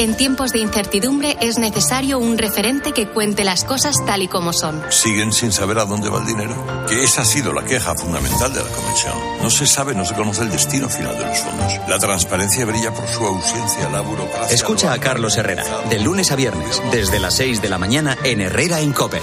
En 0.00 0.16
tiempos 0.16 0.52
de 0.52 0.60
incertidumbre 0.60 1.36
es 1.42 1.58
necesario 1.58 2.18
un 2.18 2.38
referente 2.38 2.92
que 2.92 3.06
cuente 3.06 3.44
las 3.44 3.64
cosas 3.64 3.94
tal 4.06 4.22
y 4.22 4.28
como 4.28 4.54
son. 4.54 4.82
Siguen 4.88 5.30
sin 5.30 5.52
saber 5.52 5.78
a 5.78 5.84
dónde 5.84 6.08
va 6.08 6.20
el 6.20 6.26
dinero. 6.26 6.56
Que 6.88 7.04
esa 7.04 7.20
ha 7.20 7.24
sido 7.26 7.52
la 7.52 7.66
queja 7.66 7.94
fundamental 7.94 8.50
de 8.50 8.64
la 8.64 8.70
Comisión. 8.70 9.12
No 9.42 9.50
se 9.50 9.66
sabe, 9.66 9.94
no 9.94 10.06
se 10.06 10.14
conoce 10.14 10.40
el 10.40 10.48
destino 10.48 10.88
final 10.88 11.18
de 11.18 11.26
los 11.26 11.38
fondos. 11.40 11.72
La 11.86 11.98
transparencia 11.98 12.64
brilla 12.64 12.94
por 12.94 13.06
su 13.08 13.26
ausencia, 13.26 13.90
la 13.90 14.00
burocracia. 14.00 14.54
Escucha 14.54 14.90
a 14.94 14.98
Carlos 14.98 15.36
Herrera, 15.36 15.64
de 15.90 15.98
lunes 15.98 16.32
a 16.32 16.36
viernes, 16.36 16.80
desde 16.90 17.20
las 17.20 17.34
6 17.36 17.60
de 17.60 17.68
la 17.68 17.76
mañana 17.76 18.16
en 18.24 18.40
Herrera 18.40 18.80
en 18.80 18.94
Cope. 18.94 19.20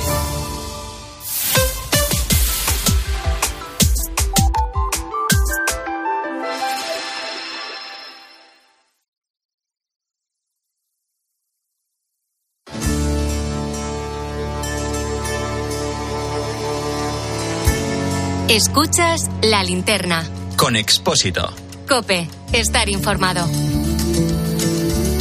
Escuchas 18.49 19.29
la 19.41 19.61
linterna. 19.61 20.23
Con 20.55 20.77
Expósito. 20.77 21.51
Cope, 21.85 22.29
estar 22.53 22.87
informado. 22.87 23.45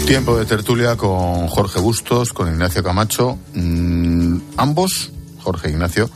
Tiempo 0.06 0.38
de 0.38 0.46
tertulia 0.46 0.96
con 0.96 1.48
Jorge 1.48 1.80
Bustos, 1.80 2.32
con 2.32 2.46
Ignacio 2.46 2.84
Camacho. 2.84 3.36
Mm, 3.52 4.38
ambos, 4.56 5.10
Jorge 5.42 5.66
e 5.66 5.70
Ignacio, 5.72 6.08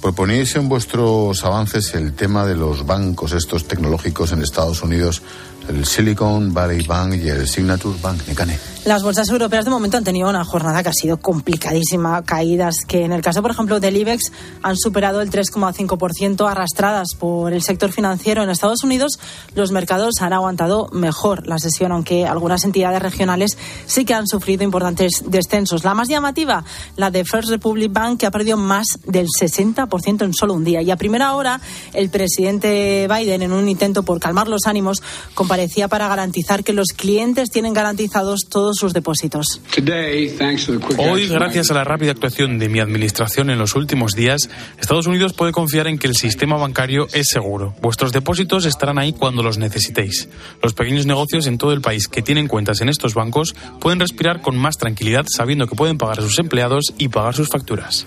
proponíais 0.00 0.56
en 0.56 0.70
vuestros 0.70 1.44
avances 1.44 1.92
el 1.94 2.14
tema 2.14 2.46
de 2.46 2.56
los 2.56 2.86
bancos 2.86 3.32
estos 3.32 3.68
tecnológicos 3.68 4.32
en 4.32 4.40
Estados 4.40 4.82
Unidos, 4.82 5.20
el 5.68 5.84
Silicon 5.84 6.54
Valley 6.54 6.80
Bank 6.86 7.16
y 7.16 7.28
el 7.28 7.46
Signature 7.46 7.98
Bank. 8.00 8.26
Necane. 8.26 8.58
Las 8.84 9.02
bolsas 9.02 9.28
europeas 9.28 9.64
de 9.64 9.70
momento 9.70 9.98
han 9.98 10.04
tenido 10.04 10.30
una 10.30 10.44
jornada 10.44 10.82
que 10.82 10.88
ha 10.88 10.92
sido 10.92 11.18
complicadísima, 11.18 12.22
caídas 12.22 12.76
que 12.86 13.04
en 13.04 13.12
el 13.12 13.20
caso, 13.20 13.42
por 13.42 13.50
ejemplo, 13.50 13.80
del 13.80 13.96
IBEX 13.96 14.32
han 14.62 14.76
superado 14.76 15.20
el 15.20 15.30
3,5% 15.30 16.48
arrastradas 16.48 17.14
por 17.18 17.52
el 17.52 17.62
sector 17.62 17.92
financiero. 17.92 18.42
En 18.42 18.50
Estados 18.50 18.84
Unidos 18.84 19.18
los 19.54 19.72
mercados 19.72 20.14
han 20.20 20.32
aguantado 20.32 20.88
mejor 20.92 21.46
la 21.46 21.58
sesión, 21.58 21.92
aunque 21.92 22.24
algunas 22.24 22.64
entidades 22.64 23.02
regionales 23.02 23.58
sí 23.86 24.04
que 24.04 24.14
han 24.14 24.26
sufrido 24.26 24.64
importantes 24.64 25.24
descensos. 25.26 25.84
La 25.84 25.94
más 25.94 26.08
llamativa, 26.08 26.64
la 26.96 27.10
de 27.10 27.24
First 27.24 27.50
Republic 27.50 27.92
Bank, 27.92 28.20
que 28.20 28.26
ha 28.26 28.30
perdido 28.30 28.56
más 28.56 28.86
del 29.04 29.26
60% 29.26 30.24
en 30.24 30.32
solo 30.32 30.54
un 30.54 30.64
día. 30.64 30.80
Y 30.80 30.90
a 30.90 30.96
primera 30.96 31.34
hora, 31.34 31.60
el 31.92 32.08
presidente 32.08 33.06
Biden, 33.06 33.42
en 33.42 33.52
un 33.52 33.68
intento 33.68 34.02
por 34.02 34.18
calmar 34.18 34.48
los 34.48 34.66
ánimos, 34.66 35.02
comparecía 35.34 35.88
para 35.88 36.08
garantizar 36.08 36.64
que 36.64 36.72
los 36.72 36.88
clientes 36.96 37.50
tienen 37.50 37.74
garantizados 37.74 38.46
todos 38.48 38.77
sus 38.78 38.92
depósitos. 38.92 39.60
Hoy, 40.98 41.28
gracias 41.28 41.70
a 41.70 41.74
la 41.74 41.84
rápida 41.84 42.12
actuación 42.12 42.58
de 42.58 42.68
mi 42.68 42.80
administración 42.80 43.50
en 43.50 43.58
los 43.58 43.74
últimos 43.74 44.14
días, 44.14 44.48
Estados 44.78 45.06
Unidos 45.06 45.32
puede 45.32 45.52
confiar 45.52 45.86
en 45.86 45.98
que 45.98 46.06
el 46.06 46.14
sistema 46.14 46.56
bancario 46.56 47.06
es 47.12 47.28
seguro. 47.30 47.74
Vuestros 47.80 48.12
depósitos 48.12 48.64
estarán 48.64 48.98
ahí 48.98 49.12
cuando 49.12 49.42
los 49.42 49.58
necesitéis. 49.58 50.28
Los 50.62 50.74
pequeños 50.74 51.06
negocios 51.06 51.46
en 51.46 51.58
todo 51.58 51.72
el 51.72 51.80
país 51.80 52.08
que 52.08 52.22
tienen 52.22 52.48
cuentas 52.48 52.80
en 52.80 52.88
estos 52.88 53.14
bancos 53.14 53.54
pueden 53.80 54.00
respirar 54.00 54.40
con 54.40 54.56
más 54.56 54.76
tranquilidad 54.76 55.26
sabiendo 55.28 55.66
que 55.66 55.76
pueden 55.76 55.98
pagar 55.98 56.20
a 56.20 56.22
sus 56.22 56.38
empleados 56.38 56.94
y 56.98 57.08
pagar 57.08 57.34
sus 57.34 57.48
facturas. 57.48 58.06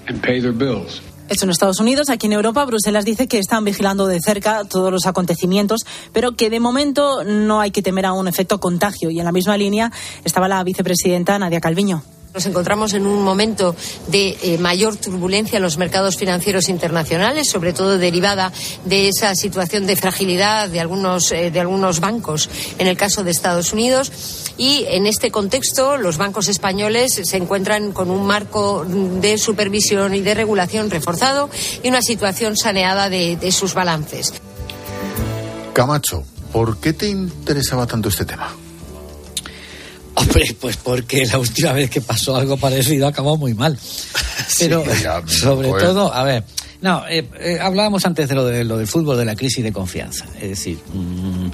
Esto 1.32 1.46
en 1.46 1.52
Estados 1.52 1.80
Unidos. 1.80 2.10
Aquí 2.10 2.28
en 2.28 2.34
Europa, 2.34 2.66
Bruselas 2.66 3.06
dice 3.06 3.26
que 3.30 3.40
están 3.40 3.64
vigilando 3.64 4.06
de 4.06 4.20
cerca 4.20 4.66
todos 4.66 4.92
los 4.92 5.06
acontecimientos, 5.06 5.86
pero 6.12 6.34
que 6.34 6.50
de 6.50 6.60
momento 6.60 7.24
no 7.24 7.62
hay 7.62 7.72
que 7.72 7.82
temer 7.82 8.06
a 8.06 8.12
un 8.12 8.28
efecto 8.28 8.60
contagio. 8.60 9.10
Y 9.10 9.20
en 9.20 9.24
la 9.24 9.32
misma 9.32 9.56
línea 9.56 9.94
estaba 10.26 10.50
la 10.50 10.62
vicepresidenta 10.62 11.40
Nadia 11.40 11.62
Calviño. 11.62 12.04
Nos 12.34 12.46
encontramos 12.46 12.94
en 12.94 13.06
un 13.06 13.24
momento 13.24 13.76
de 14.08 14.38
eh, 14.42 14.58
mayor 14.58 14.96
turbulencia 14.96 15.58
en 15.58 15.64
los 15.64 15.78
mercados 15.78 16.16
financieros 16.16 16.70
internacionales, 16.70 17.50
sobre 17.50 17.74
todo 17.74 17.98
derivada 17.98 18.54
de 18.86 19.10
esa 19.10 19.36
situación 19.36 19.86
de 19.86 19.98
fragilidad 19.98 20.70
de 20.70 20.80
algunos, 20.80 21.30
eh, 21.34 21.52
de 21.52 21.60
algunos 21.60 22.00
bancos, 22.00 22.50
en 22.78 22.88
el 22.88 22.96
caso 22.96 23.26
de 23.26 23.32
Estados 23.32 23.74
Unidos. 23.74 24.14
Y 24.58 24.86
en 24.88 25.08
este 25.08 25.30
contexto, 25.30 25.98
los 25.98 26.18
bancos 26.18 26.48
españoles 26.48 27.20
se 27.22 27.36
encuentran 27.36 27.92
con 27.92 28.10
un 28.10 28.26
marco 28.26 28.86
de 28.86 29.38
supervisión 29.38 30.16
y 30.16 30.22
de 30.22 30.34
regulación 30.34 30.90
reforzado 30.90 31.50
y 31.84 31.90
una 31.90 32.02
situación 32.02 32.56
saneada 32.56 33.10
de, 33.10 33.36
de 33.36 33.52
sus 33.52 33.74
balances. 33.74 34.34
Camacho, 35.74 36.24
¿por 36.54 36.78
qué 36.78 36.94
te 36.94 37.10
interesaba 37.10 37.86
tanto 37.88 38.08
este 38.08 38.24
tema? 38.24 38.56
Hombre, 40.22 40.56
pues 40.60 40.78
porque 40.78 41.26
la 41.26 41.40
última 41.40 41.74
vez 41.74 41.90
que 41.90 42.02
pasó 42.02 42.36
algo 42.36 42.58
parecido 42.58 43.08
acabó 43.08 43.38
muy 43.38 43.54
mal. 43.54 43.78
Pero 44.60 44.84
ya, 45.02 45.24
sobre 45.28 45.70
joder. 45.70 45.86
todo, 45.86 46.14
a 46.14 46.24
ver, 46.24 46.44
no, 46.82 47.08
eh, 47.08 47.28
eh, 47.40 47.60
hablábamos 47.62 48.06
antes 48.06 48.28
de 48.28 48.36
lo, 48.36 48.46
de 48.46 48.64
lo 48.64 48.78
del 48.78 48.88
fútbol, 48.88 49.18
de 49.18 49.26
la 49.26 49.36
crisis 49.36 49.64
de 49.64 49.72
confianza. 49.72 50.26
Es 50.42 50.50
decir, 50.50 50.78
mm, 50.94 51.48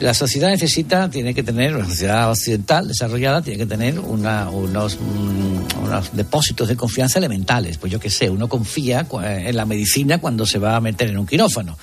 la 0.00 0.12
sociedad 0.14 0.48
necesita, 0.50 1.08
tiene 1.10 1.32
que 1.34 1.42
tener, 1.42 1.72
la 1.72 1.86
sociedad 1.86 2.30
occidental 2.30 2.86
desarrollada 2.88 3.40
tiene 3.42 3.58
que 3.58 3.66
tener 3.66 3.98
una- 3.98 4.50
unos, 4.50 4.98
mm, 5.00 5.84
unos 5.84 6.10
depósitos 6.12 6.68
de 6.68 6.76
confianza 6.76 7.18
elementales. 7.18 7.78
Pues 7.78 7.90
yo 7.92 7.98
qué 7.98 8.10
sé, 8.10 8.28
uno 8.28 8.48
confía 8.48 9.04
cu- 9.04 9.20
en 9.20 9.56
la 9.56 9.64
medicina 9.64 10.18
cuando 10.18 10.44
se 10.44 10.58
va 10.58 10.76
a 10.76 10.80
meter 10.80 11.08
en 11.08 11.18
un 11.18 11.26
quirófano. 11.26 11.78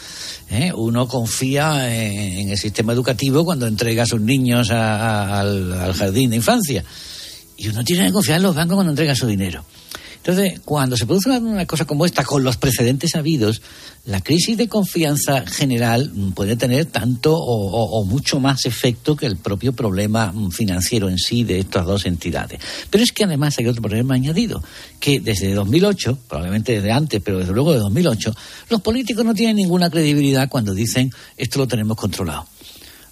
¿eh? 0.52 0.72
Uno 0.76 1.08
confía 1.08 1.96
en, 1.96 2.50
el 2.50 2.58
sistema 2.58 2.94
educativo 2.94 3.44
cuando 3.46 3.66
entrega 3.68 4.04
a 4.04 4.06
sus 4.06 4.22
niños 4.22 4.70
a- 4.70 5.40
al, 5.40 5.74
al 5.74 5.94
jardín 5.94 6.30
de 6.30 6.36
infancia. 6.36 6.84
Y 7.58 7.68
uno 7.70 7.84
tiene 7.84 8.06
que 8.08 8.12
confiar 8.12 8.38
en 8.38 8.44
los 8.44 8.56
bancos 8.56 8.76
cuando 8.76 8.92
entrega 8.92 9.16
su 9.16 9.28
dinero. 9.28 9.64
Entonces, 10.24 10.60
cuando 10.64 10.96
se 10.98 11.08
produce 11.08 11.30
una, 11.30 11.66
cosa 11.66 11.86
como 11.86 12.06
esta, 12.06 12.24
con 12.24 12.44
los 12.44 12.56
precedentes 12.58 13.16
habidos, 13.16 13.62
la 14.06 14.22
crisis 14.22 14.56
de 14.56 14.68
confianza 14.68 15.46
general 15.48 16.12
puede 16.36 16.56
tener 16.56 16.86
tanto 16.86 17.34
o, 17.36 17.40
o- 17.72 18.00
o 18.02 18.06
mucho 18.06 18.40
más 18.40 18.66
efecto 18.66 19.16
que 19.16 19.26
el 19.26 19.38
propio 19.38 19.74
problema 19.74 20.32
mm, 20.32 20.52
financiero 20.52 21.10
en 21.10 21.18
sí 21.18 21.44
de 21.44 21.58
estas 21.60 21.88
dos 21.88 22.06
entidades. 22.06 22.60
Pero 22.92 23.04
es 23.04 23.12
que 23.12 23.24
además 23.24 23.58
hay 23.58 23.66
otro 23.66 23.82
problema 23.82 24.14
añadido, 24.14 24.64
que 25.00 25.20
desde 25.20 25.54
2008, 25.56 26.20
probablemente 26.28 26.74
desde 26.74 26.92
antes, 26.92 27.20
pero 27.24 27.40
desde 27.40 27.54
luego 27.54 27.74
de 27.74 27.80
2008, 27.80 28.36
los 28.70 28.82
políticos 28.82 29.26
no 29.26 29.34
tienen 29.34 29.56
ninguna 29.56 29.90
credibilidad 29.90 30.50
cuando 30.50 30.76
dicen 30.76 31.12
esto 31.36 31.58
lo 31.58 31.68
tenemos 31.68 31.98
controlado. 31.98 32.46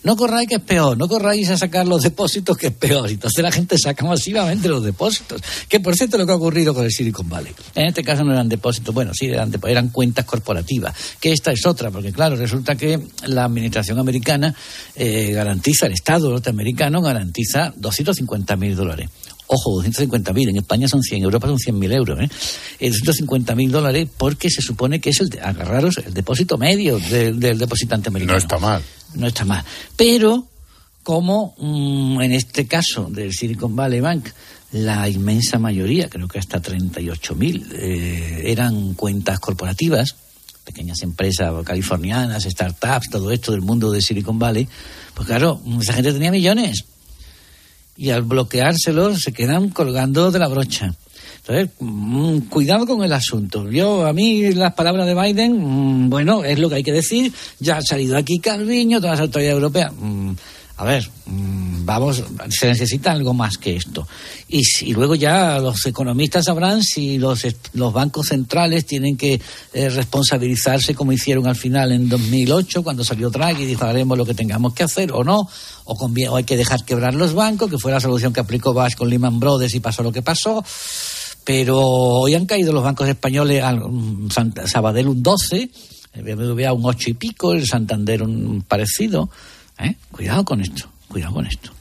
No 0.02 0.16
corráis 0.16 0.48
que 0.48 0.56
es 0.56 0.62
peor, 0.62 0.98
no 0.98 1.08
corráis 1.10 1.50
a 1.50 1.58
sacar 1.58 1.86
los 1.86 2.04
depósitos 2.04 2.58
que 2.58 2.68
es 2.68 2.74
peor. 2.74 3.10
Entonces 3.10 3.44
la 3.44 3.52
gente 3.52 3.78
saca 3.78 4.06
masivamente 4.06 4.70
los 4.70 4.84
depósitos. 4.84 5.42
Que 5.68 5.80
por 5.80 5.96
cierto 5.96 6.18
lo 6.18 6.26
que 6.26 6.32
ha 6.32 6.36
ocurrido 6.36 6.74
con 6.74 6.86
el 6.86 6.92
Silicon 6.92 7.28
Valley. 7.28 7.54
En 7.76 7.88
este 7.88 8.04
caso 8.04 8.24
no 8.24 8.32
eran 8.32 8.48
depósitos, 8.48 8.94
bueno, 8.96 9.12
sí, 9.14 9.26
eran, 9.26 9.52
eran 9.68 9.90
cuentas 9.90 10.26
corporativas. 10.26 10.96
Que 11.20 11.34
esta 11.34 11.52
es 11.52 11.66
otra, 11.66 11.92
porque 11.92 12.14
claro, 12.14 12.38
resulta 12.38 12.76
que 12.76 13.00
la 13.28 13.44
administración 13.44 14.00
americana 14.00 14.56
eh, 14.96 15.32
garantiza, 15.34 15.88
el 15.88 15.94
Estado 15.94 16.30
norteamericano 16.30 17.02
garantiza 17.02 17.74
250 17.76 18.56
mil 18.56 18.76
dólares. 18.76 19.10
Ojo, 19.52 19.82
250.000, 19.82 20.50
en 20.50 20.58
España 20.58 20.88
son 20.88 21.02
100, 21.02 21.18
en 21.18 21.24
Europa 21.24 21.48
son 21.48 21.58
100.000 21.58 21.92
euros. 21.96 22.20
¿eh? 22.20 22.30
Eh, 22.80 22.92
250.000 22.92 23.70
dólares 23.72 24.08
porque 24.16 24.48
se 24.52 24.62
supone 24.62 25.02
que 25.02 25.10
es 25.10 25.22
el, 25.22 25.40
agarraros 25.42 25.98
el 25.98 26.14
depósito 26.14 26.56
medio 26.60 27.00
del, 27.00 27.40
del 27.40 27.58
depositante 27.58 28.10
americano. 28.10 28.34
No 28.34 28.38
está 28.38 28.60
mal. 28.60 28.84
No 29.16 29.28
está 29.28 29.46
mal. 29.46 29.64
Pero, 29.96 30.48
como 31.04 31.56
mm, 31.58 32.22
en 32.22 32.32
este 32.32 32.68
caso 32.68 33.10
del 33.10 33.34
Silicon 33.34 33.76
Valley 33.76 34.00
Bank, 34.00 34.28
la 34.72 35.10
inmensa 35.10 35.58
mayoría, 35.58 36.10
creo 36.10 36.28
que 36.28 36.40
hasta 36.40 36.62
38.000, 36.62 37.68
eh, 37.74 38.44
eran 38.46 38.94
cuentas 38.94 39.40
corporativas, 39.40 40.16
pequeñas 40.64 41.02
empresas 41.02 41.52
californianas, 41.66 42.44
startups, 42.44 43.10
todo 43.10 43.32
esto 43.32 43.52
del 43.52 43.62
mundo 43.62 43.92
de 43.92 44.02
Silicon 44.02 44.38
Valley, 44.38 44.68
pues 45.16 45.28
claro, 45.28 45.60
esa 45.82 45.94
gente 45.94 46.14
tenía 46.14 46.32
millones 46.32 46.86
y 48.00 48.12
al 48.12 48.22
bloqueárselos 48.22 49.20
se 49.22 49.34
quedan 49.34 49.70
colgando 49.70 50.32
de 50.32 50.40
la 50.40 50.48
brocha. 50.48 50.94
Entonces, 51.40 51.70
mm, 51.80 52.40
cuidado 52.50 52.86
con 52.86 53.04
el 53.04 53.14
asunto. 53.14 53.70
Yo, 53.70 54.06
a 54.06 54.14
mí, 54.14 54.52
las 54.54 54.74
palabras 54.74 55.08
de 55.08 55.16
Biden, 55.16 56.06
mm, 56.06 56.10
bueno, 56.10 56.44
es 56.44 56.60
lo 56.60 56.70
que 56.70 56.76
hay 56.76 56.84
que 56.84 56.92
decir. 56.94 57.34
Ya 57.60 57.78
ha 57.78 57.82
salido 57.82 58.18
aquí 58.18 58.40
Calviño, 58.40 59.00
todas 59.00 59.20
las 59.20 59.28
autoridades 59.28 59.56
europeas. 59.56 59.92
Mm, 60.00 60.34
a 60.78 60.86
ver, 60.86 61.10
vamos, 61.26 62.24
se 62.50 62.68
necesita 62.68 63.12
algo 63.12 63.34
más 63.34 63.58
que 63.58 63.76
esto. 63.76 64.08
Y, 64.48 64.62
luego 64.94 65.14
ya 65.16 65.60
los 65.60 65.86
economistas 65.86 66.46
sabrán 66.46 66.84
si 66.84 67.18
los, 67.18 67.46
los 67.74 67.92
bancos 67.92 68.28
centrales 68.28 68.86
tienen 68.86 69.18
que 69.18 69.42
eh, 69.74 69.90
responsabilizarse 69.90 70.96
como 70.96 71.12
hicieron 71.12 71.48
al 71.48 71.58
final 71.58 71.92
en 71.92 72.08
2008, 72.08 72.82
cuando 72.82 73.04
salió 73.04 73.30
Draghi 73.30 73.64
y 73.64 73.66
dijo 73.66 73.84
haremos 73.84 74.18
lo 74.18 74.26
que 74.26 74.34
tengamos 74.34 74.74
que 74.74 74.84
hacer 74.84 75.12
o 75.12 75.24
no, 75.26 75.50
o, 75.84 75.96
convie- 75.98 76.30
o 76.30 76.38
hay 76.38 76.46
que 76.46 76.56
dejar 76.56 76.86
quebrar 76.86 77.14
los 77.14 77.34
bancos, 77.34 77.70
que 77.70 77.78
fue 77.78 77.92
la 77.92 78.00
solución 78.00 78.32
que 78.32 78.40
aplicó 78.40 78.74
Bash 78.74 78.96
con 78.96 79.10
Lehman 79.10 79.38
Brothers 79.40 79.76
y 79.76 79.82
pasó 79.82 80.02
lo 80.02 80.14
que 80.14 80.22
pasó. 80.22 80.64
Pero 81.50 81.80
hoy 81.80 82.36
han 82.36 82.46
caído 82.46 82.72
los 82.72 82.84
bancos 82.84 83.10
españoles, 83.10 83.64
al- 83.64 83.80
mm, 83.80 84.30
Sabadell 84.68 85.08
un 85.08 85.24
12, 85.24 85.68
el 86.14 86.22
BBVA 86.24 86.72
un 86.74 86.86
8 86.86 87.10
y 87.10 87.14
pico, 87.16 87.54
el 87.54 87.66
Santander 87.66 88.22
un 88.22 88.62
parecido. 88.68 89.32
¿eh? 89.80 89.96
Cuidado 90.12 90.46
con 90.46 90.62
esto, 90.62 90.88
cuidado 91.08 91.34
con 91.34 91.48
esto. 91.48 91.72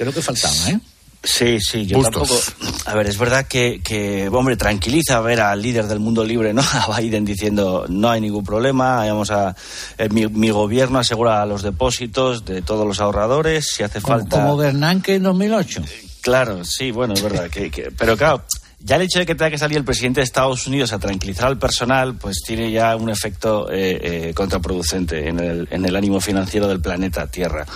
Lo 0.00 0.12
que 0.12 0.20
faltaba, 0.20 0.52
¿eh? 0.70 0.80
Sí, 1.22 1.60
sí, 1.60 1.86
yo 1.86 1.98
Bustos. 1.98 2.28
tampoco. 2.56 2.80
A 2.90 2.94
ver, 2.96 3.06
es 3.06 3.16
verdad 3.18 3.46
que, 3.46 3.80
que, 3.84 4.28
hombre, 4.28 4.56
tranquiliza 4.56 5.20
ver 5.20 5.40
al 5.40 5.62
líder 5.62 5.86
del 5.86 6.00
mundo 6.00 6.24
libre, 6.24 6.52
¿no? 6.52 6.62
A 6.72 6.98
Biden 7.00 7.24
diciendo 7.24 7.86
no 7.88 8.10
hay 8.10 8.20
ningún 8.20 8.42
problema, 8.42 8.96
vamos 9.06 9.30
a. 9.30 9.54
eh, 9.96 10.08
mi, 10.08 10.26
mi 10.26 10.50
gobierno 10.50 10.98
asegura 10.98 11.46
los 11.46 11.62
depósitos 11.62 12.44
de 12.44 12.62
todos 12.62 12.84
los 12.84 12.98
ahorradores, 12.98 13.64
si 13.76 13.84
hace 13.84 14.00
Como, 14.00 14.18
falta. 14.18 14.40
como 14.42 14.56
Bernanke 14.56 15.14
en 15.14 15.22
2008. 15.22 15.84
Claro, 16.20 16.64
sí, 16.64 16.90
bueno, 16.90 17.14
es 17.14 17.22
verdad. 17.22 17.48
Que, 17.48 17.70
que- 17.70 17.92
pero 17.96 18.16
claro, 18.16 18.44
ya 18.84 18.96
el 18.96 19.02
hecho 19.02 19.20
de 19.20 19.26
que 19.26 19.34
tenga 19.34 19.50
que 19.50 19.58
salir 19.58 19.78
el 19.78 19.84
presidente 19.84 20.20
de 20.20 20.24
Estados 20.24 20.66
Unidos 20.66 20.92
a 20.92 20.98
tranquilizar 20.98 21.46
al 21.46 21.58
personal, 21.58 22.16
pues 22.16 22.38
tiene 22.44 22.72
ya 22.72 22.96
un 22.96 23.10
efecto 23.10 23.70
eh, 23.70 24.28
eh, 24.30 24.34
contraproducente 24.34 25.28
en 25.28 25.38
el, 25.38 25.96
ánimo 25.96 26.20
financiero 26.20 26.66
del 26.66 26.80
planeta 26.80 27.26
Tierra. 27.28 27.66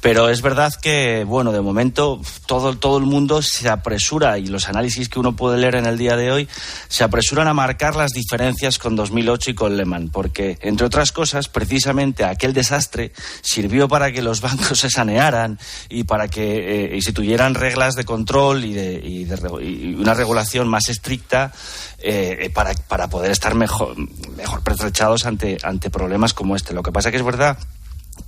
Pero 0.00 0.28
es 0.28 0.42
verdad 0.42 0.74
que, 0.74 1.24
bueno, 1.24 1.52
de 1.52 1.60
momento 1.60 2.20
todo, 2.46 2.76
todo 2.76 2.98
el 2.98 3.04
mundo 3.04 3.42
se 3.42 3.68
apresura 3.68 4.38
y 4.38 4.46
los 4.46 4.68
análisis 4.68 5.08
que 5.08 5.20
uno 5.20 5.36
puede 5.36 5.58
leer 5.58 5.76
en 5.76 5.86
el 5.86 5.98
día 5.98 6.16
de 6.16 6.32
hoy 6.32 6.48
se 6.88 7.04
apresuran 7.04 7.46
a 7.46 7.54
marcar 7.54 7.94
las 7.94 8.12
diferencias 8.12 8.78
con 8.78 8.96
2008 8.96 9.50
y 9.50 9.54
con 9.54 9.76
Lehman, 9.76 10.08
porque, 10.08 10.58
entre 10.62 10.86
otras 10.86 11.12
cosas, 11.12 11.48
precisamente 11.48 12.24
aquel 12.24 12.52
desastre 12.52 13.12
sirvió 13.42 13.88
para 13.88 14.10
que 14.10 14.22
los 14.22 14.40
bancos 14.40 14.80
se 14.80 14.90
sanearan 14.90 15.58
y 15.88 16.04
para 16.04 16.28
que 16.28 16.86
eh, 16.92 16.96
instituyeran 16.96 17.54
reglas 17.54 17.94
de 17.94 18.04
control 18.04 18.64
y, 18.64 18.72
de, 18.72 18.94
y 18.94 19.24
de 19.24 19.36
y 19.62 19.94
una 19.94 20.14
regulación 20.14 20.55
más 20.64 20.88
estricta 20.88 21.52
eh, 21.98 22.38
eh, 22.40 22.50
para, 22.50 22.72
para 22.74 23.08
poder 23.08 23.30
estar 23.30 23.54
mejor, 23.54 23.94
mejor 24.36 24.62
pertrechados 24.62 25.26
ante, 25.26 25.58
ante 25.62 25.90
problemas 25.90 26.32
como 26.32 26.56
este. 26.56 26.72
Lo 26.72 26.82
que 26.82 26.92
pasa 26.92 27.10
que 27.10 27.18
es 27.18 27.24
verdad 27.24 27.58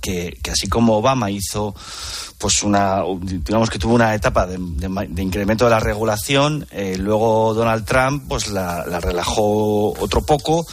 que, 0.01 0.37
que 0.43 0.51
así 0.51 0.69
como 0.69 0.97
Obama 0.97 1.31
hizo 1.31 1.73
pues 2.39 2.63
una 2.63 3.03
digamos 3.21 3.69
que 3.69 3.77
tuvo 3.77 3.93
una 3.93 4.15
etapa 4.15 4.47
de, 4.47 4.57
de 4.57 5.07
de 5.09 5.21
incremento 5.21 5.65
de 5.65 5.71
la 5.71 5.79
regulación 5.79 6.65
eh, 6.71 6.95
luego 6.97 7.53
Donald 7.53 7.85
Trump 7.85 8.23
pues 8.27 8.47
la, 8.47 8.85
la 8.87 8.99
relajó 8.99 9.91
otro 9.99 10.25
poco 10.25 10.65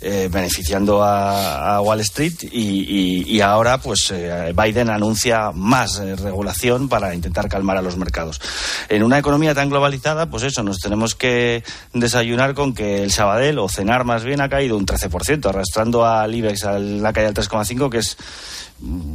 eh, 0.00 0.28
beneficiando 0.30 1.02
a, 1.02 1.74
a 1.74 1.80
Wall 1.80 2.00
Street 2.00 2.34
y 2.52 3.40
ahora 3.40 3.78
pues 3.78 4.10
eh, 4.10 4.52
Biden 4.54 4.90
anuncia 4.90 5.50
más 5.52 5.98
eh, 5.98 6.16
regulación 6.16 6.88
para 6.88 7.14
intentar 7.14 7.48
calmar 7.48 7.76
a 7.76 7.82
los 7.82 7.96
mercados. 7.96 8.40
En 8.88 9.02
una 9.02 9.18
economía 9.18 9.54
tan 9.54 9.70
globalizada 9.70 10.30
pues 10.30 10.42
eso 10.42 10.62
nos 10.62 10.78
tenemos 10.78 11.14
que 11.14 11.64
desayunar 11.92 12.54
con 12.54 12.74
que 12.74 13.02
el 13.02 13.10
Sabadell 13.10 13.58
o 13.58 13.68
cenar 13.68 14.04
más 14.04 14.24
bien 14.24 14.40
ha 14.40 14.48
caído 14.48 14.76
un 14.76 14.86
13% 14.86 15.46
arrastrando 15.48 16.06
al 16.06 16.34
IBEX 16.34 16.64
a 16.64 16.78
la 16.78 17.12
caída 17.12 17.32
del 17.32 17.44
3,5 17.44 17.90
que 17.90 17.98
es 17.98 18.16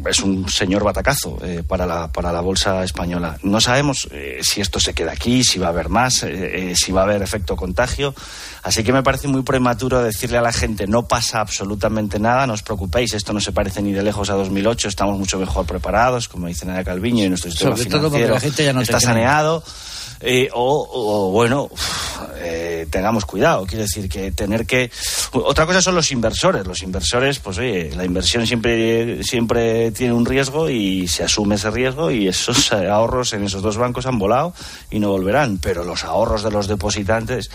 es 0.09 0.19
un 0.19 0.49
señor 0.49 0.83
batacazo 0.83 1.37
eh, 1.41 1.63
para, 1.65 1.85
la, 1.85 2.11
para 2.11 2.31
la 2.33 2.41
bolsa 2.41 2.83
española. 2.83 3.37
No 3.43 3.61
sabemos 3.61 4.07
eh, 4.11 4.39
si 4.41 4.59
esto 4.59 4.79
se 4.79 4.93
queda 4.93 5.13
aquí, 5.13 5.43
si 5.43 5.57
va 5.57 5.67
a 5.67 5.69
haber 5.69 5.89
más, 5.89 6.23
eh, 6.23 6.71
eh, 6.71 6.75
si 6.75 6.91
va 6.91 7.01
a 7.01 7.03
haber 7.05 7.21
efecto 7.21 7.55
contagio. 7.55 8.13
Así 8.61 8.83
que 8.83 8.91
me 8.91 9.03
parece 9.03 9.27
muy 9.27 9.41
prematuro 9.43 10.03
decirle 10.03 10.37
a 10.37 10.41
la 10.41 10.51
gente 10.51 10.87
no 10.87 11.07
pasa 11.07 11.39
absolutamente 11.39 12.19
nada, 12.19 12.45
no 12.45 12.53
os 12.53 12.63
preocupéis, 12.63 13.13
esto 13.13 13.31
no 13.33 13.39
se 13.39 13.51
parece 13.51 13.81
ni 13.81 13.93
de 13.93 14.03
lejos 14.03 14.29
a 14.29 14.33
2008, 14.33 14.89
estamos 14.89 15.17
mucho 15.17 15.37
mejor 15.39 15.65
preparados, 15.65 16.27
como 16.27 16.47
dice 16.47 16.65
Naya 16.65 16.83
Calviño, 16.83 17.23
y 17.23 17.29
nuestro 17.29 17.51
sistema 17.51 17.75
Sobre 17.75 17.89
todo 17.89 18.09
porque 18.09 18.25
financiero 18.25 18.33
la 18.33 18.39
gente 18.39 18.65
ya 18.65 18.73
no 18.73 18.79
te 18.79 18.85
está 18.85 18.99
saneado. 18.99 19.63
Eh, 20.25 20.49
o, 20.53 20.87
o, 20.89 21.31
bueno, 21.31 21.69
eh, 22.37 22.87
tengamos 22.89 23.25
cuidado. 23.25 23.65
Quiero 23.65 23.83
decir 23.83 24.07
que 24.07 24.31
tener 24.31 24.65
que. 24.65 24.89
Otra 25.33 25.65
cosa 25.65 25.81
son 25.81 25.95
los 25.95 26.11
inversores. 26.11 26.65
Los 26.65 26.81
inversores, 26.81 27.39
pues 27.39 27.57
oye, 27.57 27.91
la 27.95 28.05
inversión 28.05 28.47
siempre, 28.47 29.21
siempre 29.23 29.91
tiene 29.91 30.13
un 30.13 30.25
riesgo 30.25 30.69
y 30.69 31.07
se 31.09 31.23
asume 31.23 31.55
ese 31.55 31.69
riesgo 31.71 32.09
y 32.09 32.27
esos 32.29 32.71
ahorros 32.71 33.33
en 33.33 33.43
esos 33.43 33.61
dos 33.61 33.77
bancos 33.77 34.05
han 34.05 34.17
volado 34.17 34.53
y 34.89 34.99
no 34.99 35.09
volverán. 35.09 35.57
Pero 35.57 35.83
los 35.83 36.05
ahorros 36.05 36.43
de 36.43 36.51
los 36.51 36.67
depositantes, 36.67 37.49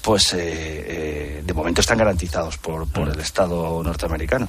pues 0.00 0.32
eh, 0.32 0.38
eh, 0.40 1.42
de 1.44 1.54
momento 1.54 1.82
están 1.82 1.98
garantizados 1.98 2.56
por, 2.56 2.90
por 2.90 3.08
el 3.08 3.20
Estado 3.20 3.82
norteamericano. 3.82 4.48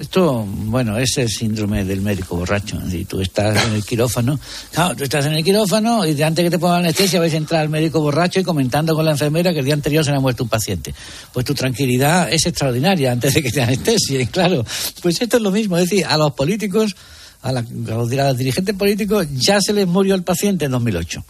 Esto, 0.00 0.46
bueno, 0.48 0.96
es 0.96 1.18
el 1.18 1.28
síndrome 1.28 1.84
del 1.84 2.00
médico 2.00 2.34
borracho. 2.34 2.80
Si 2.90 3.04
tú 3.04 3.20
estás 3.20 3.66
en 3.66 3.74
el 3.74 3.84
quirófano, 3.84 4.40
claro, 4.72 4.96
tú 4.96 5.04
estás 5.04 5.26
en 5.26 5.34
el 5.34 5.44
quirófano 5.44 6.06
y 6.06 6.22
antes 6.22 6.42
que 6.42 6.50
te 6.50 6.58
pongan 6.58 6.78
anestesia 6.80 7.20
vais 7.20 7.34
a 7.34 7.36
entrar 7.36 7.60
al 7.60 7.68
médico 7.68 8.00
borracho 8.00 8.40
y 8.40 8.42
comentando 8.42 8.94
con 8.94 9.04
la 9.04 9.10
enfermera 9.10 9.52
que 9.52 9.58
el 9.58 9.66
día 9.66 9.74
anterior 9.74 10.02
se 10.02 10.10
le 10.10 10.16
ha 10.16 10.20
muerto 10.20 10.42
un 10.42 10.48
paciente. 10.48 10.94
Pues 11.34 11.44
tu 11.44 11.52
tranquilidad 11.52 12.32
es 12.32 12.46
extraordinaria 12.46 13.12
antes 13.12 13.34
de 13.34 13.42
que 13.42 13.52
te 13.52 13.60
anestesien, 13.60 14.26
claro. 14.32 14.64
Pues 15.02 15.20
esto 15.20 15.36
es 15.36 15.42
lo 15.42 15.50
mismo, 15.50 15.76
es 15.76 15.90
decir, 15.90 16.06
a 16.06 16.16
los 16.16 16.32
políticos, 16.32 16.96
a, 17.42 17.52
la- 17.52 17.60
a 17.60 17.94
los, 17.94 18.38
dirigentes 18.38 18.74
políticos 18.74 19.26
ya 19.32 19.60
se 19.60 19.74
les 19.74 19.86
murió 19.86 20.14
el 20.14 20.22
paciente 20.22 20.64
en 20.64 20.70
2008. 20.70 21.22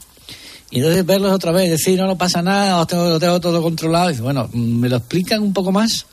Y 0.70 0.76
entonces 0.76 1.04
verlos 1.04 1.32
otra 1.32 1.50
vez, 1.50 1.68
decir, 1.70 1.98
no, 1.98 2.06
no 2.06 2.16
pasa 2.16 2.40
nada, 2.40 2.80
os 2.80 2.86
tengo, 2.86 3.18
tengo 3.18 3.40
todo 3.40 3.60
controlado. 3.62 4.12
Y 4.12 4.18
bueno, 4.18 4.48
¿me 4.52 4.88
lo 4.88 4.98
explican 4.98 5.42
un 5.42 5.52
poco 5.52 5.72
más? 5.72 6.06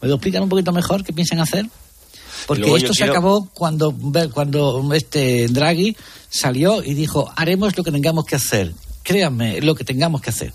¿Me 0.00 0.06
lo 0.06 0.14
explican 0.14 0.44
un 0.44 0.48
poquito 0.48 0.70
mejor 0.70 1.02
qué 1.02 1.12
piensan 1.12 1.40
hacer? 1.40 1.66
Porque 2.46 2.62
esto 2.76 2.92
se 2.94 2.98
quiero- 2.98 3.12
acabó 3.12 3.48
cuando, 3.54 3.94
cuando 4.32 4.90
este 4.94 5.48
Draghi 5.48 5.96
salió 6.28 6.82
y 6.82 6.94
dijo, 6.94 7.32
haremos 7.36 7.76
lo 7.76 7.84
que 7.84 7.90
tengamos 7.92 8.24
que 8.26 8.36
hacer. 8.36 8.72
Créanme, 9.02 9.60
lo 9.60 9.74
que 9.74 9.84
tengamos 9.84 10.20
que 10.20 10.30
hacer. 10.30 10.52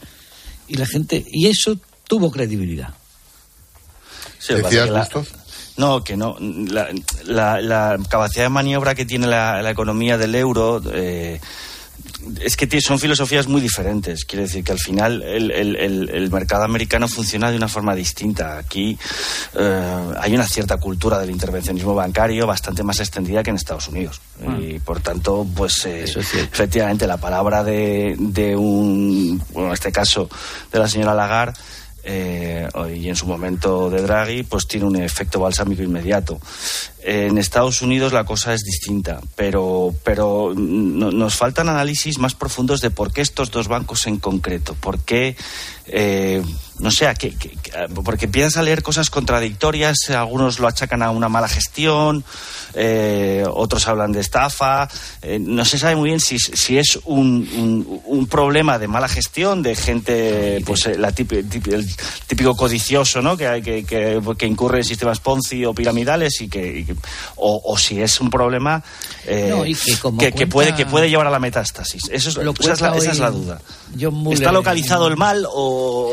Y 0.68 0.76
la 0.76 0.86
gente, 0.86 1.26
y 1.32 1.48
eso 1.48 1.78
tuvo 2.08 2.30
credibilidad. 2.32 2.94
Sí, 4.40 4.54
¿Decías, 4.54 4.90
la-? 4.90 5.02
No, 5.78 6.04
que 6.04 6.18
no. 6.18 6.36
La, 6.40 6.90
la- 7.26 7.62
la 7.62 7.98
capacidad 8.10 8.44
de 8.46 8.50
maniobra 8.50 8.96
que 8.96 9.06
tiene 9.06 9.28
la, 9.28 9.62
la 9.62 9.70
economía 9.72 10.18
del 10.18 10.36
euro 10.36 10.82
eh, 10.94 11.40
es 12.42 12.56
que 12.58 12.82
son 12.82 13.00
filosofías 13.00 13.48
muy 13.48 13.62
diferentes. 13.62 14.26
Quiere 14.26 14.44
decir 14.44 14.64
que 14.64 14.72
al 14.72 14.80
final 14.80 15.22
el, 15.24 15.52
el- 15.52 15.76
el- 15.76 16.10
el 16.10 16.32
mercado 16.32 16.64
americano 16.64 17.08
funciona 17.08 17.50
de 17.52 17.58
una 17.58 17.68
forma 17.68 17.96
distinta. 17.96 18.58
Aquí 18.58 18.98
eh, 19.58 20.12
hay 20.20 20.34
una 20.36 20.48
cierta 20.48 20.78
cultura 20.78 21.20
del 21.20 21.32
intervencionismo 21.32 21.96
bancario 21.96 22.46
bastante 22.48 22.84
más 22.84 23.00
extendida 23.00 23.44
que 23.44 23.50
en 23.50 23.56
Estados 23.56 23.88
Unidos. 23.88 24.22
Y 24.60 24.80
por 24.80 25.02
tanto, 25.02 25.46
pues 25.56 25.86
eh, 25.86 26.06
efectivamente 26.52 27.08
la 27.08 27.18
palabra 27.18 27.64
de, 27.64 28.16
de 28.18 28.56
un, 28.56 29.42
bueno, 29.52 29.70
en 29.70 29.74
este 29.74 29.92
caso 29.92 30.30
de 30.72 30.80
la 30.80 30.88
señora 30.88 31.14
Lagarde, 31.14 31.54
eh, 32.04 32.68
y 32.96 33.10
en 33.10 33.16
su 33.16 33.28
momento 33.28 33.90
de 33.90 34.02
Draghi, 34.02 34.44
pues 34.44 34.66
tiene 34.68 34.86
un 34.86 34.96
efecto 34.96 35.40
balsámico 35.42 35.84
inmediato. 35.84 36.40
En 37.02 37.38
Estados 37.38 37.82
Unidos 37.82 38.12
la 38.12 38.26
cosa 38.26 38.54
es 38.54 38.62
distinta, 38.64 39.22
pero, 39.38 39.96
pero 40.04 40.54
no- 40.56 41.12
nos 41.12 41.36
faltan 41.36 41.70
análisis 41.70 42.18
más 42.20 42.36
profundos 42.36 42.82
de 42.82 42.92
por 42.92 43.14
qué 43.14 43.22
estos 43.22 43.52
dos 43.52 43.68
bancos 43.70 44.06
en 44.08 44.18
concreto, 44.20 44.76
por 44.76 45.00
qué, 45.00 45.38
eh, 45.88 46.44
no 46.80 46.92
sé, 46.92 47.08
qué- 47.18 47.34
porque 48.04 48.26
empiezas 48.26 48.58
a 48.58 48.64
leer 48.64 48.84
cosas 48.84 49.10
contradictorias, 49.10 49.98
algunos 50.10 50.60
lo 50.60 50.68
achacan 50.68 51.02
a 51.02 51.12
una 51.12 51.30
mala 51.30 51.48
gestión, 51.48 52.24
eh, 52.74 53.44
otros 53.50 53.88
hablan 53.88 54.12
de 54.12 54.20
estafa, 54.20 54.88
eh, 55.22 55.40
no 55.40 55.64
se 55.66 55.80
sabe 55.80 55.96
muy 55.96 56.10
bien 56.10 56.20
si, 56.20 56.38
si 56.38 56.78
es 56.78 57.00
un, 57.06 57.48
un- 57.56 58.02
un 58.06 58.28
problema 58.28 58.78
de 58.78 58.88
mala 58.88 59.08
gestión, 59.08 59.64
de 59.64 59.76
gente, 59.76 60.62
pues 60.66 60.86
la 60.98 61.10
el 61.10 61.88
típico 62.28 62.56
codicioso, 62.56 63.22
¿no? 63.22 63.36
Que, 63.38 63.62
que, 63.64 63.84
que, 63.86 64.22
que 64.38 64.46
incurre 64.46 64.80
en 64.80 64.84
sistemas 64.84 65.20
Ponzi 65.22 65.64
o 65.66 65.74
piramidales 65.74 66.42
que, 66.50 66.80
y 66.80 66.86
que- 66.86 66.89
o, 67.36 67.62
o 67.64 67.78
si 67.78 68.02
es 68.02 68.20
un 68.22 68.30
problema 68.30 68.84
eh, 69.26 69.48
No, 69.50 69.64
que 70.34 70.48
puede, 70.48 70.74
que 70.76 70.86
puede 70.86 71.10
llevar 71.10 71.28
a 71.28 71.30
la 71.30 71.40
metástasis. 71.40 72.04
Eso 72.12 72.30
es, 72.30 72.36
Lo 72.38 72.54
esa, 72.60 72.74
es 72.74 72.82
la, 72.82 72.90
cuenta 72.90 72.98
esa 73.04 73.12
es 73.12 73.20
la 73.20 73.30
hoy 73.30 73.36
duda. 73.36 73.62
¿Está 74.32 74.52
localizado 74.52 75.08
el 75.08 75.18
mal 75.18 75.46
o, 75.46 75.52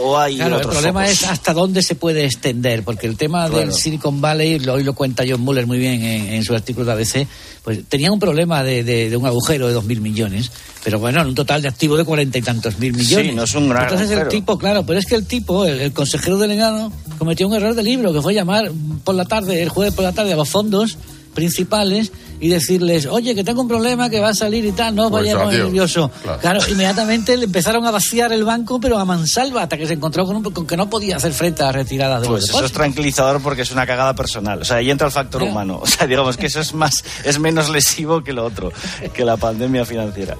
o 0.04 0.18
hay 0.18 0.36
Claro, 0.36 0.56
el 0.56 0.62
problema 0.68 1.00
focos? 1.02 1.22
es 1.22 1.24
hasta 1.28 1.52
dónde 1.52 1.82
se 1.82 1.94
puede 1.94 2.24
extender, 2.24 2.82
porque 2.84 3.06
el 3.06 3.16
tema 3.16 3.46
Claro. 3.46 3.58
del 3.58 3.72
Silicon 3.72 4.20
Valley, 4.20 4.58
lo- 4.58 4.74
hoy 4.74 4.82
lo 4.84 4.94
cuenta 4.94 5.24
John 5.28 5.40
Muller 5.42 5.66
muy 5.66 5.78
bien 5.78 6.02
en, 6.02 6.34
en 6.34 6.44
su 6.44 6.54
artículo 6.54 6.86
de 6.86 6.92
ABC, 6.92 7.26
pues 7.62 7.80
tenía 7.88 8.10
un 8.12 8.18
problema 8.18 8.62
de, 8.62 8.82
de- 8.84 9.10
de 9.10 9.16
un 9.16 9.26
agujero 9.26 9.66
de 9.68 9.74
dos 9.74 9.84
mil 9.84 10.00
millones, 10.00 10.50
pero 10.84 10.98
bueno, 10.98 11.20
en 11.20 11.28
un 11.28 11.34
total 11.34 11.62
de 11.62 11.68
activo 11.68 11.96
de 11.96 12.04
cuarenta 12.04 12.38
y 12.38 12.42
tantos 12.42 12.78
mil 12.78 12.92
millones. 12.94 13.26
Sí, 13.28 13.32
no 13.34 13.42
es 13.44 13.54
un 13.54 13.68
gran 13.68 13.84
Entonces 13.84 14.10
el 14.10 14.28
tipo, 14.28 14.56
claro, 14.58 14.84
pero 14.86 14.98
es 14.98 15.06
que 15.06 15.14
el 15.16 15.26
tipo, 15.26 15.64
el, 15.64 15.80
el 15.80 15.92
consejero 15.92 16.38
delegado, 16.38 16.92
cometió 17.18 17.46
un 17.48 17.54
error 17.54 17.74
de 17.74 17.82
libro, 17.82 18.12
que 18.12 18.22
fue 18.22 18.34
llamar 18.34 18.70
por 19.04 19.14
la 19.14 19.24
tarde, 19.24 19.62
el 19.62 19.68
jueves 19.68 19.94
por 19.94 20.04
la 20.04 20.12
tarde, 20.12 20.32
a 20.32 20.36
los 20.36 20.48
fondos 20.48 20.96
principales 21.34 22.12
y 22.40 22.48
decirles, 22.48 23.04
oye, 23.06 23.34
que 23.34 23.44
tengo 23.44 23.60
un 23.60 23.68
problema 23.68 24.08
que 24.08 24.20
va 24.20 24.30
a 24.30 24.34
salir 24.34 24.64
y 24.64 24.72
tal, 24.72 24.94
no 24.94 25.10
Pues 25.10 25.26
nervioso. 25.34 26.10
Claro. 26.22 26.40
Claro, 26.40 26.60
inmediatamente 26.68 27.36
le 27.36 27.44
empezaron 27.44 27.84
a 27.86 27.90
vaciar 27.90 28.32
el 28.32 28.42
banco, 28.44 28.80
pero 28.80 28.98
a 28.98 29.04
mansalva, 29.04 29.62
hasta 29.62 29.76
que 29.76 29.86
se 29.86 29.92
encontró 29.94 30.24
con, 30.24 30.36
un- 30.36 30.42
con 30.44 30.66
que 30.66 30.76
no 30.78 30.88
podía 30.88 31.16
hacer 31.16 31.32
frente 31.34 31.62
a 31.62 31.66
la 31.66 31.72
retirada 31.72 32.20
de 32.20 32.26
Pues 32.26 32.42
los 32.42 32.50
eso 32.50 32.64
es 32.64 32.72
tranquilizador 32.72 33.42
porque 33.42 33.62
es 33.62 33.70
una 33.70 33.86
cagada 33.86 34.14
personal. 34.14 34.62
O 34.62 34.64
sea, 34.64 34.78
ahí 34.78 34.90
entra 34.90 35.06
el 35.08 35.12
factor 35.12 35.40
Claro. 35.42 35.52
humano. 35.52 35.80
O 35.82 35.86
sea, 35.86 36.06
digamos 36.06 36.36
que 36.38 36.46
eso 36.46 36.60
es 36.60 36.72
más, 36.72 37.04
es 37.24 37.38
menos 37.38 37.68
lesivo 37.68 38.22
que 38.24 38.32
lo 38.32 38.44
otro, 38.44 38.72
que 39.12 39.24
la 39.24 39.36
pandemia 39.36 39.84
financiera. 39.84 40.36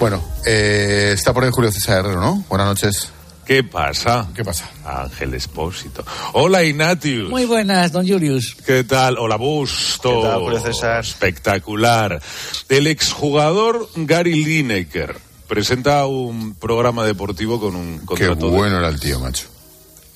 Bueno, 0.00 0.20
eh, 0.44 1.12
está 1.14 1.32
por 1.32 1.44
ahí 1.44 1.50
Julio 1.52 1.70
César 1.70 1.98
Herrero, 2.00 2.20
¿no? 2.20 2.44
Buenas 2.48 2.66
noches. 2.66 3.10
¿Qué 3.46 3.62
pasa? 3.62 4.28
¿Qué 4.34 4.44
pasa? 4.44 4.68
Ángel 4.84 5.34
Espósito. 5.34 6.04
Hola, 6.32 6.64
Ignatius. 6.64 7.30
Muy 7.30 7.44
buenas, 7.44 7.92
don 7.92 8.06
Julius. 8.06 8.56
¿Qué 8.66 8.82
tal? 8.82 9.18
Hola, 9.18 9.36
Busto. 9.36 10.20
¿Qué 10.22 10.26
tal, 10.28 10.40
Julio 10.40 10.60
César? 10.60 11.00
Espectacular. 11.00 12.20
El 12.68 12.88
exjugador 12.88 13.88
Gary 13.94 14.44
Lineker 14.44 15.16
presenta 15.46 16.06
un 16.06 16.54
programa 16.56 17.04
deportivo 17.04 17.60
con 17.60 17.76
un 17.76 18.00
Qué 18.16 18.24
de- 18.24 18.34
bueno 18.34 18.78
era 18.80 18.88
el 18.88 18.98
tío, 18.98 19.20
macho. 19.20 19.46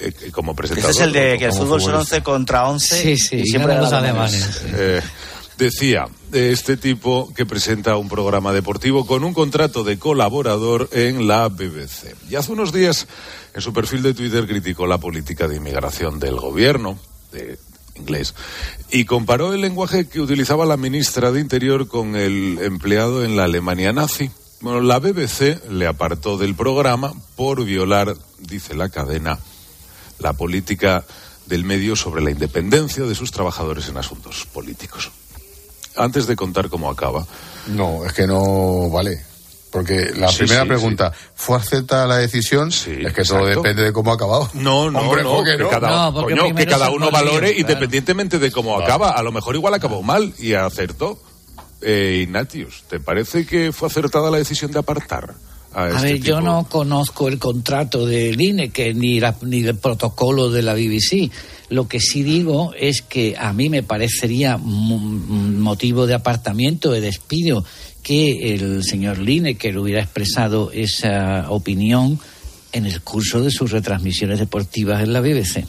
eh, 0.01 0.13
eh, 0.23 0.31
como 0.33 0.51
Ese 0.53 0.57
presentador. 0.57 0.91
es 0.91 1.01
el 1.01 1.13
de 1.13 1.39
que 1.39 1.45
el 1.45 1.53
fútbol 1.53 1.81
son 1.81 1.91
futbolista. 1.93 2.17
11 2.17 2.23
contra 2.25 2.69
11 2.69 3.03
Sí, 3.03 3.17
sí, 3.17 3.37
y 3.37 3.47
siempre 3.47 3.77
los 3.77 3.93
alemanes. 3.93 4.61
Eh, 4.75 5.01
decía, 5.61 6.09
este 6.33 6.79
tipo 6.79 7.33
que 7.35 7.45
presenta 7.45 7.99
un 7.99 8.09
programa 8.09 8.53
deportivo 8.53 9.07
con 9.07 9.25
un 9.25 9.35
contrato 9.35 9.85
de 9.85 9.99
colaborador 9.99 10.89
en 10.91 11.29
la 11.29 11.49
BBC. 11.49 12.17
Y 12.31 12.37
hace 12.37 12.53
unos 12.53 12.73
días, 12.73 13.07
en 13.55 13.61
su 13.61 13.73
perfil 13.75 14.03
de 14.03 14.15
Twitter, 14.15 14.47
criticó 14.47 14.87
la 14.87 14.99
política 14.99 15.47
de 15.47 15.57
inmigración 15.57 16.19
del 16.19 16.37
gobierno, 16.37 16.99
de 17.31 17.59
inglés, 17.95 18.35
y 18.91 19.05
comparó 19.05 19.53
el 19.53 19.61
lenguaje 19.61 20.09
que 20.09 20.23
utilizaba 20.23 20.65
la 20.65 20.79
ministra 20.79 21.31
de 21.31 21.41
Interior 21.41 21.89
con 21.89 22.17
el 22.17 22.59
empleado 22.63 23.23
en 23.23 23.37
la 23.37 23.45
Alemania 23.45 23.93
nazi. 23.93 24.31
Bueno, 24.63 24.81
la 24.81 24.99
BBC 24.99 25.69
le 25.71 25.87
apartó 25.87 26.39
del 26.39 26.55
programa 26.55 27.13
por 27.37 27.63
violar, 27.65 28.17
dice 28.39 28.75
la 28.75 28.89
cadena, 28.89 29.39
la 30.19 30.33
política 30.33 31.05
del 31.45 31.65
medio 31.65 31.97
sobre 31.97 32.23
la 32.23 32.31
independencia 32.31 33.05
de 33.05 33.15
sus 33.15 33.31
trabajadores 33.31 33.89
en 33.89 33.99
asuntos 33.99 34.47
políticos. 34.47 35.11
Antes 36.03 36.27
de 36.27 36.37
contar 36.37 36.69
cómo 36.69 36.91
acaba, 36.91 37.27
No, 37.69 38.05
es 38.05 38.13
que 38.13 38.27
no 38.27 38.89
vale. 38.91 39.23
Porque 39.71 40.11
la 40.17 40.27
Sí, 40.29 40.39
primera 40.39 40.63
sí, 40.63 40.69
pregunta, 40.69 41.13
¿fue 41.37 41.57
aceptada 41.57 42.05
la 42.09 42.17
decisión? 42.17 42.73
Sí, 42.73 42.91
es 43.05 43.13
que 43.13 43.23
todo 43.23 43.39
exacto. 43.41 43.63
depende 43.63 43.85
de 43.85 43.93
cómo 43.93 44.11
ha 44.11 44.15
acabado. 44.15 44.51
no, 44.55 44.91
no, 44.91 44.99
Hombre, 44.99 45.23
no, 45.23 45.31
¿por 45.37 45.45
qué 45.45 45.57
que 45.57 45.63
no? 45.63 45.69
cada, 45.71 45.89
No, 46.07 46.15
porque 46.15 46.35
coño, 46.35 46.49
que 46.49 46.55
primero 46.55 46.71
cada 46.73 46.87
se 46.91 46.97
uno 46.97 47.11
valore 47.13 47.49
claro. 47.55 47.61
independientemente 47.61 48.39
de 48.41 48.51
cómo 48.51 48.77
acaba. 48.81 49.11
A 49.11 49.23
lo 49.23 49.31
mejor 49.31 49.55
igual 49.55 49.73
acabó 49.75 50.03
mal 50.03 50.35
y 50.39 50.55
acertó. 50.55 51.21
Eh, 51.83 52.19
Ignatius, 52.25 52.83
¿te 52.91 52.99
parece 52.99 53.47
que 53.47 53.71
fue 53.73 53.87
acertada 53.89 54.29
la 54.31 54.39
decisión 54.39 54.73
de 54.73 54.81
apartar? 54.81 55.35
A, 55.73 55.85
A 55.85 55.89
este 55.91 56.03
ver, 56.15 56.21
yo 56.21 56.41
no 56.41 56.67
conozco 56.69 57.29
el 57.29 57.39
contrato 57.39 58.05
del 58.05 58.41
INEC 58.41 58.95
ni, 58.95 59.21
la- 59.21 59.37
ni 59.43 59.61
el 59.61 59.77
protocolo 59.77 60.51
de 60.51 60.63
la 60.63 60.75
BBC. 60.75 61.31
Lo 61.69 61.87
que 61.87 62.01
sí 62.01 62.23
digo 62.25 62.73
es 62.79 63.03
que 63.03 63.37
a 63.39 63.53
mí 63.53 63.69
me 63.69 63.83
parecería 63.85 64.57
mo- 64.57 64.99
motivo 64.99 66.07
de 66.09 66.15
apartamiento, 66.15 66.91
de 66.91 67.01
despido, 67.01 67.65
que 68.03 68.55
el 68.55 68.83
señor 68.83 69.19
Lineker 69.19 69.79
hubiera 69.79 70.03
expresado 70.03 70.73
esa 70.73 71.51
opinión 71.51 72.19
en 72.73 72.87
el 72.87 73.01
curso 73.03 73.41
de 73.41 73.51
sus 73.53 73.71
retransmisiones 73.71 74.39
deportivas 74.41 75.03
en 75.03 75.13
la 75.13 75.21
BBC. 75.21 75.65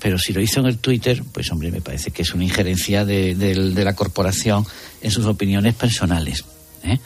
Pero 0.00 0.18
si 0.18 0.32
lo 0.32 0.40
hizo 0.40 0.60
en 0.60 0.66
el 0.66 0.78
Twitter, 0.78 1.22
pues 1.32 1.52
hombre, 1.52 1.70
me 1.70 1.80
parece 1.82 2.10
que 2.10 2.22
es 2.22 2.32
una 2.34 2.44
injerencia 2.44 3.04
de, 3.04 3.34
del- 3.36 3.74
de 3.74 3.84
la 3.84 3.94
corporación 3.94 4.64
en 5.02 5.10
sus 5.12 5.26
opiniones 5.26 5.74
personales. 5.74 6.44
¿eh? 6.82 6.98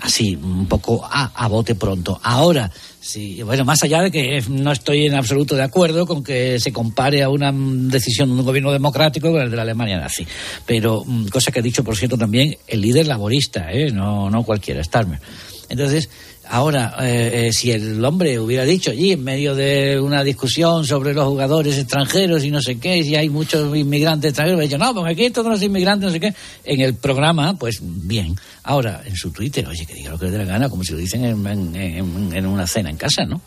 Así, 0.00 0.34
un 0.34 0.66
poco 0.66 1.04
a, 1.04 1.30
a 1.34 1.46
bote 1.48 1.74
pronto. 1.74 2.18
Ahora, 2.22 2.70
sí, 3.00 3.42
bueno, 3.42 3.64
más 3.64 3.82
allá 3.82 4.02
de 4.02 4.10
que 4.10 4.42
no 4.48 4.72
estoy 4.72 5.06
en 5.06 5.14
absoluto 5.14 5.54
de 5.54 5.62
acuerdo 5.62 6.06
con 6.06 6.24
que 6.24 6.58
se 6.58 6.72
compare 6.72 7.22
a 7.22 7.28
una 7.28 7.52
decisión 7.52 8.28
de 8.30 8.36
un 8.36 8.44
gobierno 8.44 8.72
democrático 8.72 9.30
con 9.30 9.42
el 9.42 9.50
de 9.50 9.56
la 9.56 9.62
Alemania 9.62 9.98
nazi. 9.98 10.26
Pero, 10.64 11.04
mm, 11.04 11.26
cosa 11.26 11.52
que 11.52 11.60
ha 11.60 11.62
dicho, 11.62 11.84
por 11.84 11.96
cierto, 11.96 12.16
también 12.16 12.56
el 12.66 12.80
líder 12.80 13.06
laborista, 13.06 13.70
¿eh? 13.72 13.90
no, 13.90 14.30
no 14.30 14.42
cualquiera, 14.42 14.82
Starmer. 14.82 15.20
Entonces, 15.68 16.08
ahora, 16.50 16.94
eh, 17.00 17.46
eh, 17.48 17.52
si 17.52 17.70
el 17.70 18.04
hombre 18.04 18.38
hubiera 18.38 18.64
dicho 18.64 18.90
allí, 18.90 19.12
en 19.12 19.22
medio 19.24 19.54
de 19.54 19.98
una 20.00 20.22
discusión 20.24 20.84
sobre 20.86 21.14
los 21.14 21.26
jugadores 21.26 21.78
extranjeros 21.78 22.44
y 22.44 22.50
no 22.50 22.60
sé 22.60 22.78
qué, 22.78 23.02
si 23.04 23.14
hay 23.16 23.28
muchos 23.30 23.74
inmigrantes 23.76 24.30
extranjeros, 24.30 24.58
hubiera 24.58 24.76
dicho, 24.76 24.84
no, 24.84 24.94
porque 24.94 25.12
aquí 25.12 25.30
todos 25.30 25.48
los 25.52 25.62
inmigrantes, 25.62 26.06
no 26.08 26.12
sé 26.12 26.20
qué, 26.20 26.34
en 26.64 26.80
el 26.80 26.94
programa, 26.94 27.56
pues 27.58 27.78
bien. 27.82 28.36
Ahora, 28.64 29.02
en 29.06 29.16
su 29.16 29.30
Twitter, 29.30 29.66
oye, 29.66 29.86
que 29.86 29.94
diga 29.94 30.10
lo 30.10 30.18
que 30.18 30.26
le 30.26 30.32
dé 30.32 30.38
la 30.38 30.44
gana, 30.44 30.68
como 30.68 30.84
si 30.84 30.92
lo 30.92 30.98
dicen 30.98 31.24
en, 31.24 31.46
en- 31.46 31.76
en- 31.76 32.32
en 32.34 32.46
una 32.46 32.66
cena 32.66 32.90
en 32.90 32.96
casa, 32.96 33.24
¿no? 33.24 33.40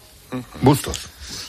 Bustos. 0.61 0.97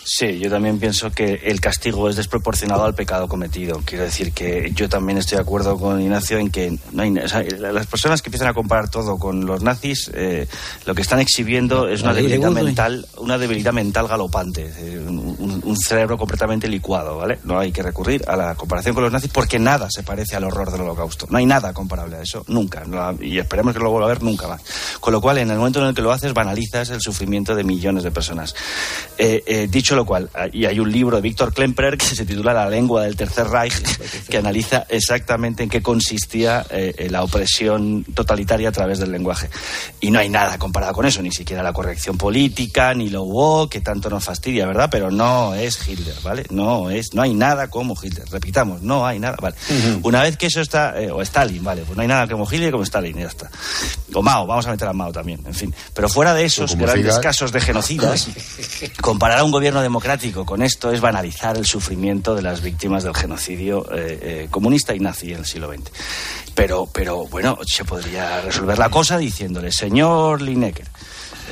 Sí, 0.07 0.39
yo 0.39 0.51
también 0.51 0.79
pienso 0.79 1.11
que 1.11 1.41
el 1.45 1.61
castigo 1.63 2.11
es 2.11 2.17
desproporcionado 2.17 2.85
al 2.85 2.95
pecado 2.95 3.27
cometido. 3.27 3.81
Quiero 3.87 4.05
decir 4.05 4.33
que 4.33 4.71
yo 4.75 4.87
también 4.87 5.17
estoy 5.17 5.37
de 5.37 5.43
acuerdo 5.43 5.79
con 5.79 5.99
Ignacio 6.01 6.39
en 6.39 6.51
que 6.51 6.77
no 6.93 7.03
hay, 7.03 7.11
o 7.19 7.27
sea, 7.29 7.43
las 7.43 7.87
personas 7.87 8.21
que 8.21 8.29
empiezan 8.29 8.49
a 8.49 8.53
comparar 8.55 8.91
todo 8.91 9.17
con 9.19 9.47
los 9.47 9.63
nazis, 9.63 10.11
eh, 10.13 10.47
lo 10.85 10.95
que 10.95 11.01
están 11.01 11.21
exhibiendo 11.21 11.89
es 11.89 12.03
una 12.03 12.13
debilidad 12.17 12.51
mental, 12.67 13.07
una 13.17 13.39
debilidad 13.39 13.73
mental 13.73 14.07
galopante, 14.07 14.71
un, 15.09 15.37
un- 15.39 15.61
un 15.65 15.77
cerebro 15.79 16.19
completamente 16.19 16.69
licuado, 16.69 17.17
¿vale? 17.17 17.39
No 17.45 17.59
hay 17.59 17.73
que 17.73 17.83
recurrir 17.83 18.25
a 18.29 18.37
la 18.37 18.55
comparación 18.57 18.95
con 18.95 19.05
los 19.05 19.13
nazis 19.13 19.31
porque 19.33 19.59
nada 19.59 19.89
se 19.91 20.03
parece 20.03 20.37
al 20.37 20.45
horror 20.45 20.71
del 20.71 20.83
Holocausto. 20.83 21.27
No 21.31 21.39
hay 21.39 21.47
nada 21.47 21.73
comparable 21.73 22.17
a 22.17 22.23
eso, 22.23 22.45
nunca. 22.49 22.85
No- 22.85 23.17
y 23.23 23.39
esperemos 23.39 23.73
que 23.73 23.81
lo 23.81 23.89
vuelva 23.91 24.07
a 24.07 24.11
ver 24.11 24.23
nunca 24.23 24.49
más. 24.49 24.61
Con 25.01 25.15
lo 25.15 25.23
cual, 25.23 25.39
en 25.39 25.51
el 25.51 25.57
momento 25.57 25.81
en 25.81 25.87
el 25.87 25.95
que 25.95 26.03
lo 26.03 26.13
haces, 26.13 26.35
banalizas 26.35 26.91
el 26.91 27.01
sufrimiento 27.01 27.55
de 27.55 27.65
millones 27.65 28.03
de 28.03 28.11
personas. 28.11 28.55
Eh, 29.17 29.43
eh, 29.47 29.67
dicho 29.71 29.94
lo 29.95 30.05
cual, 30.05 30.31
ah, 30.35 30.47
y 30.53 30.67
hay 30.67 30.79
un 30.81 30.91
libro 30.91 31.17
de 31.17 31.23
Víctor 31.23 31.53
Klemperer 31.53 31.97
que 31.97 32.07
se 32.07 32.25
titula 32.25 32.53
La 32.53 32.69
lengua 32.69 33.03
del 33.03 33.17
Tercer 33.17 33.47
Reich, 33.49 33.75
que 34.29 34.39
analiza 34.39 34.87
exactamente 34.89 35.63
en 35.63 35.69
qué 35.69 35.83
consistía 35.83 36.65
eh, 36.71 36.95
eh, 36.97 37.11
la 37.11 37.23
opresión 37.23 38.05
totalitaria 38.15 38.69
a 38.69 38.73
través 38.73 38.99
del 38.99 39.13
lenguaje. 39.13 39.49
Y 40.01 40.11
no 40.11 40.19
hay 40.19 40.29
nada 40.29 40.59
comparado 40.59 40.93
con 40.93 41.07
eso, 41.07 41.23
ni 41.23 41.33
siquiera 41.33 41.63
la 41.63 41.73
corrección 41.73 42.19
política, 42.19 42.95
ni 42.95 43.09
lo 43.09 43.23
woke, 43.23 43.73
que 43.73 43.81
tanto 43.81 44.11
nos 44.11 44.25
fastidia, 44.25 44.67
¿verdad? 44.67 44.89
Pero 44.91 45.11
no 45.11 45.55
es 45.55 45.87
Hitler, 45.87 46.15
¿vale? 46.23 46.45
No 46.51 46.91
es, 46.91 47.15
no 47.15 47.23
hay 47.23 47.35
nada 47.35 47.69
como 47.69 47.95
Hitler. 48.01 48.29
Repitamos, 48.31 48.83
no 48.83 49.07
hay 49.07 49.19
nada, 49.19 49.37
¿vale? 49.41 49.57
Una 50.03 50.23
vez 50.23 50.37
que 50.37 50.47
eso 50.47 50.61
está, 50.61 51.01
eh, 51.01 51.11
o 51.11 51.23
Stalin, 51.23 51.63
¿vale? 51.63 51.83
Pues 51.83 51.97
no 51.97 52.03
hay 52.03 52.09
nada 52.09 52.27
como 52.29 52.51
Hitler 52.51 52.71
como 52.71 52.85
Stalin, 52.85 53.19
y 53.19 53.23
ya 53.23 53.29
está. 53.29 53.51
O 54.13 54.23
Mao, 54.23 54.47
vamos 54.47 54.67
a 54.67 54.71
meter 54.71 54.89
a 54.89 54.93
Mao 54.93 55.13
también, 55.13 55.41
en 55.47 55.55
fin. 55.55 55.75
Pero 55.93 56.09
fuera 56.09 56.35
de 56.35 56.45
esos 56.45 56.77
grandes 56.77 57.19
casos 57.19 57.53
de 57.53 57.61
genocidas, 57.61 58.29
comparar 59.01 59.39
a 59.39 59.45
un 59.45 59.51
gobierno 59.51 59.81
democrático 59.85 60.45
con 60.45 60.63
esto 60.63 60.91
es 60.91 61.01
banalizar 61.01 61.57
el 61.57 61.65
sufrimiento 61.65 62.35
de 62.35 62.43
las 62.43 62.61
víctimas 62.61 63.05
del 63.05 63.15
genocidio 63.15 63.87
eh, 63.93 64.19
eh, 64.21 64.49
comunista 64.51 64.95
y 64.95 64.99
nazi 64.99 65.33
en 65.33 65.39
el 65.39 65.47
siglo 65.47 65.73
XX. 65.73 65.91
Pero, 66.55 66.89
pero 66.93 67.27
bueno, 67.27 67.59
se 67.67 67.85
podría 67.85 68.41
resolver 68.41 68.79
la 68.79 68.89
cosa 68.89 69.19
diciéndole, 69.19 69.71
señor 69.71 70.43
Lineker, 70.43 70.89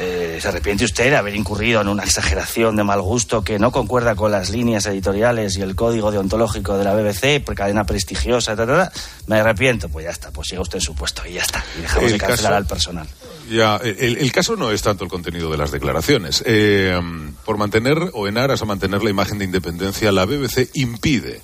eh, 0.02 0.38
¿se 0.40 0.48
arrepiente 0.48 0.84
usted 0.84 1.10
de 1.10 1.16
haber 1.16 1.34
incurrido 1.36 1.80
en 1.80 1.88
una 1.88 2.02
exageración 2.04 2.76
de 2.76 2.84
mal 2.84 3.00
gusto 3.00 3.42
que 3.44 3.58
no 3.58 3.70
concuerda 3.70 4.14
con 4.16 4.30
las 4.32 4.50
líneas 4.50 4.84
editoriales 4.86 5.56
y 5.56 5.62
el 5.62 5.74
código 5.76 6.10
deontológico 6.10 6.76
de 6.76 6.84
la 6.84 6.94
BBC, 6.94 7.42
por 7.44 7.54
cadena 7.54 7.84
prestigiosa, 7.84 8.56
ta, 8.56 8.66
ta, 8.66 8.90
ta? 8.90 8.92
Me 9.26 9.38
arrepiento, 9.40 9.88
pues 9.88 10.04
ya 10.04 10.10
está, 10.10 10.30
pues 10.32 10.48
siga 10.48 10.60
usted 10.62 10.76
en 10.78 10.80
su 10.82 10.94
puesto 10.94 11.22
y 11.26 11.34
ya 11.34 11.42
está. 11.42 11.64
Y 11.78 11.82
dejamos 11.82 12.04
El 12.06 12.12
de 12.12 12.18
cancelar 12.18 12.50
caso- 12.52 12.56
al 12.56 12.66
personal. 12.66 13.06
Ya, 13.50 13.76
el, 13.76 14.18
el 14.18 14.32
caso 14.32 14.56
no 14.56 14.70
es 14.70 14.82
tanto 14.82 15.04
el 15.04 15.10
contenido 15.10 15.50
de 15.50 15.56
las 15.58 15.70
declaraciones. 15.70 16.42
Eh, 16.46 16.98
por 17.44 17.56
mantener 17.58 17.98
o 18.14 18.26
en 18.28 18.38
aras 18.38 18.62
a 18.62 18.64
mantener 18.64 19.02
la 19.02 19.10
imagen 19.10 19.38
de 19.38 19.44
independencia, 19.44 20.10
la 20.12 20.24
BBC 20.24 20.70
impide, 20.74 21.40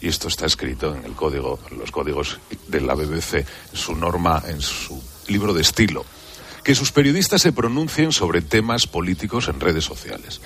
y 0.00 0.08
esto 0.08 0.28
está 0.28 0.46
escrito 0.46 0.94
en 0.94 1.04
el 1.04 1.12
código, 1.12 1.58
en 1.70 1.78
los 1.78 1.90
códigos 1.90 2.38
de 2.68 2.80
la 2.80 2.94
BBC, 2.94 3.44
su 3.72 3.94
norma, 3.94 4.42
en 4.48 4.60
su 4.62 5.02
libro 5.28 5.52
de 5.52 5.60
estilo, 5.62 6.04
que 6.64 6.74
sus 6.74 6.92
periodistas 6.92 7.42
se 7.42 7.52
pronuncien 7.52 8.12
sobre 8.12 8.42
temas 8.42 8.86
políticos 8.86 9.48
en 9.48 9.60
redes 9.60 9.84
sociales. 9.84 10.40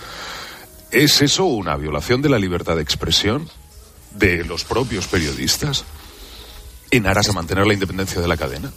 ¿Es 0.90 1.22
eso 1.22 1.44
una 1.44 1.76
violación 1.76 2.22
de 2.22 2.28
la 2.28 2.38
libertad 2.38 2.76
de 2.76 2.82
expresión 2.82 3.48
de 4.12 4.44
los 4.44 4.64
propios 4.64 5.06
periodistas 5.08 5.84
en 6.90 7.06
aras 7.06 7.28
a 7.28 7.32
mantener 7.32 7.66
la 7.66 7.74
independencia 7.74 8.20
de 8.20 8.28
la 8.28 8.36
cadena? 8.36 8.72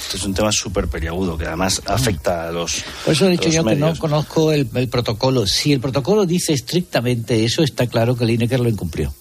Este 0.00 0.16
es 0.16 0.24
un 0.24 0.32
tema 0.32 0.50
súper 0.52 0.88
periagudo 0.88 1.36
que 1.36 1.44
además 1.44 1.82
afecta 1.84 2.48
a 2.48 2.52
los. 2.52 2.82
Por 3.04 3.12
eso 3.12 3.26
he 3.26 3.30
dicho 3.30 3.50
yo 3.50 3.62
que 3.64 3.76
no 3.76 3.94
conozco 3.98 4.52
el, 4.52 4.66
el 4.74 4.88
protocolo. 4.88 5.46
Si 5.46 5.72
el 5.72 5.80
protocolo 5.80 6.24
dice 6.24 6.54
estrictamente 6.54 7.44
eso, 7.44 7.62
está 7.62 7.86
claro 7.86 8.16
que 8.16 8.24
el 8.24 8.30
INECER 8.30 8.60
lo 8.60 8.70
incumplió. 8.70 9.12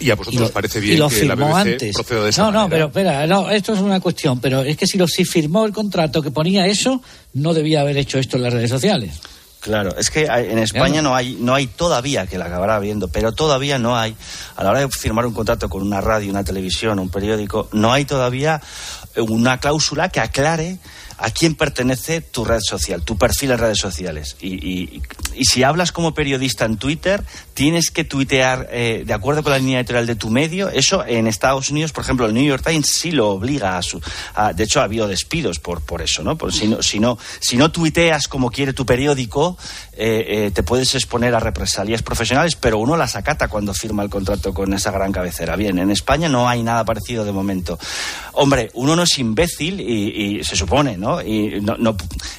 ¿Y 0.00 0.10
a 0.10 0.14
vosotros 0.14 0.40
Y 0.40 0.44
os 0.44 0.50
parece 0.52 0.78
y 0.78 0.82
bien 0.82 0.98
lo 1.00 1.08
que 1.08 1.24
la 1.24 1.34
firmó 1.36 1.48
BBC 1.54 1.58
antes. 1.72 1.94
proceda 1.94 2.22
de 2.24 2.30
esa 2.30 2.42
No, 2.42 2.46
no, 2.52 2.58
manera? 2.68 2.70
pero 2.70 2.86
espera, 2.86 3.26
no, 3.26 3.50
esto 3.50 3.72
es 3.74 3.80
una 3.80 4.00
cuestión, 4.00 4.40
pero 4.40 4.62
es 4.62 4.76
que 4.76 4.86
si 4.86 4.96
lo 4.98 5.08
si 5.08 5.24
firmó 5.24 5.64
el 5.66 5.72
contrato 5.72 6.22
que 6.22 6.30
ponía 6.30 6.66
eso, 6.66 7.02
no 7.34 7.52
debía 7.54 7.80
haber 7.80 7.96
hecho 7.98 8.18
esto 8.18 8.36
en 8.36 8.42
las 8.44 8.52
redes 8.52 8.70
sociales. 8.70 9.20
Claro, 9.60 9.96
es 9.98 10.08
que 10.10 10.30
hay- 10.30 10.46
en 10.50 10.58
España 10.60 11.02
no 11.02 11.16
hay, 11.16 11.36
no 11.40 11.52
hay 11.52 11.66
todavía, 11.66 12.28
que 12.28 12.38
la 12.38 12.44
acabará 12.46 12.78
viendo, 12.78 13.08
pero 13.08 13.32
todavía 13.32 13.76
no 13.80 13.96
hay, 13.98 14.14
a 14.54 14.62
la 14.62 14.70
hora 14.70 14.80
de 14.80 14.88
firmar 14.88 15.26
un 15.26 15.34
contrato 15.34 15.68
con 15.68 15.82
una 15.82 16.00
radio, 16.00 16.30
una 16.30 16.44
televisión, 16.44 17.00
un 17.00 17.08
periódico, 17.10 17.68
no 17.72 17.92
hay 17.92 18.04
todavía 18.04 18.62
una 19.16 19.58
cláusula 19.58 20.10
que 20.10 20.20
aclare 20.20 20.78
a 21.18 21.30
quién 21.30 21.54
pertenece 21.54 22.20
tu 22.20 22.44
red 22.44 22.60
social, 22.60 23.02
tu 23.02 23.16
perfil 23.18 23.50
en 23.50 23.58
redes 23.58 23.78
sociales. 23.78 24.36
Y, 24.40 24.54
y- 24.54 25.02
y 25.34 25.44
si 25.44 25.62
hablas 25.62 25.92
como 25.92 26.14
periodista 26.14 26.64
en 26.64 26.78
Twitter, 26.78 27.22
tienes 27.54 27.90
que 27.90 28.02
tuitear 28.04 28.68
eh, 28.72 29.04
de 29.06 29.12
acuerdo 29.14 29.42
con 29.44 29.52
la 29.52 29.58
línea 29.58 29.78
editorial 29.80 30.06
de 30.06 30.16
tu 30.16 30.30
medio. 30.30 30.68
Eso 30.68 31.04
en 31.06 31.26
Estados 31.28 31.70
Unidos, 31.70 31.92
por 31.92 32.02
ejemplo, 32.04 32.26
el 32.26 32.34
New 32.34 32.44
York 32.44 32.64
Times 32.66 32.86
sí 32.88 33.10
lo 33.12 33.30
obliga 33.30 33.78
a 33.78 33.82
su. 33.82 34.00
a- 34.34 34.52
de 34.52 34.64
hecho, 34.64 34.80
ha 34.80 34.84
habido 34.84 35.06
despidos 35.08 35.58
por, 35.60 35.80
por 35.82 36.02
eso, 36.02 36.22
¿no? 36.24 36.36
Por, 36.36 36.52
si, 36.52 36.66
no, 36.66 36.82
si, 36.82 36.98
no, 36.98 37.18
si 37.40 37.56
no 37.56 37.70
tuiteas 37.70 38.26
como 38.28 38.50
quiere 38.50 38.72
tu 38.72 38.84
periódico, 38.86 39.56
eh, 39.92 40.24
eh, 40.46 40.50
te 40.52 40.62
puedes 40.62 40.94
exponer 40.94 41.34
a 41.34 41.40
represalias 41.40 42.02
profesionales, 42.02 42.56
pero 42.56 42.78
uno 42.78 42.96
las 42.96 43.14
acata 43.16 43.48
cuando 43.48 43.74
firma 43.74 44.02
el 44.02 44.10
contrato 44.10 44.52
con 44.54 44.72
esa 44.74 44.90
gran 44.90 45.12
cabecera. 45.12 45.56
Bien, 45.56 45.78
en 45.78 45.90
España 45.90 46.28
no 46.28 46.48
hay 46.48 46.62
nada 46.62 46.84
parecido 46.84 47.24
de 47.24 47.32
momento. 47.32 47.78
Hombre, 48.32 48.70
uno 48.74 48.94
no 48.96 49.02
es 49.04 49.18
imbécil 49.18 49.80
y, 49.80 50.38
y 50.38 50.44
se 50.44 50.54
supone, 50.56 50.96
¿no? 50.96 51.07
Y 51.24 51.60
no, 51.60 51.76
no- 51.78 51.96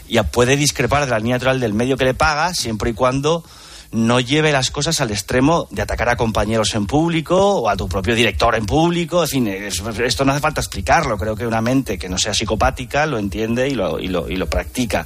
ya 0.07 0.23
puede 0.23 0.55
discrepar 0.57 1.05
de 1.05 1.11
la 1.11 1.19
línea 1.19 1.35
natural 1.35 1.59
del 1.59 1.73
medio 1.73 1.97
que 1.97 2.05
le 2.05 2.13
paga 2.13 2.53
siempre 2.53 2.91
y 2.91 2.93
cuando 2.93 3.43
no 3.91 4.19
lleve 4.19 4.51
las 4.51 4.69
cosas 4.69 5.01
al 5.01 5.09
extremo 5.11 5.67
de 5.71 5.81
atacar 5.81 6.09
a 6.09 6.15
compañeros 6.15 6.75
en 6.75 6.85
público 6.85 7.37
o 7.61 7.69
a 7.69 7.75
tu 7.75 7.89
propio 7.89 8.13
director 8.13 8.53
en 8.55 8.65
público. 8.67 9.23
En 9.23 9.27
fin, 9.29 9.47
es- 9.47 9.81
esto 10.03 10.25
no 10.25 10.31
hace 10.31 10.41
falta 10.41 10.61
explicarlo. 10.61 11.17
Creo 11.17 11.35
que 11.35 11.47
una 11.47 11.61
mente 11.61 11.97
que 11.97 12.07
no 12.07 12.17
sea 12.19 12.33
psicopática 12.33 13.07
lo 13.07 13.17
entiende 13.17 13.67
y 13.67 13.73
lo, 13.73 13.99
y 13.99 14.07
lo, 14.07 14.29
y 14.29 14.35
lo 14.35 14.47
practica. 14.47 15.05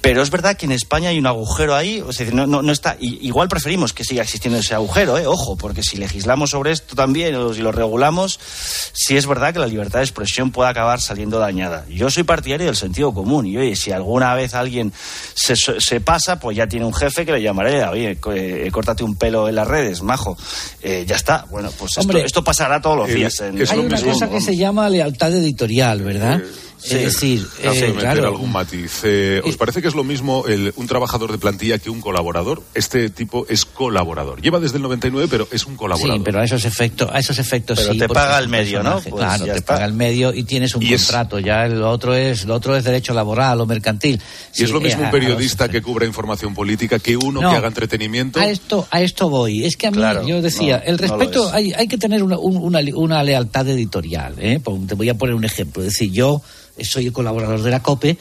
Pero 0.00 0.22
es 0.22 0.30
verdad 0.30 0.56
que 0.56 0.66
en 0.66 0.72
España 0.72 1.08
hay 1.08 1.18
un 1.18 1.26
agujero 1.26 1.74
ahí. 1.74 2.00
O 2.00 2.12
sea, 2.12 2.26
no, 2.32 2.46
no, 2.46 2.62
no 2.62 2.72
está, 2.72 2.96
igual 3.00 3.48
preferimos 3.48 3.92
que 3.92 4.04
siga 4.04 4.22
existiendo 4.22 4.58
ese 4.60 4.74
agujero, 4.74 5.18
¿eh? 5.18 5.26
ojo, 5.26 5.56
porque 5.56 5.82
si 5.82 5.96
legislamos 5.96 6.50
sobre 6.50 6.70
esto 6.72 6.94
también 6.94 7.34
o 7.34 7.52
si 7.52 7.60
lo 7.60 7.72
regulamos, 7.72 8.38
sí 8.92 9.16
es 9.16 9.26
verdad 9.26 9.52
que 9.52 9.58
la 9.58 9.66
libertad 9.66 9.98
de 9.98 10.04
expresión 10.04 10.52
puede 10.52 10.70
acabar 10.70 11.00
saliendo 11.00 11.38
dañada. 11.40 11.86
Yo 11.88 12.08
soy 12.10 12.22
partidario 12.22 12.66
del 12.66 12.76
sentido 12.76 13.12
común 13.12 13.46
y 13.46 13.56
oye, 13.56 13.74
si 13.74 13.90
alguna 13.90 14.34
vez 14.34 14.54
alguien 14.54 14.92
se, 15.34 15.56
se 15.56 16.00
pasa, 16.00 16.38
pues 16.38 16.56
ya 16.56 16.66
tiene 16.68 16.86
un 16.86 16.94
jefe 16.94 17.26
que 17.26 17.32
le 17.32 17.42
llamaré, 17.42 17.82
co- 18.20 18.32
eh, 18.32 18.68
córtate 18.72 19.04
un 19.04 19.16
pelo 19.16 19.48
en 19.48 19.54
las 19.54 19.66
redes, 19.68 20.02
majo. 20.02 20.36
Eh, 20.82 21.04
ya 21.06 21.16
está. 21.16 21.46
Bueno, 21.50 21.70
pues 21.78 21.92
esto, 21.92 22.00
Hombre, 22.02 22.24
esto 22.24 22.42
pasará 22.44 22.80
todos 22.80 22.96
los 22.96 23.08
el- 23.08 23.14
días. 23.16 23.40
en- 23.40 23.58
Hay 23.60 23.66
lo 23.76 23.82
una 23.82 23.96
mismo, 23.96 24.12
cosa 24.12 24.28
que 24.30 24.40
se 24.40 24.56
llama 24.56 24.88
lealtad 24.88 25.32
editorial, 25.32 26.02
¿verdad? 26.02 26.40
Sí. 26.82 26.94
es 26.96 27.02
decir, 27.04 27.46
eh, 27.62 27.68
meter 27.70 27.94
claro, 27.96 28.26
algún 28.28 28.52
matiz. 28.52 29.00
Eh, 29.04 29.40
¿Os 29.44 29.56
parece 29.56 29.80
que 29.82 29.88
es 29.88 29.94
lo 29.94 30.04
mismo 30.04 30.44
el- 30.46 30.72
un 30.76 30.86
trabajador 30.86 31.30
de 31.32 31.38
plantilla 31.38 31.78
que 31.78 31.90
un 31.90 32.00
colaborador? 32.00 32.62
Este 32.74 33.10
tipo 33.10 33.46
es 33.48 33.64
colaborador. 33.64 34.40
Lleva 34.42 34.60
desde 34.60 34.76
el 34.76 34.82
99, 34.82 35.28
pero 35.30 35.48
es 35.52 35.66
un 35.66 35.76
colaborador. 35.76 36.16
Sí, 36.18 36.22
pero 36.24 36.40
a 36.40 36.44
esos 36.44 36.64
efectos, 36.64 37.08
a 37.12 37.18
esos 37.18 37.38
efectos 37.38 37.78
Pero 37.80 37.92
sí. 37.92 37.98
te 37.98 38.08
paga 38.08 38.38
el 38.38 38.48
medio, 38.48 38.82
¿no? 38.82 39.00
Pues 39.00 39.14
claro, 39.14 39.44
te 39.44 39.50
está. 39.52 39.74
paga 39.74 39.84
el 39.86 39.92
medio 39.94 40.32
y 40.34 40.44
tienes 40.44 40.74
un 40.74 40.82
Y 40.82 40.92
es- 40.94 41.04
contrato. 41.04 41.38
Ya 41.38 41.66
lo 41.68 41.90
otro 41.90 42.14
es, 42.14 42.44
lo 42.44 42.54
otro 42.54 42.76
es 42.76 42.84
derecho 42.84 43.14
laboral 43.14 43.60
o 43.60 43.66
mercantil. 43.66 44.14
Y 44.52 44.56
Sí, 44.58 44.64
es 44.64 44.70
lo 44.70 44.80
eh, 44.80 44.84
mismo 44.84 45.02
a- 45.02 45.04
un 45.06 45.10
periodista 45.10 45.68
que 45.68 45.80
cubra 45.82 46.06
información 46.06 46.54
política 46.54 46.98
que 46.98 47.16
uno 47.16 47.40
No. 47.40 47.50
que 47.50 47.56
haga 47.56 47.68
entretenimiento. 47.68 48.40
A 48.40 48.48
esto, 48.48 48.86
a 48.90 49.00
esto 49.02 49.28
voy. 49.28 49.64
Es 49.64 49.76
que 49.76 49.86
a 49.86 49.90
mí, 49.90 49.96
Claro, 49.98 50.26
yo 50.26 50.42
decía, 50.42 50.78
no, 50.84 50.90
el 50.92 50.98
respeto, 50.98 51.48
es. 51.48 51.54
hay, 51.54 51.72
hay 51.72 51.88
que 51.88 51.98
tener 51.98 52.22
una, 52.22 52.38
un- 52.38 52.56
una, 52.56 52.80
una 52.94 53.22
lealtad 53.22 53.68
editorial. 53.68 54.34
¿eh? 54.38 54.60
Te 54.88 54.94
voy 54.94 55.08
a 55.08 55.14
poner 55.14 55.34
un 55.34 55.44
ejemplo. 55.44 55.82
Es 55.82 55.90
decir, 55.90 56.10
yo 56.12 56.42
soy 56.82 57.06
el 57.06 57.12
colaborador 57.12 57.62
de 57.62 57.70
la 57.70 57.82
COPE 57.82 58.18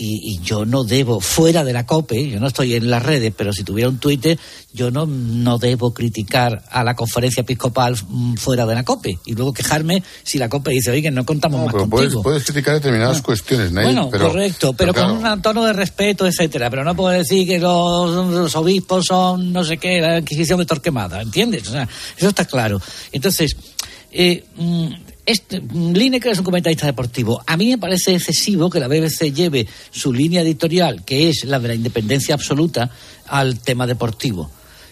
y, 0.00 0.34
y 0.34 0.38
yo 0.44 0.64
no 0.64 0.84
debo, 0.84 1.18
fuera 1.18 1.64
de 1.64 1.72
la 1.72 1.84
COPE, 1.84 2.30
yo 2.30 2.38
no 2.38 2.46
estoy 2.46 2.74
en 2.74 2.88
las 2.88 3.02
redes, 3.02 3.32
pero 3.36 3.52
si 3.52 3.64
tuviera 3.64 3.88
un 3.90 3.98
Twitter, 3.98 4.38
yo 4.72 4.92
no, 4.92 5.06
no 5.06 5.58
debo 5.58 5.92
criticar 5.92 6.62
a 6.70 6.84
la 6.84 6.94
conferencia 6.94 7.40
episcopal 7.40 7.96
mm, 8.08 8.34
fuera 8.34 8.64
de 8.64 8.76
la 8.76 8.84
COPE 8.84 9.18
y 9.24 9.34
luego 9.34 9.52
quejarme 9.52 10.04
si 10.22 10.38
la 10.38 10.48
COPE 10.48 10.70
dice, 10.70 10.92
oye, 10.92 11.10
no 11.10 11.26
contamos 11.26 11.58
No, 11.58 11.66
más 11.66 11.74
pero 11.74 11.88
puedes, 11.88 12.06
contigo. 12.10 12.22
puedes 12.22 12.44
criticar 12.44 12.74
determinadas 12.74 13.20
cuestiones, 13.22 13.72
Nail, 13.72 13.86
Bueno, 13.86 14.08
pero, 14.08 14.28
correcto, 14.28 14.72
pero, 14.72 14.94
claro, 14.94 15.16
con 15.16 15.26
un 15.26 15.42
tono 15.42 15.64
de 15.64 15.72
respeto, 15.72 16.28
etcétera. 16.28 16.70
Pero 16.70 16.84
no 16.84 16.94
puedo 16.94 17.10
decir 17.10 17.44
que 17.48 17.58
los, 17.58 18.30
los 18.30 18.54
obispos 18.54 19.04
son 19.04 19.52
no 19.52 19.64
sé 19.64 19.78
qué, 19.78 20.00
la 20.00 20.18
Inquisición 20.20 20.60
de 20.60 20.66
Torquemada, 20.66 21.20
¿entiendes? 21.22 21.66
O 21.66 21.72
sea, 21.72 21.88
eso 22.16 22.28
está 22.28 22.44
claro. 22.44 22.80
Entonces, 23.10 23.56
eh, 24.12 24.44
mm, 24.56 24.88
este, 25.28 25.60
Lineker 25.60 26.32
es 26.32 26.38
un 26.38 26.44
comentarista 26.44 26.86
deportivo. 26.86 27.42
A 27.46 27.56
mí 27.56 27.68
me 27.68 27.78
parece 27.78 28.14
excesivo 28.14 28.70
que 28.70 28.80
la 28.80 28.88
BBC 28.88 29.32
lleve 29.32 29.66
su 29.90 30.12
línea 30.12 30.40
editorial, 30.42 31.04
que 31.04 31.28
es 31.28 31.44
la 31.44 31.58
de 31.60 31.68
la 31.68 31.74
independencia 31.74 32.34
absoluta, 32.34 32.90
al 33.26 33.60
tema 33.60 33.86
deportivo. 33.86 34.50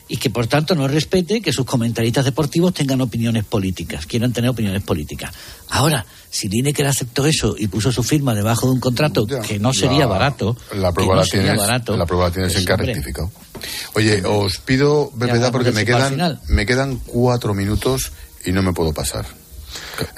Y 0.08 0.18
que 0.18 0.30
por 0.30 0.46
tanto 0.46 0.74
no 0.76 0.86
respete 0.86 1.40
que 1.40 1.52
sus 1.52 1.64
comentaristas 1.64 2.24
deportivos 2.24 2.72
tengan 2.74 3.00
opiniones 3.00 3.44
políticas, 3.44 4.06
quieran 4.06 4.32
tener 4.32 4.50
opiniones 4.50 4.82
políticas. 4.82 5.32
Ahora, 5.70 6.06
si 6.30 6.48
Lineker 6.48 6.86
aceptó 6.86 7.26
eso 7.26 7.56
y 7.58 7.66
puso 7.66 7.90
su 7.90 8.04
firma 8.04 8.32
debajo 8.34 8.66
de 8.66 8.72
un 8.74 8.80
contrato 8.80 9.26
Ya, 9.26 9.40
que 9.40 9.58
no 9.58 9.72
sería 9.72 10.00
la- 10.00 10.06
barato, 10.06 10.56
La 10.74 10.90
que 10.90 10.94
prueba, 10.94 11.14
no 11.14 11.20
la, 11.22 11.26
sería 11.26 11.42
tienes, 11.52 11.60
barato, 11.60 11.96
la 11.96 12.06
prueba 12.06 12.30
tienes 12.30 12.52
pues, 12.52 12.62
en 12.62 12.66
que 12.68 12.76
rectificado. 12.84 13.30
Oye, 13.94 14.22
os 14.24 14.58
pido 14.58 15.10
brevedad 15.14 15.50
porque 15.50 15.72
me 15.72 15.84
quedan, 15.84 16.38
me 16.46 16.66
quedan 16.66 16.98
cuatro 16.98 17.54
minutos 17.54 18.12
y 18.44 18.52
no 18.52 18.62
me 18.62 18.72
puedo 18.72 18.92
pasar. 18.92 19.26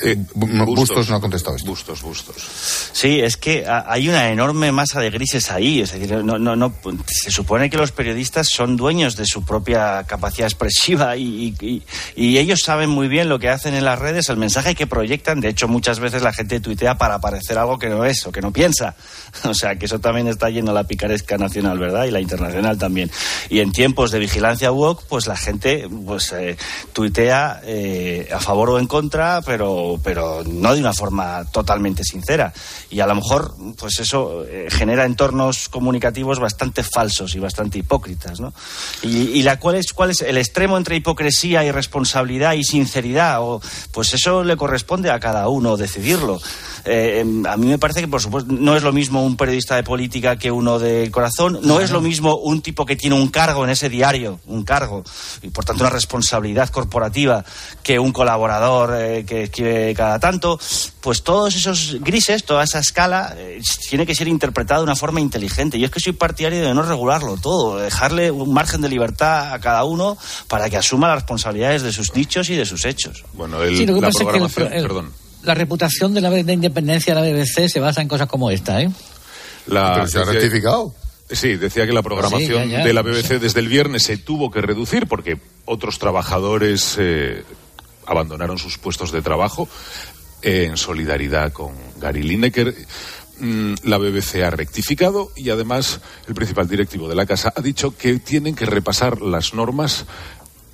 Eh, 0.02 0.16
Bu- 0.34 0.74
Bustos 0.74 1.08
no 1.10 1.16
ha 1.16 1.20
contestado 1.20 1.56
esto. 1.56 1.68
Bustos, 1.70 2.02
bustos. 2.02 2.90
Sí, 2.92 3.20
es 3.20 3.36
que 3.36 3.66
ha- 3.66 3.84
hay 3.86 4.08
una 4.08 4.28
enorme 4.30 4.72
masa 4.72 5.00
de 5.00 5.10
grises 5.10 5.50
ahí. 5.50 5.80
Es 5.80 5.92
decir, 5.92 6.24
no, 6.24 6.38
no, 6.38 6.56
no, 6.56 6.72
se 7.06 7.30
supone 7.30 7.70
que 7.70 7.76
los 7.76 7.92
periodistas 7.92 8.48
son 8.48 8.76
dueños 8.76 9.16
de 9.16 9.26
su 9.26 9.44
propia 9.44 10.04
capacidad 10.04 10.46
expresiva 10.48 11.16
y, 11.16 11.54
y- 11.60 11.82
y 12.16 12.38
ellos 12.38 12.60
saben 12.64 12.90
muy 12.90 13.08
bien 13.08 13.28
lo 13.28 13.38
que 13.38 13.48
hacen 13.48 13.74
en 13.74 13.84
las 13.84 13.98
redes, 13.98 14.28
el 14.28 14.36
mensaje 14.36 14.74
que 14.74 14.86
proyectan. 14.86 15.40
De 15.40 15.48
hecho, 15.48 15.68
muchas 15.68 16.00
veces 16.00 16.22
la 16.22 16.32
gente 16.32 16.60
tuitea 16.60 16.96
para 16.98 17.20
parecer 17.20 17.58
algo 17.58 17.78
que 17.78 17.88
no 17.88 18.04
es 18.04 18.26
o 18.26 18.32
que 18.32 18.40
no 18.40 18.52
piensa. 18.52 18.94
O 19.44 19.54
sea, 19.54 19.76
que 19.76 19.86
eso 19.86 19.98
también 20.00 20.26
está 20.28 20.50
yendo 20.50 20.70
a 20.72 20.74
la 20.74 20.84
picaresca 20.84 21.36
nacional, 21.38 21.78
¿verdad? 21.78 22.04
Y 22.06 22.10
la 22.10 22.20
internacional 22.20 22.76
también. 22.78 23.10
Y 23.50 23.60
en 23.60 23.72
tiempos 23.72 24.10
de 24.10 24.18
vigilancia 24.18 24.70
woke, 24.72 25.04
pues 25.08 25.26
la 25.26 25.36
gente 25.36 25.86
pues 26.06 26.32
eh, 26.32 26.56
tuitea 26.92 27.60
eh, 27.64 28.28
a 28.32 28.40
favor 28.40 28.70
o 28.70 28.78
en 28.78 28.86
contra, 28.86 29.40
pero, 29.42 29.67
pero 30.02 30.42
no 30.44 30.74
de 30.74 30.80
una 30.80 30.92
forma 30.92 31.44
totalmente 31.46 32.04
sincera. 32.04 32.52
Y 32.90 33.00
a 33.00 33.06
lo 33.06 33.14
mejor, 33.14 33.54
pues 33.76 34.00
eso 34.00 34.44
eh, 34.44 34.68
genera 34.70 35.04
entornos 35.04 35.68
comunicativos 35.68 36.38
bastante 36.38 36.82
falsos 36.82 37.34
y 37.34 37.38
bastante 37.38 37.78
hipócritas, 37.78 38.40
¿no? 38.40 38.52
Y, 39.02 39.38
y 39.38 39.42
la 39.42 39.58
cuál 39.58 39.76
es, 39.76 39.92
cuál 39.92 40.10
es 40.10 40.22
el 40.22 40.38
extremo 40.38 40.76
entre 40.76 40.96
hipocresía 40.96 41.64
y 41.64 41.70
responsabilidad 41.70 42.54
y 42.54 42.64
sinceridad, 42.64 43.42
o, 43.42 43.60
pues 43.92 44.14
eso 44.14 44.44
le 44.44 44.56
corresponde 44.56 45.10
a 45.10 45.20
cada 45.20 45.48
uno 45.48 45.76
decidirlo. 45.76 46.40
Eh, 46.84 47.20
em, 47.20 47.46
a 47.46 47.56
mí 47.56 47.66
me 47.66 47.78
parece 47.78 48.00
que, 48.00 48.08
por 48.08 48.20
supuesto, 48.20 48.52
no 48.52 48.76
es 48.76 48.82
lo 48.82 48.92
mismo 48.92 49.24
un 49.24 49.36
periodista 49.36 49.76
de 49.76 49.82
política 49.82 50.36
que 50.36 50.50
uno 50.50 50.78
de 50.78 51.10
corazón, 51.10 51.60
no 51.62 51.80
es 51.80 51.90
lo 51.90 52.00
mismo 52.00 52.36
un 52.36 52.62
tipo 52.62 52.86
que 52.86 52.96
tiene 52.96 53.16
un 53.16 53.28
cargo 53.28 53.64
en 53.64 53.70
ese 53.70 53.88
diario, 53.88 54.40
un 54.46 54.64
cargo, 54.64 55.04
y 55.42 55.48
por 55.50 55.64
tanto 55.64 55.82
una 55.84 55.90
responsabilidad 55.90 56.68
corporativa, 56.70 57.44
que 57.82 57.98
un 57.98 58.12
colaborador 58.12 58.94
eh, 58.96 59.24
que 59.24 59.50
escribe 59.58 59.94
cada 59.94 60.18
tanto. 60.18 60.58
Pues 61.00 61.22
todos 61.22 61.54
esos 61.56 61.96
grises, 62.00 62.44
toda 62.44 62.64
esa 62.64 62.78
escala, 62.78 63.34
eh, 63.36 63.60
tiene 63.88 64.06
que 64.06 64.14
ser 64.14 64.28
interpretada 64.28 64.80
de 64.80 64.84
una 64.84 64.96
forma 64.96 65.20
inteligente. 65.20 65.78
Yo 65.78 65.86
es 65.86 65.90
que 65.90 66.00
soy 66.00 66.12
partidario 66.12 66.62
de 66.62 66.74
no 66.74 66.82
regularlo 66.82 67.36
todo, 67.36 67.78
dejarle 67.78 68.30
un 68.30 68.52
margen 68.52 68.80
de 68.80 68.88
libertad 68.88 69.52
a 69.52 69.58
cada 69.58 69.84
uno 69.84 70.16
para 70.48 70.70
que 70.70 70.76
asuma 70.76 71.08
las 71.08 71.16
responsabilidades 71.16 71.82
de 71.82 71.92
sus 71.92 72.12
dichos 72.12 72.48
y 72.50 72.56
de 72.56 72.64
sus 72.66 72.84
hechos. 72.84 73.24
Bueno, 73.32 73.62
el- 73.62 73.76
Sí, 73.76 73.86
lo 73.86 73.94
que 73.94 74.00
la 74.00 74.06
pasa 74.08 74.22
es 74.24 74.28
que 74.28 74.36
el- 74.38 74.48
programación, 74.48 74.72
el- 74.72 74.82
perdón. 74.82 75.12
la 75.42 75.54
reputación 75.54 76.14
de 76.14 76.20
la 76.20 76.30
de 76.30 76.52
independencia 76.52 77.14
de 77.14 77.20
la 77.20 77.26
BBC 77.26 77.68
se 77.68 77.80
basa 77.80 78.00
en 78.02 78.08
cosas 78.08 78.28
como 78.28 78.50
esta, 78.50 78.80
¿eh? 78.80 78.90
La, 79.66 79.92
Pero 79.94 80.06
se 80.06 80.18
ha 80.18 80.24
rectificado. 80.24 80.94
Sí, 81.30 81.56
decía 81.56 81.86
que 81.86 81.92
la 81.92 82.02
programación 82.02 82.64
Sí, 82.64 82.70
ya, 82.70 82.78
ya. 82.78 82.84
de 82.84 82.92
la 82.94 83.02
BBC 83.02 83.38
desde 83.38 83.60
el 83.60 83.68
viernes 83.68 84.02
se 84.04 84.16
tuvo 84.16 84.50
que 84.50 84.62
reducir 84.62 85.06
porque 85.06 85.38
otros 85.66 85.98
trabajadores 85.98 86.96
eh, 86.98 87.44
abandonaron 88.08 88.58
sus 88.58 88.78
puestos 88.78 89.12
de 89.12 89.22
trabajo 89.22 89.68
eh, 90.42 90.66
en 90.68 90.76
solidaridad 90.76 91.52
con 91.52 91.72
Gary 92.00 92.22
Lineker. 92.22 92.74
Mm, 93.40 93.74
La 93.84 93.98
BBC 93.98 94.42
ha 94.44 94.50
rectificado 94.50 95.30
y 95.36 95.50
además 95.50 96.00
el 96.26 96.34
principal 96.34 96.68
directivo 96.68 97.08
de 97.08 97.14
la 97.14 97.26
casa 97.26 97.52
ha 97.54 97.60
dicho 97.60 97.96
que 97.96 98.18
tienen 98.18 98.56
que 98.56 98.66
repasar 98.66 99.20
las 99.20 99.54
normas 99.54 100.06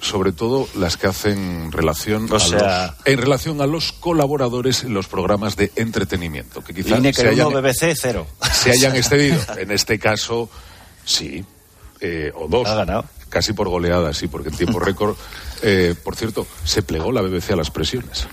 sobre 0.01 0.33
todo 0.33 0.69
las 0.75 0.97
que 0.99 1.07
hacen 1.07 1.73
relación 1.73 2.31
O 2.31 2.37
a 2.37 2.41
sea- 2.41 2.87
los, 2.99 3.07
en 3.07 3.19
relación 3.19 3.61
a 3.63 3.67
los 3.67 3.93
colaboradores 3.93 4.85
en 4.85 4.93
los 4.93 5.09
programas 5.09 5.57
de 5.57 5.73
entretenimiento 5.77 6.63
que 6.63 6.75
quizás 6.75 6.91
se 6.91 6.97
Lineker 6.97 7.29
hayan, 7.29 7.47
1, 7.49 7.63
BBC 7.63 7.95
0. 7.99 8.27
se 8.53 8.71
hayan 8.71 8.97
excedido. 8.97 9.39
En 9.57 9.71
este 9.71 9.99
caso, 9.99 10.51
sí. 11.07 11.43
Eh, 12.01 12.31
o 12.35 12.49
dos. 12.49 12.69
Ha 12.69 12.75
ganado. 12.75 13.05
Casi 13.35 13.53
por 13.53 13.69
goleada, 13.69 14.15
sí, 14.15 14.29
porque 14.29 14.51
en 14.51 14.57
tiempo 14.57 14.79
récord, 14.81 15.17
eh, 15.63 15.97
por 16.05 16.15
cierto, 16.15 16.47
se 16.63 16.83
plegó 16.83 17.11
la 17.11 17.21
BBC 17.21 17.51
a 17.51 17.57
las 17.57 17.69
presiones. 17.69 18.29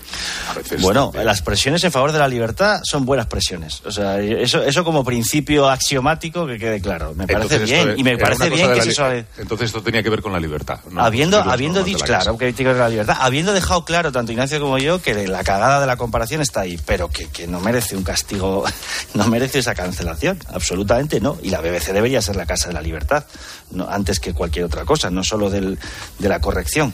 A 0.48 0.54
veces 0.54 0.80
Bueno, 0.80 1.10
las 1.12 1.42
presiones 1.42 1.82
en 1.82 1.90
favor 1.90 2.12
de 2.12 2.20
la 2.20 2.28
libertad 2.28 2.80
son 2.84 3.04
buenas 3.04 3.26
presiones. 3.26 3.82
O 3.84 3.90
sea, 3.90 4.20
eso, 4.20 4.62
eso 4.62 4.84
como 4.84 5.04
principio 5.04 5.68
axiomático 5.68 6.46
que 6.46 6.56
quede 6.56 6.80
claro. 6.80 7.14
Me 7.16 7.26
parece 7.26 7.56
Entonces 7.56 7.70
esto 7.70 7.86
bien. 7.86 7.98
Y 7.98 8.04
me 8.04 8.16
parece 8.16 8.48
bien 8.48 8.68
de 8.68 8.74
que 8.74 8.82
se 8.82 8.92
suave. 8.92 9.26
Entonces 9.38 9.66
esto 9.66 9.82
tenía 9.82 10.04
que 10.04 10.10
ver 10.10 10.22
con 10.22 10.32
la 10.32 10.38
libertad. 10.38 10.78
¿no? 10.88 11.02
habiendo 11.02 11.40
habiendo 11.40 11.80
de 11.80 11.86
dicho, 11.86 12.04
claro, 12.04 12.38
que 12.38 12.52
con 12.54 12.78
la 12.78 12.88
libertad, 12.88 13.16
habiendo 13.18 13.52
dejado 13.52 13.84
claro 13.84 14.12
tanto 14.12 14.30
Ignacio 14.30 14.60
como 14.60 14.78
yo 14.78 15.02
que 15.02 15.26
la 15.26 15.42
cagada 15.42 15.80
de 15.80 15.86
la 15.86 15.96
comparación 15.96 16.40
está 16.40 16.60
ahí, 16.60 16.78
pero 16.86 17.08
que, 17.08 17.28
que 17.28 17.46
no 17.46 17.60
merece 17.60 17.96
un 17.96 18.04
castigo, 18.04 18.64
no 19.14 19.26
merece 19.26 19.58
esa 19.58 19.74
cancelación, 19.74 20.38
absolutamente 20.52 21.20
no. 21.20 21.38
Y 21.42 21.50
la 21.50 21.60
BBC 21.60 21.92
debería 21.92 22.22
ser 22.22 22.36
la 22.36 22.46
casa 22.46 22.68
de 22.68 22.74
la 22.74 22.82
libertad, 22.82 23.24
no, 23.70 23.88
antes 23.88 24.20
que 24.20 24.32
cualquier 24.32 24.66
otra 24.66 24.84
cosa, 24.84 24.91
no 25.10 25.24
solo 25.24 25.50
del, 25.50 25.78
de 26.18 26.28
la 26.28 26.40
corrección. 26.40 26.92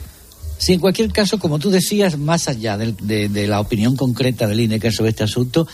Sí, 0.59 0.73
en 0.73 0.81
cualquier 0.81 1.13
caso, 1.13 1.39
como 1.39 1.59
tú 1.59 1.71
decías, 1.71 2.19
más 2.19 2.49
allá 2.49 2.77
de, 2.77 3.29
de 3.29 3.47
la 3.47 3.61
opinión 3.61 3.97
concreta 3.97 4.47
del 4.49 4.61
INECAR 4.61 4.93
sobre 4.93 5.11
este 5.11 5.23
asunto, 5.23 5.69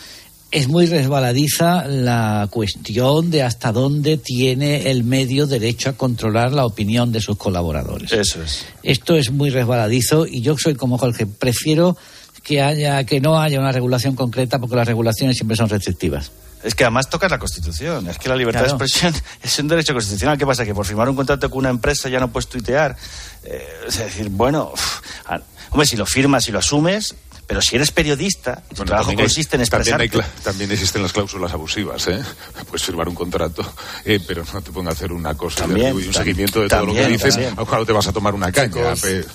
es 0.54 0.68
muy 0.68 0.86
resbaladiza 0.86 1.84
la 1.88 2.46
cuestión 2.48 3.30
de 3.30 3.42
hasta 3.42 3.72
dónde 3.72 4.18
tiene 4.18 4.90
el 4.90 5.02
medio 5.02 5.48
derecho 5.48 5.90
a 5.90 5.94
controlar 5.94 6.52
la 6.52 6.64
opinión 6.64 7.10
de 7.10 7.20
sus 7.20 7.36
colaboradores. 7.36 8.12
Eso 8.12 8.40
es. 8.40 8.64
Esto 8.84 9.16
es 9.16 9.32
muy 9.32 9.50
resbaladizo 9.50 10.26
y 10.26 10.42
yo 10.42 10.56
soy 10.56 10.76
como 10.76 10.96
Jorge, 10.96 11.26
prefiero 11.26 11.96
que 12.44 12.62
haya 12.62 13.02
que 13.02 13.20
no 13.20 13.40
haya 13.40 13.58
una 13.58 13.72
regulación 13.72 14.14
concreta 14.14 14.60
porque 14.60 14.76
las 14.76 14.86
regulaciones 14.86 15.36
siempre 15.36 15.56
son 15.56 15.68
restrictivas. 15.68 16.30
Es 16.64 16.74
que 16.74 16.84
además 16.84 17.08
toca 17.10 17.28
la 17.28 17.38
Constitución. 17.38 18.08
Es 18.08 18.18
que 18.18 18.28
la 18.28 18.36
libertad 18.36 18.62
Claro. 18.64 18.78
de 18.78 18.84
expresión 18.84 19.14
es 19.42 19.58
un 19.58 19.68
derecho 19.68 19.92
constitucional. 19.92 20.38
¿Qué 20.38 20.46
pasa? 20.46 20.64
Que 20.64 20.74
por 20.74 20.86
firmar 20.86 21.08
un 21.08 21.14
contrato 21.16 21.48
con 21.50 21.58
una 21.60 21.70
empresa 21.70 22.08
ya 22.08 22.18
no 22.18 22.32
puedes 22.32 22.48
tuitear. 22.48 22.96
Eh, 23.44 23.68
es 23.86 23.98
decir, 23.98 24.28
bueno, 24.30 24.70
uf, 24.72 25.00
ah, 25.26 25.38
hombre, 25.70 25.86
si 25.86 25.96
lo 25.96 26.06
firmas 26.06 26.48
y 26.48 26.52
lo 26.52 26.58
asumes, 26.60 27.14
pero 27.46 27.60
si 27.60 27.76
eres 27.76 27.90
periodista, 27.90 28.62
tu 28.70 28.76
Bueno, 28.76 28.84
trabajo 28.92 29.12
consiste 29.14 29.56
en 29.56 29.64
también, 29.66 30.00
hay 30.00 30.06
expresarte. 30.06 30.42
también 30.42 30.72
existen 30.72 31.02
las 31.02 31.12
cláusulas 31.12 31.52
abusivas, 31.52 32.06
¿eh? 32.08 32.22
Puedes 32.66 32.82
firmar 32.82 33.06
un 33.10 33.14
contrato, 33.14 33.62
eh, 34.06 34.18
pero 34.26 34.42
no 34.54 34.62
te 34.62 34.70
pongan 34.72 34.88
a 34.88 34.92
hacer 34.92 35.12
una 35.12 35.34
cosa 35.34 35.66
de 35.66 35.68
También, 35.68 36.00
y 36.00 36.06
un 36.06 36.14
seguimiento 36.14 36.60
de 36.62 36.68
todo 36.70 36.86
lo 36.86 36.94
que 36.94 37.06
dices. 37.08 37.34
también. 37.34 37.54
Ojalá 37.58 37.84
te 37.84 37.92
vas 37.92 38.06
a 38.08 38.12
tomar 38.12 38.34
una 38.34 38.50
caña. 38.50 38.94
Pe- 39.00 39.26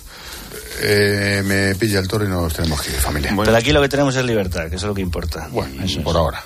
Eh, 0.82 1.44
me 1.46 1.76
pilla 1.76 2.00
el 2.00 2.08
toro 2.08 2.24
y 2.24 2.30
nos 2.30 2.54
tenemos 2.54 2.82
que 2.82 2.90
ir, 2.92 2.96
familia. 2.98 3.34
Pero 3.38 3.56
aquí 3.58 3.72
lo 3.74 3.82
que 3.82 3.90
tenemos 3.90 4.16
es 4.16 4.24
libertad, 4.24 4.62
que 4.70 4.78
eso 4.78 4.86
es 4.86 4.90
lo 4.90 4.94
que 4.96 5.02
importa. 5.02 5.48
Bueno, 5.52 5.76
por 6.04 6.16
ahora. 6.16 6.42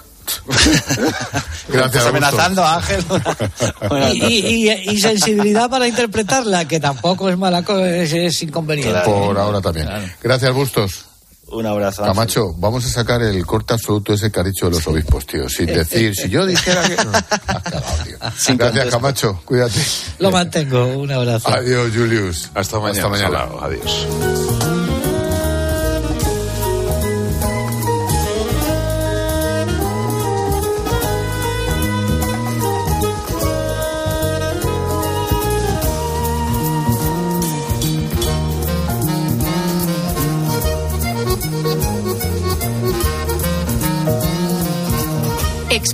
Gracias, 1.69 2.05
amenazando 2.05 2.63
a 2.63 2.75
Ángel. 2.75 3.03
Y, 4.13 4.25
y- 4.25 4.69
y- 4.71 4.89
y 4.91 5.01
sensibilidad 5.01 5.69
para 5.69 5.87
interpretarla, 5.87 6.67
que 6.67 6.79
tampoco 6.79 7.29
es 7.29 7.37
mala 7.37 7.63
cosa, 7.63 7.87
es, 7.89 8.11
es 8.13 8.41
inconveniente. 8.43 8.99
Por 9.05 9.37
ahora 9.37 9.61
también. 9.61 9.87
Gracias, 10.21 10.51
Bustos. 10.53 11.05
Un 11.47 11.65
abrazo. 11.67 12.01
Ángel. 12.01 12.15
Camacho, 12.15 12.53
vamos 12.57 12.83
a 12.85 12.89
sacar 12.89 13.21
el 13.21 13.45
corte 13.45 13.73
absoluto 13.73 14.13
ese 14.13 14.31
que 14.31 14.39
ha 14.39 14.43
dicho 14.43 14.65
de 14.65 14.71
los 14.71 14.87
obispos, 14.87 15.25
tío. 15.27 15.47
Sin 15.49 15.67
decir, 15.67 16.15
si 16.15 16.27
yo 16.29 16.45
dijera 16.45 16.81
que. 16.83 16.95
No, 17.03 17.11
has 17.29 17.61
cagado, 17.61 17.85
tío. 18.03 18.17
Sin 18.37 18.57
Gracias, 18.57 18.57
contexto. 18.57 18.89
Camacho. 18.91 19.41
Cuídate. 19.45 19.79
Lo 20.19 20.31
mantengo, 20.31 20.85
un 20.97 21.11
abrazo. 21.11 21.49
Adiós, 21.49 21.91
Julius. 21.93 22.49
Hasta 22.55 22.79
mañana. 22.79 23.07
Hasta 23.07 23.09
mañana. 23.09 23.47
Adiós. 23.61 24.72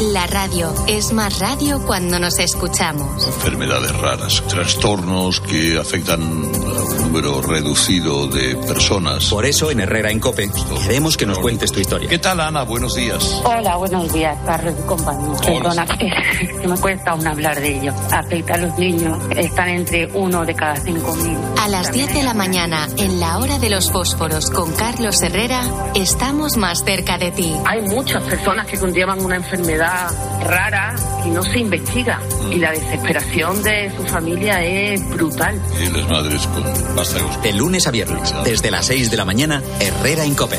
La 0.00 0.28
radio 0.28 0.72
es 0.86 1.12
más 1.12 1.40
radio 1.40 1.84
cuando 1.84 2.20
nos 2.20 2.38
escuchamos. 2.38 3.26
Enfermedades 3.26 3.96
raras, 3.96 4.44
trastornos 4.46 5.40
que 5.40 5.76
afectan 5.76 6.22
a 6.22 6.24
un 6.24 6.96
número 6.98 7.42
reducido 7.42 8.28
de 8.28 8.54
personas. 8.54 9.24
Por 9.24 9.44
eso 9.44 9.72
en 9.72 9.80
Herrera 9.80 10.12
en 10.12 10.20
Cope 10.20 10.48
queremos 10.84 11.16
que 11.16 11.26
nos 11.26 11.40
cuentes 11.40 11.72
tu 11.72 11.80
historia. 11.80 12.08
¿Qué 12.08 12.20
tal, 12.20 12.38
Ana? 12.38 12.62
Buenos 12.62 12.94
días. 12.94 13.42
Hola, 13.42 13.74
buenos 13.74 14.12
días, 14.12 14.38
Carlos 14.46 14.74
y 14.78 14.86
compañía. 14.86 15.40
Perdona, 15.40 15.86
que, 15.98 16.68
me 16.68 16.78
cuesta 16.78 17.10
aún 17.10 17.26
hablar 17.26 17.60
de 17.60 17.78
ello. 17.78 17.92
Afecta 18.12 18.54
a 18.54 18.58
los 18.58 18.78
niños, 18.78 19.18
están 19.36 19.68
entre 19.68 20.06
uno 20.14 20.46
de 20.46 20.54
cada 20.54 20.76
cinco 20.76 21.12
mil. 21.16 21.36
A 21.60 21.66
las 21.66 21.90
10 21.90 22.14
de 22.14 22.22
la 22.22 22.34
mañana, 22.34 22.86
en 22.98 23.18
la 23.18 23.38
hora 23.38 23.58
de 23.58 23.68
los 23.68 23.90
fósforos 23.90 24.48
con 24.48 24.72
Carlos 24.74 25.20
Herrera, 25.22 25.60
estamos 25.96 26.56
más 26.56 26.84
cerca 26.84 27.18
de 27.18 27.32
ti. 27.32 27.52
Hay 27.66 27.82
muchas 27.82 28.22
personas 28.22 28.68
que 28.68 28.78
conllevan 28.78 29.24
una 29.24 29.34
enfermedad 29.36 29.87
rara 30.42 30.94
y 31.24 31.30
no 31.30 31.42
se 31.42 31.58
investiga. 31.58 32.20
Y 32.50 32.56
la 32.56 32.72
desesperación 32.72 33.62
de 33.62 33.90
su 33.96 34.04
familia 34.04 34.62
es 34.64 35.08
brutal. 35.10 35.60
Y 35.80 35.86
las 35.90 36.08
madres 36.08 36.46
con 36.46 36.62
vástagos. 36.94 37.42
De 37.42 37.52
lunes 37.52 37.86
a 37.86 37.90
viernes, 37.90 38.34
desde 38.44 38.70
las 38.70 38.86
6 38.86 39.10
de 39.10 39.16
la 39.16 39.24
mañana, 39.24 39.62
Herrera 39.80 40.24
en 40.24 40.34
Cope. 40.34 40.58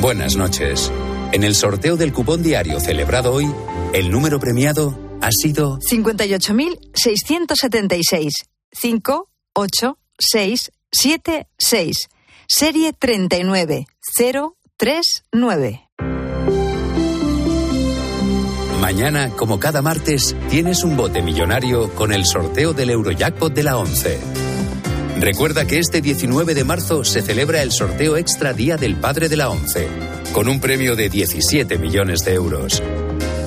Buenas 0.00 0.36
noches. 0.36 0.90
En 1.32 1.44
el 1.44 1.54
sorteo 1.54 1.96
del 1.96 2.12
cupón 2.12 2.42
diario 2.42 2.80
celebrado 2.80 3.32
hoy, 3.32 3.48
el 3.92 4.10
número 4.10 4.40
premiado 4.40 4.98
ha 5.20 5.30
sido 5.32 5.78
58.676. 5.80 8.30
5, 8.72 9.28
8, 9.54 9.98
6, 10.18 10.72
7, 10.90 11.46
6. 11.58 12.08
Serie 12.46 12.92
39039. 12.92 15.87
Mañana, 18.88 19.28
como 19.36 19.60
cada 19.60 19.82
martes, 19.82 20.34
tienes 20.48 20.82
un 20.82 20.96
bote 20.96 21.20
millonario 21.20 21.94
con 21.94 22.10
el 22.10 22.24
sorteo 22.24 22.72
del 22.72 22.88
Eurojackpot 22.88 23.52
de 23.52 23.62
la 23.62 23.76
11. 23.76 24.18
Recuerda 25.20 25.66
que 25.66 25.78
este 25.78 26.00
19 26.00 26.54
de 26.54 26.64
marzo 26.64 27.04
se 27.04 27.20
celebra 27.20 27.60
el 27.60 27.70
sorteo 27.70 28.16
extra 28.16 28.54
Día 28.54 28.78
del 28.78 28.96
Padre 28.96 29.28
de 29.28 29.36
la 29.36 29.50
11, 29.50 29.88
con 30.32 30.48
un 30.48 30.58
premio 30.58 30.96
de 30.96 31.10
17 31.10 31.76
millones 31.76 32.24
de 32.24 32.32
euros. 32.32 32.82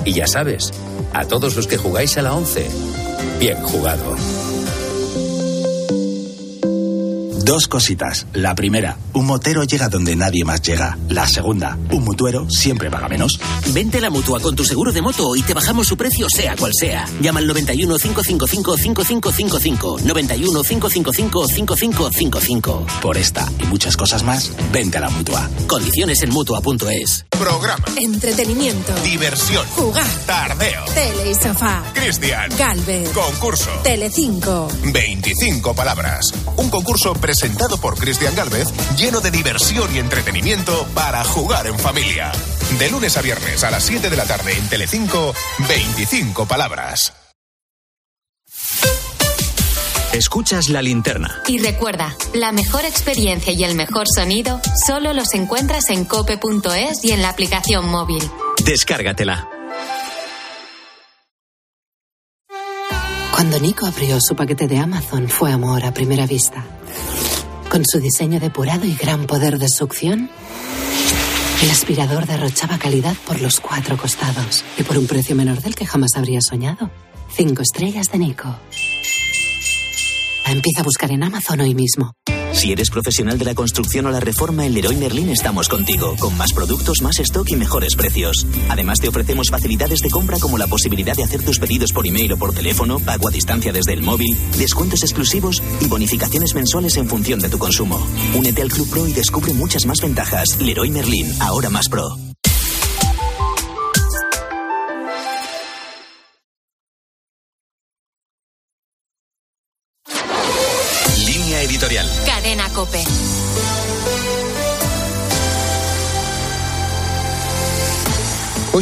Y 0.04 0.12
ya 0.12 0.28
sabes, 0.28 0.70
a 1.12 1.24
todos 1.24 1.56
los 1.56 1.66
que 1.66 1.76
jugáis 1.76 2.16
a 2.18 2.22
la 2.22 2.34
11, 2.34 2.64
bien 3.40 3.56
jugado. 3.62 4.14
Dos 7.44 7.66
cositas. 7.66 8.26
La 8.34 8.54
primera, 8.54 8.96
un 9.14 9.26
motero 9.26 9.64
llega 9.64 9.88
donde 9.88 10.14
nadie 10.14 10.44
más 10.44 10.62
llega. 10.62 10.96
La 11.08 11.26
segunda, 11.26 11.76
un 11.90 12.04
mutuero 12.04 12.48
siempre 12.48 12.90
paga 12.90 13.08
menos. 13.08 13.38
Vente 13.72 13.98
a 13.98 14.02
la 14.02 14.10
mutua 14.10 14.38
con 14.40 14.54
tu 14.54 14.64
seguro 14.64 14.92
de 14.92 15.02
moto 15.02 15.34
y 15.34 15.42
te 15.42 15.52
bajamos 15.54 15.88
su 15.88 15.96
precio, 15.96 16.28
sea 16.28 16.56
cual 16.56 16.72
sea. 16.78 17.04
Llama 17.20 17.40
al 17.40 17.46
91 17.48 17.96
555 17.96 18.76
5555. 18.76 19.98
91 20.04 20.62
555 20.62 21.48
5555. 21.48 22.86
Por 23.00 23.16
esta 23.16 23.50
y 23.58 23.64
muchas 23.66 23.96
cosas 23.96 24.22
más, 24.22 24.52
vente 24.72 24.98
a 24.98 25.00
la 25.00 25.10
mutua. 25.10 25.50
Condiciones 25.66 26.22
en 26.22 26.30
mutua.es. 26.30 27.26
Programa. 27.30 27.84
Entretenimiento. 27.96 28.94
Diversión. 29.02 29.66
Jugar. 29.70 30.06
Tardeo. 30.26 30.84
Tele 30.94 31.30
y 31.30 31.34
sofá. 31.34 31.82
Cristian. 31.92 32.50
Galvez. 32.56 33.08
Concurso. 33.10 33.70
Telecinco. 33.82 34.68
25 34.92 35.74
palabras. 35.74 36.32
Un 36.56 36.70
concurso 36.70 37.14
presentado 37.32 37.78
por 37.78 37.96
Cristian 37.96 38.34
Galvez 38.34 38.68
lleno 38.94 39.22
de 39.22 39.30
diversión 39.30 39.96
y 39.96 39.98
entretenimiento 39.98 40.86
para 40.94 41.24
jugar 41.24 41.66
en 41.66 41.78
familia. 41.78 42.30
De 42.78 42.90
lunes 42.90 43.16
a 43.16 43.22
viernes 43.22 43.64
a 43.64 43.70
las 43.70 43.84
7 43.84 44.10
de 44.10 44.16
la 44.18 44.26
tarde 44.26 44.52
en 44.52 44.68
Telecinco, 44.68 45.32
25 45.66 46.44
palabras. 46.44 47.14
Escuchas 50.12 50.68
la 50.68 50.82
linterna. 50.82 51.42
Y 51.48 51.56
recuerda, 51.56 52.14
la 52.34 52.52
mejor 52.52 52.84
experiencia 52.84 53.54
y 53.54 53.64
el 53.64 53.76
mejor 53.76 54.04
sonido 54.14 54.60
solo 54.86 55.14
los 55.14 55.32
encuentras 55.32 55.88
en 55.88 56.04
cope.es 56.04 57.02
y 57.02 57.12
en 57.12 57.22
la 57.22 57.30
aplicación 57.30 57.88
móvil. 57.88 58.22
Descárgatela. 58.62 59.48
Cuando 63.34 63.58
Nico 63.58 63.86
abrió 63.86 64.20
su 64.20 64.36
paquete 64.36 64.68
de 64.68 64.78
Amazon 64.78 65.30
fue 65.30 65.50
amor 65.50 65.82
a 65.86 65.94
primera 65.94 66.26
vista. 66.26 66.62
Con 67.72 67.86
su 67.86 68.00
diseño 68.00 68.38
depurado 68.38 68.84
y 68.84 68.94
gran 68.94 69.24
poder 69.24 69.58
de 69.58 69.66
succión, 69.66 70.28
el 71.62 71.70
aspirador 71.70 72.26
derrochaba 72.26 72.78
calidad 72.78 73.16
por 73.26 73.40
los 73.40 73.60
cuatro 73.60 73.96
costados 73.96 74.62
y 74.76 74.82
por 74.82 74.98
un 74.98 75.06
precio 75.06 75.34
menor 75.34 75.62
del 75.62 75.74
que 75.74 75.86
jamás 75.86 76.10
habría 76.16 76.42
soñado. 76.42 76.90
Cinco 77.34 77.62
estrellas 77.62 78.08
de 78.12 78.18
Nico. 78.18 78.54
Empieza 80.44 80.82
a 80.82 80.84
buscar 80.84 81.12
en 81.12 81.22
Amazon 81.22 81.60
hoy 81.60 81.74
mismo. 81.74 82.12
Si 82.52 82.70
eres 82.70 82.90
profesional 82.90 83.38
de 83.38 83.44
la 83.44 83.54
construcción 83.54 84.06
o 84.06 84.10
la 84.10 84.20
reforma, 84.20 84.66
en 84.66 84.74
Leroy 84.74 84.96
Merlin 84.96 85.30
estamos 85.30 85.68
contigo, 85.68 86.14
con 86.18 86.36
más 86.36 86.52
productos, 86.52 87.02
más 87.02 87.18
stock 87.18 87.48
y 87.50 87.56
mejores 87.56 87.96
precios. 87.96 88.46
Además, 88.68 89.00
te 89.00 89.08
ofrecemos 89.08 89.48
facilidades 89.48 90.00
de 90.00 90.10
compra 90.10 90.38
como 90.38 90.58
la 90.58 90.66
posibilidad 90.66 91.16
de 91.16 91.24
hacer 91.24 91.42
tus 91.42 91.58
pedidos 91.58 91.92
por 91.92 92.06
email 92.06 92.32
o 92.32 92.36
por 92.36 92.54
teléfono, 92.54 93.00
pago 93.00 93.28
a 93.28 93.30
distancia 93.30 93.72
desde 93.72 93.94
el 93.94 94.02
móvil, 94.02 94.36
descuentos 94.58 95.02
exclusivos 95.02 95.62
y 95.80 95.86
bonificaciones 95.86 96.54
mensuales 96.54 96.96
en 96.96 97.08
función 97.08 97.40
de 97.40 97.48
tu 97.48 97.58
consumo. 97.58 98.06
Únete 98.34 98.62
al 98.62 98.70
Club 98.70 98.88
Pro 98.88 99.08
y 99.08 99.12
descubre 99.12 99.52
muchas 99.54 99.86
más 99.86 100.00
ventajas. 100.00 100.60
Leroy 100.60 100.90
Merlin, 100.90 101.34
ahora 101.40 101.70
más 101.70 101.88
pro. 101.88 102.31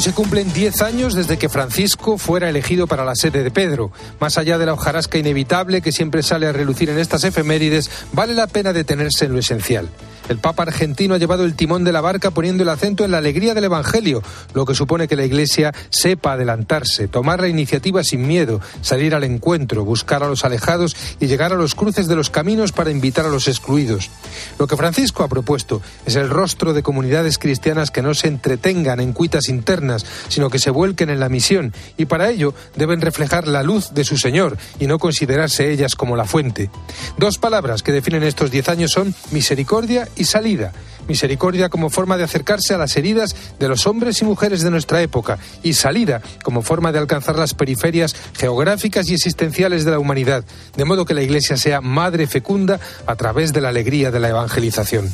Se 0.00 0.14
cumplen 0.14 0.50
10 0.50 0.80
años 0.80 1.14
desde 1.14 1.36
que 1.36 1.50
Francisco 1.50 2.16
fuera 2.16 2.48
elegido 2.48 2.86
para 2.86 3.04
la 3.04 3.14
sede 3.14 3.42
de 3.42 3.50
Pedro. 3.50 3.92
Más 4.18 4.38
allá 4.38 4.56
de 4.56 4.64
la 4.64 4.72
hojarasca 4.72 5.18
inevitable 5.18 5.82
que 5.82 5.92
siempre 5.92 6.22
sale 6.22 6.46
a 6.46 6.52
relucir 6.52 6.88
en 6.88 6.98
estas 6.98 7.22
efemérides, 7.24 7.90
vale 8.14 8.32
la 8.32 8.46
pena 8.46 8.72
detenerse 8.72 9.26
en 9.26 9.34
lo 9.34 9.38
esencial. 9.38 9.90
El 10.30 10.38
Papa 10.38 10.62
argentino 10.62 11.14
ha 11.14 11.18
llevado 11.18 11.44
el 11.44 11.56
timón 11.56 11.82
de 11.82 11.90
la 11.90 12.00
barca 12.00 12.30
poniendo 12.30 12.62
el 12.62 12.68
acento 12.68 13.04
en 13.04 13.10
la 13.10 13.18
alegría 13.18 13.52
del 13.52 13.64
Evangelio, 13.64 14.22
lo 14.54 14.64
que 14.64 14.76
supone 14.76 15.08
que 15.08 15.16
la 15.16 15.24
Iglesia 15.24 15.74
sepa 15.88 16.34
adelantarse, 16.34 17.08
tomar 17.08 17.40
la 17.40 17.48
iniciativa 17.48 18.04
sin 18.04 18.28
miedo, 18.28 18.60
salir 18.80 19.16
al 19.16 19.24
encuentro, 19.24 19.84
buscar 19.84 20.22
a 20.22 20.28
los 20.28 20.44
alejados 20.44 20.94
y 21.18 21.26
llegar 21.26 21.52
a 21.52 21.56
los 21.56 21.74
cruces 21.74 22.06
de 22.06 22.14
los 22.14 22.30
caminos 22.30 22.70
para 22.70 22.92
invitar 22.92 23.26
a 23.26 23.28
los 23.28 23.48
excluidos. 23.48 24.08
Lo 24.56 24.68
que 24.68 24.76
Francisco 24.76 25.24
ha 25.24 25.28
propuesto 25.28 25.82
es 26.06 26.14
el 26.14 26.30
rostro 26.30 26.74
de 26.74 26.84
comunidades 26.84 27.36
cristianas 27.36 27.90
que 27.90 28.02
no 28.02 28.14
se 28.14 28.28
entretengan 28.28 29.00
en 29.00 29.12
cuitas 29.12 29.48
internas, 29.48 30.06
sino 30.28 30.48
que 30.48 30.60
se 30.60 30.70
vuelquen 30.70 31.10
en 31.10 31.18
la 31.18 31.28
misión 31.28 31.74
y 31.96 32.04
para 32.04 32.30
ello 32.30 32.54
deben 32.76 33.00
reflejar 33.00 33.48
la 33.48 33.64
luz 33.64 33.94
de 33.94 34.04
su 34.04 34.16
Señor 34.16 34.58
y 34.78 34.86
no 34.86 35.00
considerarse 35.00 35.72
ellas 35.72 35.96
como 35.96 36.14
la 36.14 36.24
fuente. 36.24 36.70
Dos 37.18 37.38
palabras 37.38 37.82
que 37.82 37.90
definen 37.90 38.22
estos 38.22 38.52
diez 38.52 38.68
años 38.68 38.92
son 38.92 39.12
misericordia 39.32 40.06
salida. 40.24 40.72
Misericordia 41.10 41.68
como 41.68 41.90
forma 41.90 42.16
de 42.16 42.22
acercarse 42.22 42.72
a 42.72 42.78
las 42.78 42.96
heridas 42.96 43.34
de 43.58 43.68
los 43.68 43.88
hombres 43.88 44.22
y 44.22 44.24
mujeres 44.24 44.62
de 44.62 44.70
nuestra 44.70 45.02
época 45.02 45.38
y 45.64 45.72
salida 45.72 46.22
como 46.44 46.62
forma 46.62 46.92
de 46.92 47.00
alcanzar 47.00 47.36
las 47.36 47.52
periferias 47.52 48.14
geográficas 48.38 49.08
y 49.08 49.14
existenciales 49.14 49.84
de 49.84 49.90
la 49.90 49.98
humanidad, 49.98 50.44
de 50.76 50.84
modo 50.84 51.04
que 51.04 51.14
la 51.14 51.22
Iglesia 51.22 51.56
sea 51.56 51.80
madre 51.80 52.28
fecunda 52.28 52.78
a 53.06 53.16
través 53.16 53.52
de 53.52 53.60
la 53.60 53.70
alegría 53.70 54.12
de 54.12 54.20
la 54.20 54.28
evangelización. 54.28 55.10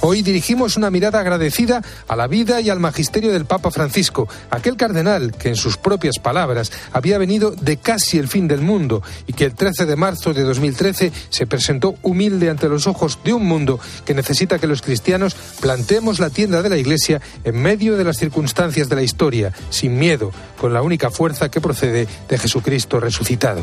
Hoy 0.00 0.22
dirigimos 0.22 0.76
una 0.76 0.90
mirada 0.90 1.20
agradecida 1.20 1.82
a 2.08 2.16
la 2.16 2.26
vida 2.26 2.60
y 2.60 2.70
al 2.70 2.80
magisterio 2.80 3.32
del 3.32 3.44
Papa 3.44 3.70
Francisco, 3.70 4.28
aquel 4.50 4.76
cardenal 4.76 5.32
que 5.32 5.50
en 5.50 5.56
sus 5.56 5.76
propias 5.76 6.18
palabras 6.18 6.72
había 6.92 7.18
venido 7.18 7.50
de 7.50 7.76
casi 7.76 8.18
el 8.18 8.28
fin 8.28 8.48
del 8.48 8.62
mundo 8.62 9.02
y 9.26 9.34
que 9.34 9.44
el 9.44 9.54
13 9.54 9.86
de 9.86 9.96
marzo 9.96 10.32
de 10.32 10.42
2013 10.42 11.12
se 11.28 11.46
presentó 11.46 11.96
humilde 12.02 12.50
ante 12.50 12.68
los 12.68 12.86
ojos 12.86 13.18
de 13.24 13.32
un 13.32 13.46
mundo 13.46 13.78
que 14.04 14.14
necesita 14.14 14.58
que 14.58 14.66
los 14.66 14.82
cristianos 14.82 15.33
plantemos 15.60 16.18
la 16.18 16.30
tienda 16.30 16.62
de 16.62 16.68
la 16.68 16.76
Iglesia 16.76 17.20
en 17.44 17.60
medio 17.60 17.96
de 17.96 18.04
las 18.04 18.16
circunstancias 18.18 18.88
de 18.88 18.96
la 18.96 19.02
historia, 19.02 19.52
sin 19.70 19.98
miedo, 19.98 20.32
con 20.60 20.72
la 20.72 20.82
única 20.82 21.10
fuerza 21.10 21.50
que 21.50 21.60
procede 21.60 22.06
de 22.28 22.38
Jesucristo 22.38 23.00
resucitado. 23.00 23.62